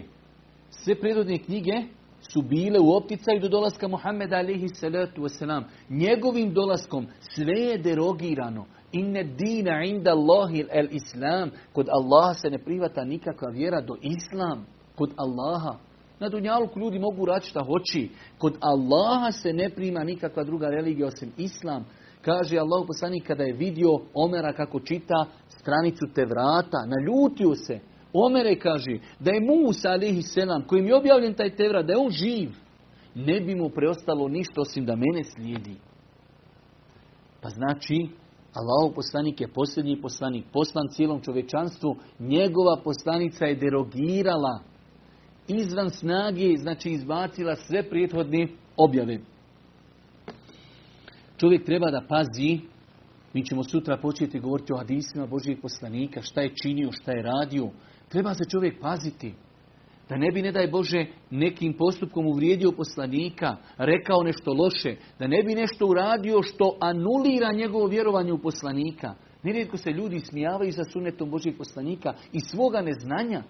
Sve 0.71 1.01
prethodne 1.01 1.39
knjige 1.39 1.73
su 2.33 2.43
bile 2.43 2.81
u 2.81 2.97
opticaju 2.97 3.41
do 3.41 3.49
dolaska 3.49 3.89
Muhammeda 3.89 4.37
alihi 4.37 4.69
salatu. 4.69 5.27
Njegovim 5.91 6.53
dolaskom 6.55 7.07
sve 7.21 7.61
je 7.61 7.79
derogirano. 7.79 8.67
Inne 8.99 9.25
dina 9.25 9.85
inda 9.85 10.11
Allahi 10.11 10.65
el 10.71 10.89
islam. 10.91 11.51
Kod 11.73 11.89
Allaha 11.89 12.35
se 12.35 12.51
ne 12.51 12.59
privata 12.59 13.05
nikakva 13.05 13.49
vjera 13.49 13.81
do 13.81 13.97
islam. 14.03 14.67
Kod 14.95 15.11
Allaha. 15.17 15.79
Na 16.21 16.29
dunjalku 16.29 16.81
ljudi 16.81 16.99
mogu 16.99 17.27
raditi 17.27 17.51
šta 17.51 17.61
hoći. 17.61 18.11
Kod 18.39 18.57
Allaha 18.61 19.33
se 19.33 19.53
ne 19.53 19.71
prima 19.71 20.05
nikakva 20.05 20.45
druga 20.45 20.69
religija 20.69 21.07
osim 21.07 21.33
islam. 21.37 21.85
Kaže 22.23 22.59
Allah 22.59 22.85
poslanik 22.87 23.27
kada 23.27 23.45
je 23.45 23.53
vidio 23.53 23.91
Omera 24.15 24.53
kako 24.53 24.81
čita 24.81 25.27
stranicu 25.49 26.05
te 26.15 26.25
vrata, 26.25 26.79
naljutio 26.87 27.55
se. 27.55 27.79
Omere 28.13 28.59
kaže 28.59 28.99
da 29.21 29.31
je 29.31 29.41
Musa 29.41 29.89
alihi 29.91 30.23
selam 30.23 30.63
kojim 30.67 30.87
je 30.87 30.97
objavljen 30.97 31.35
taj 31.35 31.57
tevra, 31.57 31.83
da 31.83 31.93
je 31.93 31.99
on 31.99 32.11
živ. 32.11 32.51
Ne 33.15 33.41
bi 33.41 33.55
mu 33.55 33.69
preostalo 33.69 34.29
ništa 34.29 34.61
osim 34.61 34.87
da 34.87 34.97
mene 34.97 35.25
slijedi. 35.25 35.77
Pa 37.43 37.49
znači, 37.49 38.09
Allahov 38.57 38.95
poslanik 38.95 39.41
je 39.41 39.49
posljednji 39.49 40.01
poslanik, 40.01 40.45
poslan 40.53 40.89
cijelom 40.91 41.21
čovečanstvu, 41.21 41.97
njegova 42.19 42.81
poslanica 42.85 43.45
je 43.45 43.55
derogirala 43.55 44.61
izvan 45.49 45.91
snage, 45.91 46.57
znači 46.57 46.91
izbacila 46.91 47.57
sve 47.57 47.89
prethodne 47.91 48.49
objave. 48.77 49.19
Čovjek 51.37 51.65
treba 51.65 51.91
da 51.91 52.07
pazi, 52.09 52.61
mi 53.33 53.45
ćemo 53.45 53.65
sutra 53.65 53.97
početi 53.97 54.41
govoriti 54.41 54.73
o 54.73 54.77
hadisima 54.77 55.27
Božijeg 55.27 55.61
poslanika, 55.63 56.23
šta 56.23 56.41
je 56.41 56.55
činio, 56.63 56.93
šta 56.93 57.13
je 57.13 57.23
radio. 57.23 57.71
Treba 58.09 58.35
se 58.35 58.45
čovjek 58.51 58.81
paziti. 58.81 59.35
Da 60.09 60.17
ne 60.17 60.31
bi, 60.31 60.43
ne 60.43 60.53
daj 60.53 60.67
Bože, 60.67 61.07
nekim 61.31 61.73
postupkom 61.73 62.27
uvrijedio 62.27 62.73
poslanika, 62.73 63.57
rekao 63.79 64.23
nešto 64.23 64.53
loše, 64.53 64.97
da 65.19 65.27
ne 65.27 65.43
bi 65.43 65.55
nešto 65.55 65.87
uradio 65.87 66.43
što 66.43 66.77
anulira 66.81 67.53
njegovo 67.53 67.87
vjerovanje 67.87 68.33
u 68.33 68.39
poslanika. 68.39 69.15
Nerijetko 69.43 69.77
se 69.77 69.91
ljudi 69.91 70.21
smijavaju 70.21 70.73
za 70.73 70.85
sunetom 70.85 71.31
Božijeg 71.31 71.57
poslanika 71.59 72.15
i 72.33 72.41
svoga 72.41 72.81
neznanja, 72.81 73.43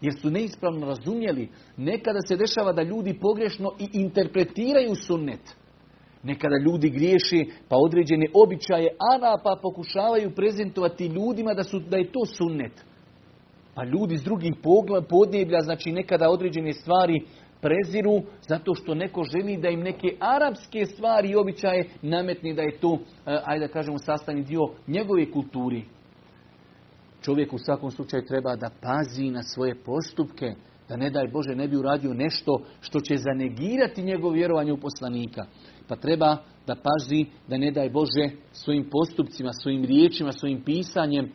jer 0.00 0.14
su 0.20 0.30
neispravno 0.30 0.86
razumjeli. 0.86 1.48
Nekada 1.76 2.18
se 2.28 2.36
dešava 2.36 2.72
da 2.72 2.82
ljudi 2.82 3.18
pogrešno 3.20 3.72
i 3.78 3.88
interpretiraju 3.92 4.94
sunnet. 4.94 5.56
Nekada 6.22 6.56
ljudi 6.66 6.90
griješi 6.90 7.50
pa 7.68 7.76
određene 7.76 8.26
običaje 8.34 8.88
Arapa 9.14 9.58
pokušavaju 9.62 10.34
prezentovati 10.34 11.06
ljudima 11.06 11.54
da, 11.54 11.62
su, 11.62 11.78
da 11.78 11.96
je 11.96 12.12
to 12.12 12.24
sunnet. 12.26 12.84
Pa 13.74 13.84
ljudi 13.84 14.18
s 14.18 14.22
drugih 14.22 14.52
podneblja, 15.08 15.60
znači 15.60 15.92
nekada 15.92 16.30
određene 16.30 16.72
stvari 16.72 17.20
preziru 17.60 18.22
zato 18.48 18.74
što 18.74 18.94
neko 18.94 19.24
želi 19.24 19.56
da 19.56 19.68
im 19.68 19.80
neke 19.80 20.16
arapske 20.20 20.86
stvari 20.86 21.30
i 21.30 21.36
običaje 21.36 21.88
nametni 22.02 22.54
da 22.54 22.62
je 22.62 22.78
to, 22.78 22.98
ajde 23.24 23.66
da 23.66 23.72
kažemo, 23.72 23.98
sastavni 23.98 24.42
dio 24.42 24.60
njegove 24.86 25.30
kulturi. 25.30 25.84
Čovjek 27.22 27.52
u 27.52 27.58
svakom 27.58 27.90
slučaju 27.90 28.26
treba 28.26 28.56
da 28.56 28.70
pazi 28.82 29.30
na 29.30 29.42
svoje 29.42 29.74
postupke, 29.74 30.54
da 30.88 30.96
ne 30.96 31.10
daj 31.10 31.28
Bože 31.28 31.54
ne 31.54 31.68
bi 31.68 31.76
uradio 31.76 32.14
nešto 32.14 32.60
što 32.80 33.00
će 33.00 33.16
zanegirati 33.16 34.02
njegov 34.02 34.32
vjerovanje 34.32 34.72
u 34.72 34.80
poslanika. 34.80 35.46
Pa 35.88 35.96
treba 35.96 36.36
da 36.66 36.74
pazi 36.74 37.24
da 37.48 37.56
ne 37.56 37.70
daj 37.70 37.90
Bože 37.90 38.30
svojim 38.52 38.88
postupcima, 38.90 39.52
svojim 39.52 39.84
riječima, 39.84 40.32
svojim 40.32 40.62
pisanjem 40.64 41.32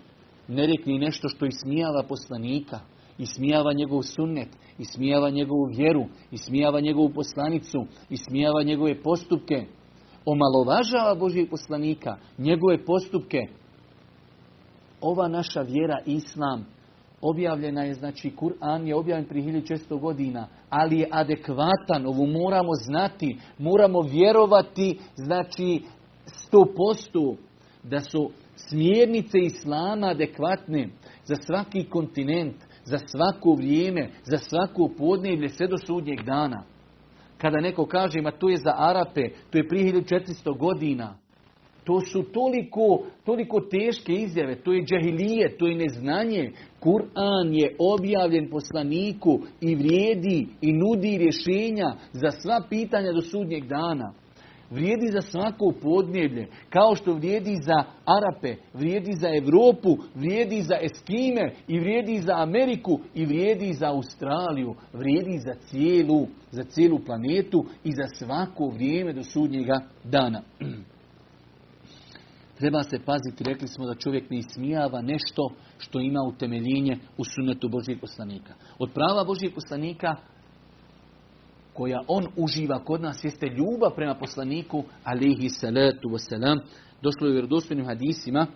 ne 0.50 0.68
rekni 0.68 1.00
nešto 1.00 1.30
što 1.30 1.46
ismijava 1.46 2.04
poslanika, 2.10 2.80
ismijava 3.18 3.74
njegov 3.74 4.02
sunnet, 4.02 4.50
ismijava 4.80 5.30
njegovu 5.30 5.66
vjeru, 5.78 6.06
ismijava 6.32 6.80
njegovu 6.80 7.10
poslanicu, 7.10 7.86
ismijava 8.10 8.64
njegove 8.64 9.02
postupke. 9.04 9.66
omalovažava 10.26 11.16
Božijeg 11.16 11.50
poslanika, 11.50 12.18
njegove 12.38 12.86
postupke. 12.86 13.38
Ova 15.02 15.28
naša 15.28 15.62
vjera, 15.62 16.00
Islam, 16.06 16.66
objavljena 17.22 17.84
je, 17.84 17.94
znači 17.94 18.32
Kur'an 18.36 18.88
je 18.88 18.96
objavljen 18.96 19.28
prije 19.28 19.62
1600 19.62 20.00
godina, 20.00 20.48
ali 20.70 21.00
je 21.00 21.08
adekvatan, 21.12 22.06
ovo 22.06 22.26
moramo 22.26 22.74
znati, 22.74 23.38
moramo 23.58 24.02
vjerovati, 24.02 25.00
znači 25.16 25.82
100% 26.52 27.36
da 27.84 28.00
su 28.00 28.30
smjernice 28.68 29.38
Islama 29.38 30.08
adekvatne 30.08 30.90
za 31.24 31.36
svaki 31.36 31.84
kontinent, 31.84 32.56
za 32.84 32.98
svako 32.98 33.54
vrijeme, 33.54 34.10
za 34.24 34.38
svako 34.38 34.90
podneblje, 34.98 35.50
sve 35.50 35.68
do 35.68 35.78
sudnjeg 35.78 36.24
dana. 36.24 36.64
Kada 37.38 37.60
neko 37.60 37.86
kaže, 37.86 38.22
ma 38.22 38.32
to 38.32 38.50
je 38.50 38.58
za 38.58 38.74
Arape, 38.78 39.30
to 39.50 39.58
je 39.58 39.68
prije 39.68 39.94
1400 39.94 40.58
godina. 40.58 41.18
To 41.84 42.00
su 42.02 42.24
toliko, 42.24 43.04
toliko 43.26 43.60
teške 43.60 44.14
izjave, 44.14 44.56
to 44.56 44.74
je 44.74 44.84
džahilije, 44.84 45.58
to 45.58 45.68
je 45.68 45.76
neznanje. 45.76 46.52
Kur'an 46.80 47.54
je 47.54 47.76
objavljen 47.80 48.50
poslaniku 48.50 49.40
i 49.62 49.76
vrijedi 49.76 50.48
i 50.62 50.74
nudi 50.74 51.18
rješenja 51.18 51.96
za 52.12 52.32
sva 52.32 52.62
pitanja 52.70 53.12
do 53.12 53.22
sudnjeg 53.22 53.68
dana. 53.68 54.14
Vrijedi 54.72 55.08
za 55.12 55.22
svako 55.22 55.74
podneblje, 55.82 56.48
kao 56.70 56.96
što 56.96 57.14
vrijedi 57.14 57.56
za 57.62 57.84
Arape, 58.06 58.56
vrijedi 58.74 59.12
za 59.14 59.28
Europu, 59.36 59.98
vrijedi 60.16 60.62
za 60.62 60.76
Eskime 60.82 61.54
i 61.68 61.80
vrijedi 61.80 62.18
za 62.18 62.34
Ameriku 62.36 63.00
i 63.16 63.26
vrijedi 63.26 63.74
za 63.74 63.88
Australiju, 63.88 64.76
vrijedi 64.94 65.38
za 65.38 65.54
cijelu, 65.70 66.28
za 66.52 66.64
cijelu 66.64 67.00
planetu 67.06 67.66
i 67.84 67.92
za 67.92 68.26
svako 68.26 68.68
vrijeme 68.68 69.14
do 69.14 69.24
sudnjega 69.24 69.82
dana. 70.04 70.42
Treba 72.60 72.84
se 72.84 73.00
paziti, 73.06 73.44
rekli 73.44 73.68
smo 73.68 73.86
da 73.86 73.96
čovjek 73.96 74.30
ne 74.30 74.38
ismijava 74.38 75.02
nešto 75.02 75.50
što 75.78 76.00
ima 76.00 76.20
utemeljenje 76.28 76.98
u 77.18 77.24
sunetu 77.24 77.70
Božijeg 77.70 78.00
poslanika. 78.00 78.54
Od 78.80 78.90
prava 78.94 79.24
Božijeg 79.24 79.54
poslanika 79.54 80.16
koja 81.74 82.02
on 82.08 82.28
uživa 82.38 82.80
kod 82.80 83.02
nas 83.02 83.24
jeste 83.24 83.48
ljubav 83.48 83.96
prema 83.96 84.16
poslaniku 84.16 84.84
alihi 85.04 85.50
salatu 85.50 86.10
wasalam. 86.10 86.60
Došlo 87.02 87.28
je 87.28 87.30
u 87.30 87.34
vjerodostojnim 87.34 87.86
hadisima 87.86 88.48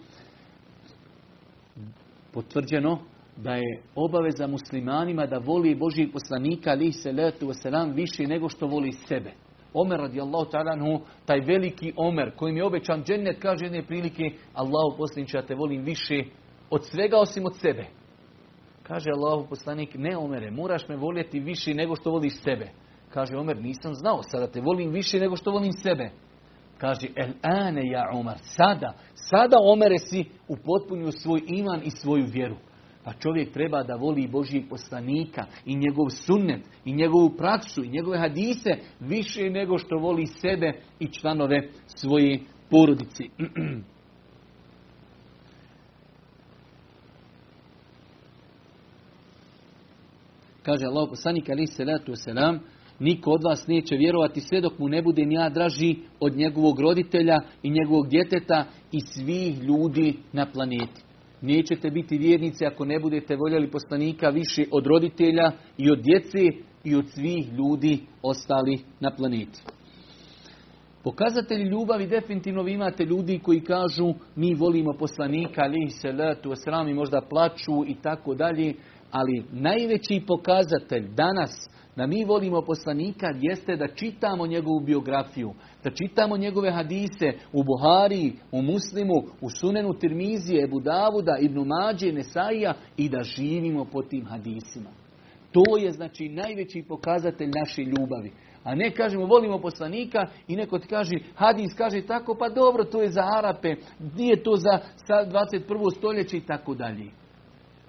potvrđeno 2.33 2.99
da 3.37 3.53
je 3.53 3.81
obaveza 3.95 4.47
muslimanima 4.47 5.25
da 5.25 5.37
voli 5.37 5.75
Božijeg 5.75 6.11
poslanika 6.11 6.71
alihi 6.71 6.91
salatu 6.91 7.47
wasalam 7.47 7.93
više 7.93 8.23
nego 8.23 8.49
što 8.49 8.67
voli 8.67 8.91
sebe. 8.91 9.31
Omer 9.73 9.99
radijallahu 9.99 10.51
ta'ala 10.51 10.99
taj 11.25 11.39
veliki 11.39 11.93
Omer 11.97 12.31
kojim 12.35 12.57
je 12.57 12.65
obećan 12.65 13.03
džennet 13.03 13.41
kaže 13.41 13.65
jedne 13.65 13.83
prilike 13.83 14.23
Allahu 14.53 14.97
poslaniče 14.97 15.37
ja 15.37 15.45
te 15.45 15.55
volim 15.55 15.83
više 15.83 16.23
od 16.69 16.85
svega 16.85 17.17
osim 17.17 17.45
od 17.45 17.55
sebe. 17.55 17.85
Kaže 18.83 19.09
Allahu 19.09 19.49
poslanik 19.49 19.95
ne 19.95 20.17
Omere 20.17 20.51
moraš 20.51 20.87
me 20.87 20.95
voljeti 20.95 21.39
više 21.39 21.73
nego 21.73 21.95
što 21.95 22.11
voliš 22.11 22.33
sebe. 22.41 22.69
Kaže 23.13 23.37
Omer, 23.37 23.61
nisam 23.61 23.93
znao, 23.93 24.23
sada 24.23 24.47
te 24.47 24.61
volim 24.61 24.91
više 24.91 25.19
nego 25.19 25.35
što 25.35 25.51
volim 25.51 25.71
sebe. 25.71 26.11
Kaže, 26.77 27.07
el 27.15 27.31
ane 27.41 27.81
ja 27.89 28.09
Omar, 28.13 28.37
sada, 28.41 28.93
sada 29.13 29.57
Omere 29.61 29.97
si 29.99 30.25
upotpunio 30.47 31.11
svoj 31.11 31.41
iman 31.47 31.81
i 31.83 31.91
svoju 31.91 32.25
vjeru. 32.25 32.55
Pa 33.03 33.13
čovjek 33.13 33.53
treba 33.53 33.83
da 33.83 33.95
voli 33.95 34.27
Božijeg 34.27 34.69
poslanika 34.69 35.45
i 35.65 35.75
njegov 35.75 36.09
sunnet 36.09 36.61
i 36.85 36.93
njegovu 36.93 37.29
praksu 37.37 37.83
i 37.83 37.89
njegove 37.89 38.17
hadise 38.17 38.69
više 38.99 39.49
nego 39.49 39.77
što 39.77 39.97
voli 39.97 40.25
sebe 40.25 40.73
i 40.99 41.07
članove 41.07 41.69
svoje 41.85 42.39
porodici. 42.69 43.29
Kaže 50.63 50.85
Allah 50.85 51.09
poslanik 51.09 51.49
ali 51.49 51.67
salatu 51.67 52.15
selam 52.15 52.59
Niko 53.03 53.31
od 53.31 53.43
vas 53.43 53.67
neće 53.67 53.95
vjerovati 53.95 54.41
sve 54.41 54.61
dok 54.61 54.79
mu 54.79 54.87
ne 54.87 55.01
budem 55.01 55.31
ja 55.31 55.49
draži 55.49 55.95
od 56.19 56.35
njegovog 56.35 56.79
roditelja 56.79 57.39
i 57.63 57.69
njegovog 57.69 58.07
djeteta 58.09 58.65
i 58.91 58.99
svih 58.99 59.63
ljudi 59.63 60.13
na 60.33 60.45
planeti. 60.51 61.01
Nećete 61.41 61.91
biti 61.91 62.17
vjernici 62.17 62.65
ako 62.65 62.85
ne 62.85 62.99
budete 62.99 63.35
voljeli 63.35 63.71
poslanika 63.71 64.29
više 64.29 64.65
od 64.71 64.85
roditelja 64.85 65.51
i 65.77 65.91
od 65.91 65.99
djece 66.01 66.39
i 66.83 66.95
od 66.95 67.07
svih 67.07 67.53
ljudi 67.53 67.99
ostali 68.21 68.79
na 68.99 69.11
planeti. 69.15 69.61
Pokazatelji 71.03 71.63
ljubavi 71.63 72.07
definitivno 72.07 72.63
vi 72.63 72.71
imate 72.73 73.05
ljudi 73.05 73.39
koji 73.43 73.61
kažu 73.61 74.13
mi 74.35 74.53
volimo 74.53 74.93
poslanika, 74.93 75.61
ali 75.61 75.89
se 75.89 76.11
letu, 76.11 76.53
i 76.89 76.93
možda 76.93 77.21
plaću 77.29 77.85
i 77.87 77.95
tako 78.01 78.35
dalje, 78.35 78.73
ali 79.13 79.43
najveći 79.51 80.23
pokazatelj 80.27 81.07
danas 81.15 81.51
da 81.95 82.07
mi 82.07 82.25
volimo 82.25 82.61
poslanika 82.61 83.27
jeste 83.41 83.75
da 83.75 83.87
čitamo 83.87 84.47
njegovu 84.47 84.79
biografiju, 84.79 85.53
da 85.83 85.89
čitamo 85.89 86.37
njegove 86.37 86.71
hadise 86.71 87.31
u 87.53 87.63
Buhari, 87.63 88.33
u 88.51 88.61
Muslimu, 88.61 89.13
u 89.41 89.49
Sunenu 89.49 89.93
Tirmizije, 89.93 90.63
Ebu 90.63 90.79
Davuda, 90.79 91.37
Ibnu 91.41 91.65
Mađe, 91.65 92.11
Nesaija 92.11 92.73
i 92.97 93.09
da 93.09 93.23
živimo 93.23 93.85
po 93.85 94.01
tim 94.01 94.25
hadisima. 94.25 94.89
To 95.51 95.77
je 95.77 95.91
znači 95.91 96.29
najveći 96.29 96.85
pokazatelj 96.87 97.49
naše 97.59 97.81
ljubavi. 97.81 98.31
A 98.63 98.75
ne 98.75 98.91
kažemo 98.91 99.25
volimo 99.25 99.61
poslanika 99.61 100.27
i 100.47 100.55
neko 100.55 100.79
ti 100.79 100.87
kaže 100.87 101.15
hadis 101.35 101.73
kaže 101.77 102.01
tako 102.01 102.35
pa 102.39 102.49
dobro 102.49 102.83
to 102.83 103.01
je 103.01 103.11
za 103.11 103.23
Arape, 103.37 103.75
nije 104.17 104.43
to 104.43 104.55
za 104.55 104.79
21. 105.09 105.97
stoljeće 105.97 106.37
i 106.37 106.45
tako 106.45 106.75
dalje. 106.75 107.22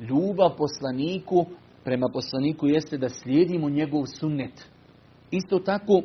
Ljubav 0.01 0.57
poslaniku 0.57 1.47
prema 1.85 2.09
poslaniku 2.13 2.67
jeste 2.67 2.99
da 2.99 3.09
slijedimo 3.09 3.69
njegov 3.69 4.07
sunnet. 4.07 4.69
Isto 5.31 5.59
tako, 5.59 6.03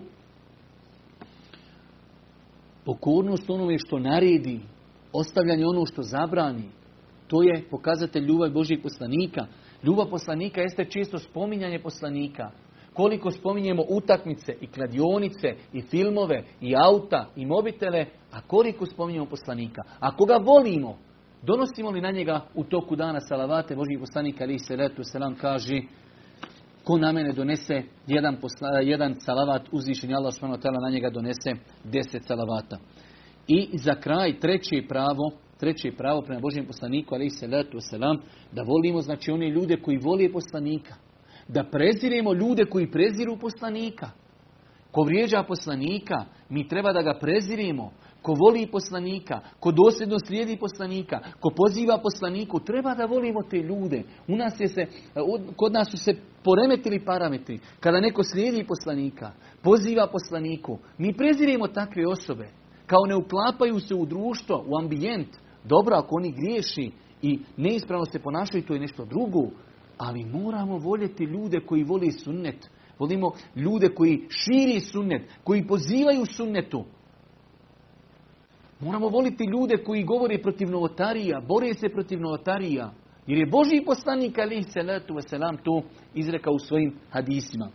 pokornost 2.86 3.50
onome 3.50 3.78
što 3.78 4.00
naredi, 4.00 4.60
ostavljanje 5.14 5.66
ono 5.66 5.86
što 5.86 6.04
zabrani, 6.04 6.70
to 7.28 7.44
je 7.44 7.64
pokazatelj 7.70 8.24
ljubav 8.24 8.50
Božih 8.52 8.80
poslanika. 8.84 9.46
Ljubav 9.84 10.10
poslanika 10.10 10.62
jeste 10.62 10.86
često 10.86 11.20
spominjanje 11.20 11.80
poslanika. 11.80 12.52
Koliko 12.94 13.32
spominjemo 13.32 13.84
utakmice 13.90 14.56
i 14.62 14.68
kladionice 14.68 15.56
i 15.74 15.82
filmove 15.82 16.44
i 16.62 16.76
auta 16.76 17.30
i 17.36 17.46
mobitele, 17.46 18.06
a 18.32 18.42
koliko 18.42 18.86
spominjemo 18.86 19.26
poslanika. 19.26 19.82
Ako 20.00 20.26
ga 20.26 20.38
volimo, 20.38 20.98
Donosimo 21.42 21.92
li 21.92 22.02
na 22.02 22.12
njega 22.12 22.42
u 22.56 22.64
toku 22.64 22.96
dana 22.96 23.20
salavate? 23.20 23.76
Boži 23.76 24.00
poslanik 24.00 24.42
ali 24.42 24.60
se 24.60 24.76
letu 24.76 25.04
selam 25.04 25.36
kaže 25.36 25.82
ko 26.84 26.98
na 26.98 27.12
mene 27.12 27.34
donese 27.34 27.84
jedan, 28.08 28.38
posla, 28.42 28.80
jedan 28.80 29.16
salavat 29.20 29.62
uzvišenja 29.72 30.18
Allah 30.18 30.34
subhanahu 30.34 30.82
na 30.82 30.90
njega 30.90 31.10
donese 31.10 31.52
deset 31.84 32.24
salavata. 32.26 32.78
I 33.48 33.70
za 33.74 33.96
kraj 33.96 34.40
treće 34.40 34.88
pravo, 34.88 35.32
treće 35.60 35.92
pravo 35.98 36.22
prema 36.22 36.42
Božijem 36.42 36.66
poslaniku 36.66 37.16
ali 37.16 37.30
se 37.30 37.48
letu 37.48 37.78
selam 37.80 38.18
da 38.52 38.64
volimo 38.64 39.02
znači 39.02 39.32
one 39.32 39.50
ljude 39.50 39.82
koji 39.82 39.98
vole 39.98 40.32
poslanika. 40.32 40.96
Da 41.48 41.64
preziremo 41.64 42.34
ljude 42.34 42.66
koji 42.66 42.92
preziru 42.92 43.38
poslanika. 43.42 44.10
Ko 44.92 45.02
vrijeđa 45.02 45.44
poslanika, 45.44 46.26
mi 46.50 46.68
treba 46.68 46.94
da 46.94 47.02
ga 47.02 47.20
prezirimo 47.20 47.92
ko 48.22 48.34
voli 48.34 48.68
poslanika, 48.72 49.40
ko 49.60 49.72
dosljedno 49.72 50.20
slijedi 50.20 50.58
poslanika, 50.58 51.20
ko 51.40 51.50
poziva 51.50 51.98
poslaniku, 51.98 52.60
treba 52.60 52.96
da 52.96 53.06
volimo 53.06 53.42
te 53.44 53.58
ljude. 53.58 54.04
U 54.28 54.36
nas 54.36 54.60
je 54.60 54.68
se, 54.68 54.86
kod 55.56 55.74
nas 55.74 55.92
su 55.92 55.98
se 55.98 56.16
poremetili 56.44 57.06
parametri. 57.06 57.60
Kada 57.80 58.00
neko 58.00 58.24
slijedi 58.24 58.64
poslanika, 58.68 59.32
poziva 59.64 60.08
poslaniku, 60.08 60.78
mi 60.98 61.14
preziremo 61.14 61.68
takve 61.68 62.08
osobe. 62.08 62.50
Kao 62.86 63.06
ne 63.06 63.16
uklapaju 63.16 63.80
se 63.80 63.96
u 63.96 64.06
društvo, 64.06 64.66
u 64.68 64.78
ambijent. 64.78 65.28
Dobro, 65.64 65.96
ako 65.96 66.16
oni 66.16 66.32
griješi 66.32 66.92
i 67.22 67.40
neispravno 67.58 68.06
se 68.06 68.20
ponašaju, 68.20 68.64
to 68.64 68.74
je 68.74 68.80
nešto 68.80 69.06
drugo. 69.06 69.50
Ali 69.98 70.26
moramo 70.26 70.78
voljeti 70.78 71.24
ljude 71.24 71.60
koji 71.60 71.84
voli 71.84 72.12
sunnet. 72.12 72.70
Volimo 73.00 73.32
ljude 73.56 73.90
koji 73.90 74.28
širi 74.30 74.80
sunnet, 74.80 75.22
koji 75.44 75.68
pozivaju 75.68 76.26
sunnetu. 76.26 76.86
Moramo 78.80 79.10
voliti 79.10 79.44
ljude 79.44 79.84
koji 79.84 80.04
govore 80.04 80.42
protiv 80.42 80.70
novotarija, 80.70 81.42
bore 81.48 81.74
se 81.74 81.90
protiv 81.90 82.20
novotarija. 82.20 82.92
Jer 83.28 83.40
je 83.40 83.46
Boži 83.46 83.84
poslanik 83.86 84.38
alaih 84.38 84.66
salatu 84.74 85.14
wasalam 85.14 85.58
to 85.64 85.82
izrekao 86.16 86.54
u 86.54 86.60
svojim 86.60 86.96
hadisima. 87.10 87.70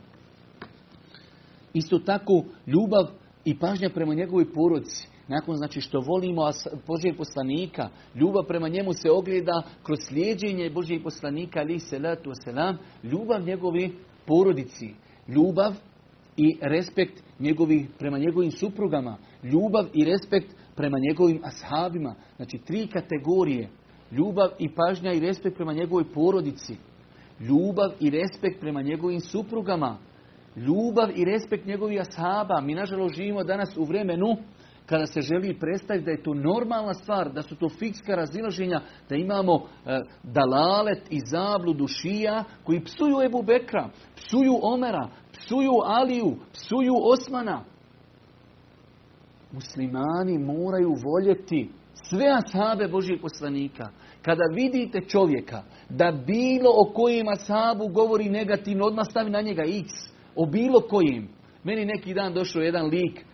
Isto 1.75 1.99
tako 1.99 2.45
ljubav 2.67 3.07
i 3.45 3.59
pažnja 3.59 3.91
prema 3.91 4.15
njegovoj 4.15 4.53
porodci. 4.53 5.09
Nakon 5.29 5.57
znači 5.57 5.81
što 5.81 6.01
volimo 6.01 6.51
Božijeg 6.87 7.17
poslanika, 7.17 7.89
ljubav 8.15 8.45
prema 8.45 8.69
njemu 8.69 8.93
se 8.93 9.11
ogleda 9.11 9.63
kroz 9.83 9.99
slijeđenje 10.09 10.71
Božijeg 10.71 11.03
poslanika 11.03 11.61
alaih 11.61 11.83
salatu 11.83 12.31
wasalam, 12.31 12.77
ljubav 13.03 13.43
njegove 13.43 13.91
porodici. 14.27 14.95
Ljubav 15.29 15.73
i 16.37 16.59
respekt 16.61 17.23
njegovih, 17.39 17.89
prema 17.99 18.19
njegovim 18.19 18.51
suprugama, 18.51 19.17
ljubav 19.43 19.87
i 19.95 20.05
respekt 20.05 20.57
prema 20.77 20.99
njegovim 20.99 21.41
ashabima. 21.45 22.15
Znači 22.37 22.59
tri 22.59 22.87
kategorije. 22.87 23.69
Ljubav 24.11 24.49
i 24.59 24.69
pažnja 24.75 25.13
i 25.13 25.21
respekt 25.21 25.57
prema 25.57 25.73
njegovoj 25.73 26.13
porodici. 26.15 26.77
Ljubav 27.41 27.91
i 28.01 28.11
respekt 28.11 28.61
prema 28.61 28.83
njegovim 28.83 29.21
suprugama. 29.21 29.99
Ljubav 30.57 31.11
i 31.15 31.25
respekt 31.25 31.67
njegovih 31.67 32.01
ashaba. 32.01 32.61
Mi 32.61 32.75
nažalost 32.75 33.15
živimo 33.15 33.45
danas 33.45 33.77
u 33.77 33.85
vremenu 33.85 34.37
kada 34.87 35.07
se 35.07 35.21
želi 35.21 35.59
predstaviti 35.59 36.05
da 36.05 36.11
je 36.11 36.23
to 36.23 36.35
normalna 36.35 36.95
stvar, 36.95 37.33
da 37.33 37.43
su 37.43 37.57
to 37.57 37.69
fikska 37.69 38.15
razilaženja, 38.15 38.81
da 39.09 39.17
imamo 39.17 39.55
e, 39.87 40.01
dalalet 40.23 41.03
i 41.11 41.21
zabludu 41.27 41.87
šija 41.87 42.45
koji 42.65 42.85
psuju 42.85 43.23
Ebu 43.27 43.43
Bekra, 43.43 43.89
psuju 44.17 44.59
Omera, 44.63 45.09
psuju 45.33 45.73
Aliju, 45.85 46.37
psuju 46.53 46.95
Osmana. 47.03 47.65
Muslimani 49.55 50.39
moraju 50.39 50.95
voljeti 51.05 51.71
sve 52.09 52.27
ashabe 52.27 52.89
Božijeg 52.89 53.21
poslanika. 53.21 53.89
Kada 54.23 54.43
vidite 54.55 55.01
čovjeka 55.01 55.63
da 55.89 56.13
bilo 56.27 56.71
o 56.71 56.93
kojem 56.95 57.29
ashabu 57.29 57.89
govori 57.89 58.29
negativno, 58.29 58.85
odmah 58.85 59.05
stavi 59.11 59.31
na 59.31 59.41
njega 59.41 59.63
x. 59.63 59.89
O 60.37 60.47
bilo 60.47 60.81
kojim. 60.81 61.29
Meni 61.65 61.85
neki 61.85 62.15
dan 62.15 62.35
došao 62.35 62.63
jedan 62.63 62.87
lik, 62.87 63.25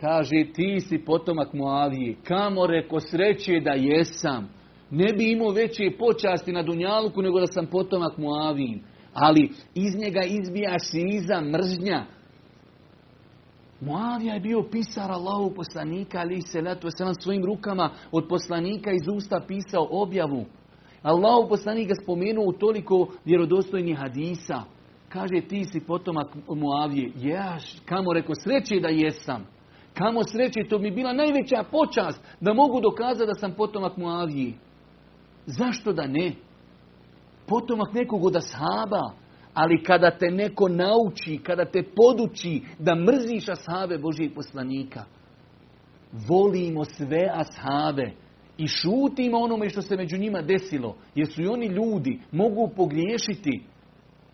kaže 0.00 0.52
ti 0.54 0.80
si 0.80 0.98
potomak 0.98 1.52
Moavije. 1.52 2.16
Kamo 2.24 2.66
reko 2.66 3.00
sreće 3.00 3.60
da 3.60 3.70
jesam. 3.70 4.48
Ne 4.90 5.06
bi 5.18 5.32
imao 5.32 5.50
veće 5.50 5.90
počasti 5.98 6.52
na 6.52 6.62
Dunjaluku 6.62 7.22
nego 7.22 7.40
da 7.40 7.46
sam 7.46 7.66
potomak 7.66 8.18
Moavijin. 8.18 8.82
Ali 9.12 9.50
iz 9.74 9.96
njega 9.98 10.20
izbija 10.22 10.76
šiza, 10.78 11.40
mržnja. 11.40 12.06
Muavija 13.84 14.34
je 14.34 14.40
bio 14.40 14.62
pisar 14.70 15.12
Allahu 15.12 15.54
poslanika, 15.54 16.18
ali 16.18 16.42
se 16.42 16.60
letu 16.60 16.88
selam 16.96 17.14
svojim 17.14 17.44
rukama 17.44 17.90
od 18.12 18.28
poslanika 18.28 18.90
iz 18.92 19.16
usta 19.16 19.40
pisao 19.48 19.88
objavu. 19.90 20.44
Allahu 21.02 21.48
poslanik 21.48 21.88
ga 21.88 21.94
spomenuo 22.02 22.48
u 22.48 22.52
toliko 22.52 23.08
vjerodostojnih 23.24 23.98
hadisa. 23.98 24.62
Kaže, 25.08 25.40
ti 25.48 25.64
si 25.64 25.80
potomak 25.80 26.26
Muavije. 26.48 27.12
Jaš, 27.16 27.76
kamo 27.84 28.12
reko, 28.12 28.32
sreće 28.34 28.80
da 28.80 28.88
jesam. 28.88 29.46
Kamo 29.94 30.20
sreće, 30.24 30.68
to 30.68 30.78
mi 30.78 30.90
bila 30.90 31.12
najveća 31.12 31.64
počast 31.70 32.20
da 32.40 32.54
mogu 32.54 32.80
dokazati 32.80 33.26
da 33.26 33.34
sam 33.34 33.52
potomak 33.52 33.96
Muavije. 33.96 34.52
Zašto 35.46 35.92
da 35.92 36.06
ne? 36.06 36.32
Potomak 37.46 37.92
nekog 37.92 38.24
od 38.24 38.36
ashaba. 38.36 39.21
Ali 39.54 39.82
kada 39.82 40.10
te 40.10 40.30
neko 40.30 40.68
nauči, 40.68 41.38
kada 41.42 41.64
te 41.64 41.82
poduči 41.96 42.62
da 42.78 42.94
mrziš 42.94 43.48
ashave 43.48 43.98
Božijeg 43.98 44.34
poslanika, 44.34 45.04
volimo 46.28 46.84
sve 46.84 47.30
ashave 47.32 48.12
i 48.58 48.66
šutimo 48.66 49.38
onome 49.38 49.68
što 49.68 49.82
se 49.82 49.96
među 49.96 50.18
njima 50.18 50.42
desilo, 50.42 50.96
jer 51.14 51.32
su 51.32 51.42
i 51.42 51.46
oni 51.46 51.66
ljudi, 51.66 52.20
mogu 52.32 52.70
pogriješiti, 52.76 53.62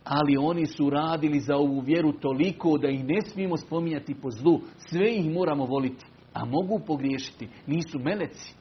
ali 0.05 0.37
oni 0.37 0.67
su 0.67 0.91
radili 0.91 1.41
za 1.41 1.57
ovu 1.57 1.81
vjeru 1.81 2.13
toliko 2.13 2.79
da 2.79 2.89
ih 2.89 3.05
ne 3.05 3.21
smijemo 3.21 3.57
spominjati 3.57 4.15
po 4.15 4.31
zlu. 4.31 4.61
Sve 4.77 5.15
ih 5.15 5.31
moramo 5.31 5.65
voliti, 5.65 6.07
a 6.33 6.45
mogu 6.45 6.81
pogriješiti, 6.87 7.49
nisu 7.67 7.99
meleci. 7.99 8.55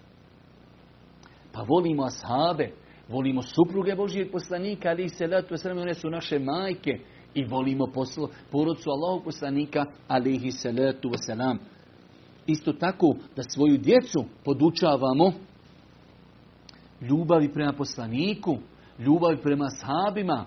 Pa 1.53 1.61
volimo 1.61 2.03
ashave, 2.03 2.71
volimo 3.09 3.41
supruge 3.41 3.95
Božijeg 3.95 4.31
poslanika, 4.31 4.89
ali 4.89 5.03
i 5.03 5.09
salatu 5.09 5.53
wasalam, 5.53 5.81
one 5.81 5.93
su 5.93 6.09
naše 6.09 6.39
majke 6.39 6.99
i 7.33 7.45
volimo 7.45 7.87
poslu, 7.87 8.29
porodcu 8.51 8.89
Allahog 8.89 9.23
poslanika, 9.23 9.85
alihi 10.07 10.51
salatu 10.51 11.09
wasalam. 11.09 11.57
Isto 12.47 12.73
tako 12.73 13.15
da 13.35 13.43
svoju 13.43 13.77
djecu 13.77 14.25
podučavamo 14.45 15.33
ljubavi 17.01 17.53
prema 17.53 17.73
poslaniku, 17.73 18.57
ljubavi 18.99 19.37
prema 19.37 19.65
ashabima, 19.65 20.45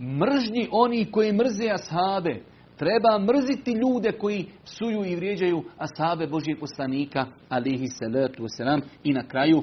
mržnji 0.00 0.68
oni 0.72 1.10
koji 1.10 1.32
mrze 1.32 1.70
ashabe. 1.70 2.42
Treba 2.76 3.18
mrziti 3.18 3.72
ljude 3.72 4.12
koji 4.12 4.46
psuju 4.64 5.04
i 5.04 5.16
vrijeđaju 5.16 5.62
ashabe 5.78 6.26
Božijeg 6.26 6.60
poslanika, 6.60 7.26
alihi 7.48 7.86
salatu 7.86 8.42
wasalam. 8.42 8.80
I 9.04 9.12
na 9.12 9.28
kraju, 9.28 9.62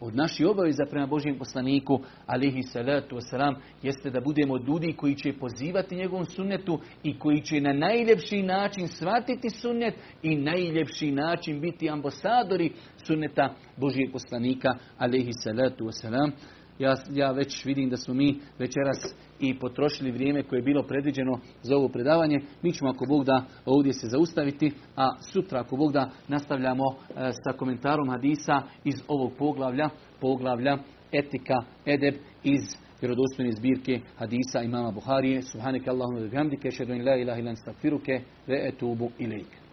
od 0.00 0.14
naših 0.14 0.46
obaveza 0.46 0.84
prema 0.90 1.06
Božijem 1.06 1.38
poslaniku, 1.38 2.00
alihi 2.26 2.62
salatu 2.62 3.16
wasalam, 3.16 3.54
jeste 3.82 4.10
da 4.10 4.20
budemo 4.20 4.56
ljudi 4.56 4.92
koji 4.92 5.14
će 5.14 5.32
pozivati 5.32 5.96
njegovom 5.96 6.24
sunnetu 6.24 6.80
i 7.02 7.18
koji 7.18 7.40
će 7.40 7.60
na 7.60 7.72
najljepši 7.72 8.42
način 8.42 8.88
shvatiti 8.88 9.50
sunnet 9.50 9.94
i 10.22 10.36
najljepši 10.36 11.12
način 11.12 11.60
biti 11.60 11.90
ambasadori 11.90 12.72
sunneta 13.06 13.54
Božijeg 13.76 14.12
poslanika, 14.12 14.68
alihi 14.98 15.32
salatu 15.32 15.84
wasalam 15.84 16.30
Ja, 16.79 16.95
ja 17.11 17.31
već 17.31 17.65
vidim 17.65 17.89
da 17.89 17.97
smo 17.97 18.13
mi 18.13 18.39
večeras 18.59 19.15
i 19.39 19.59
potrošili 19.59 20.11
vrijeme 20.11 20.43
koje 20.43 20.59
je 20.59 20.63
bilo 20.63 20.83
predviđeno 20.83 21.39
za 21.61 21.77
ovo 21.77 21.87
predavanje. 21.89 22.41
Mi 22.61 22.73
ćemo 22.73 22.89
ako 22.89 23.05
Bog 23.09 23.25
da 23.25 23.45
ovdje 23.65 23.93
se 23.93 24.07
zaustaviti, 24.07 24.71
a 24.95 25.09
sutra 25.31 25.59
ako 25.59 25.75
Bog 25.75 25.91
da 25.91 26.09
nastavljamo 26.27 26.83
e, 26.83 27.31
sa 27.43 27.57
komentarom 27.57 28.09
hadisa 28.09 28.61
iz 28.83 28.95
ovog 29.07 29.31
poglavlja, 29.37 29.89
poglavlja 30.21 30.77
etika, 31.11 31.63
edeb 31.85 32.15
iz 32.43 32.61
vjerodostojne 33.01 33.51
zbirke 33.51 33.99
hadisa 34.17 34.61
imama 34.61 34.91
Buharije. 34.91 35.41
Subhaneke 35.41 35.89
Allahumma 35.89 36.19
wa 36.19 36.29
bihamdike, 36.29 36.67
ashhadu 36.67 36.93
an 36.93 37.05
la 37.05 37.15
ilaha 37.15 37.39
illa 37.39 37.49
anta 37.49 37.61
astaghfiruke 37.61 38.21
wa 38.47 38.67
atubu 38.67 39.11
ilaik. 39.19 39.65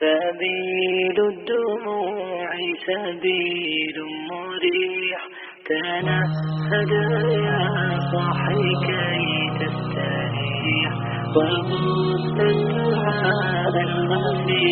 سبيل 0.00 1.18
الدموع 1.20 2.50
سبيل 2.86 3.98
مريح 4.30 5.31
تنهد 5.69 6.91
يا 7.31 7.99
صاحي 8.11 8.63
كي 8.85 9.49
تستريح. 9.59 10.93
وغص 11.35 12.39
الدعاء 12.39 13.81
الخفي 13.81 14.67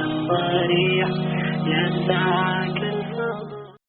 الصريح. 0.00 1.08
يسعك 1.66 2.87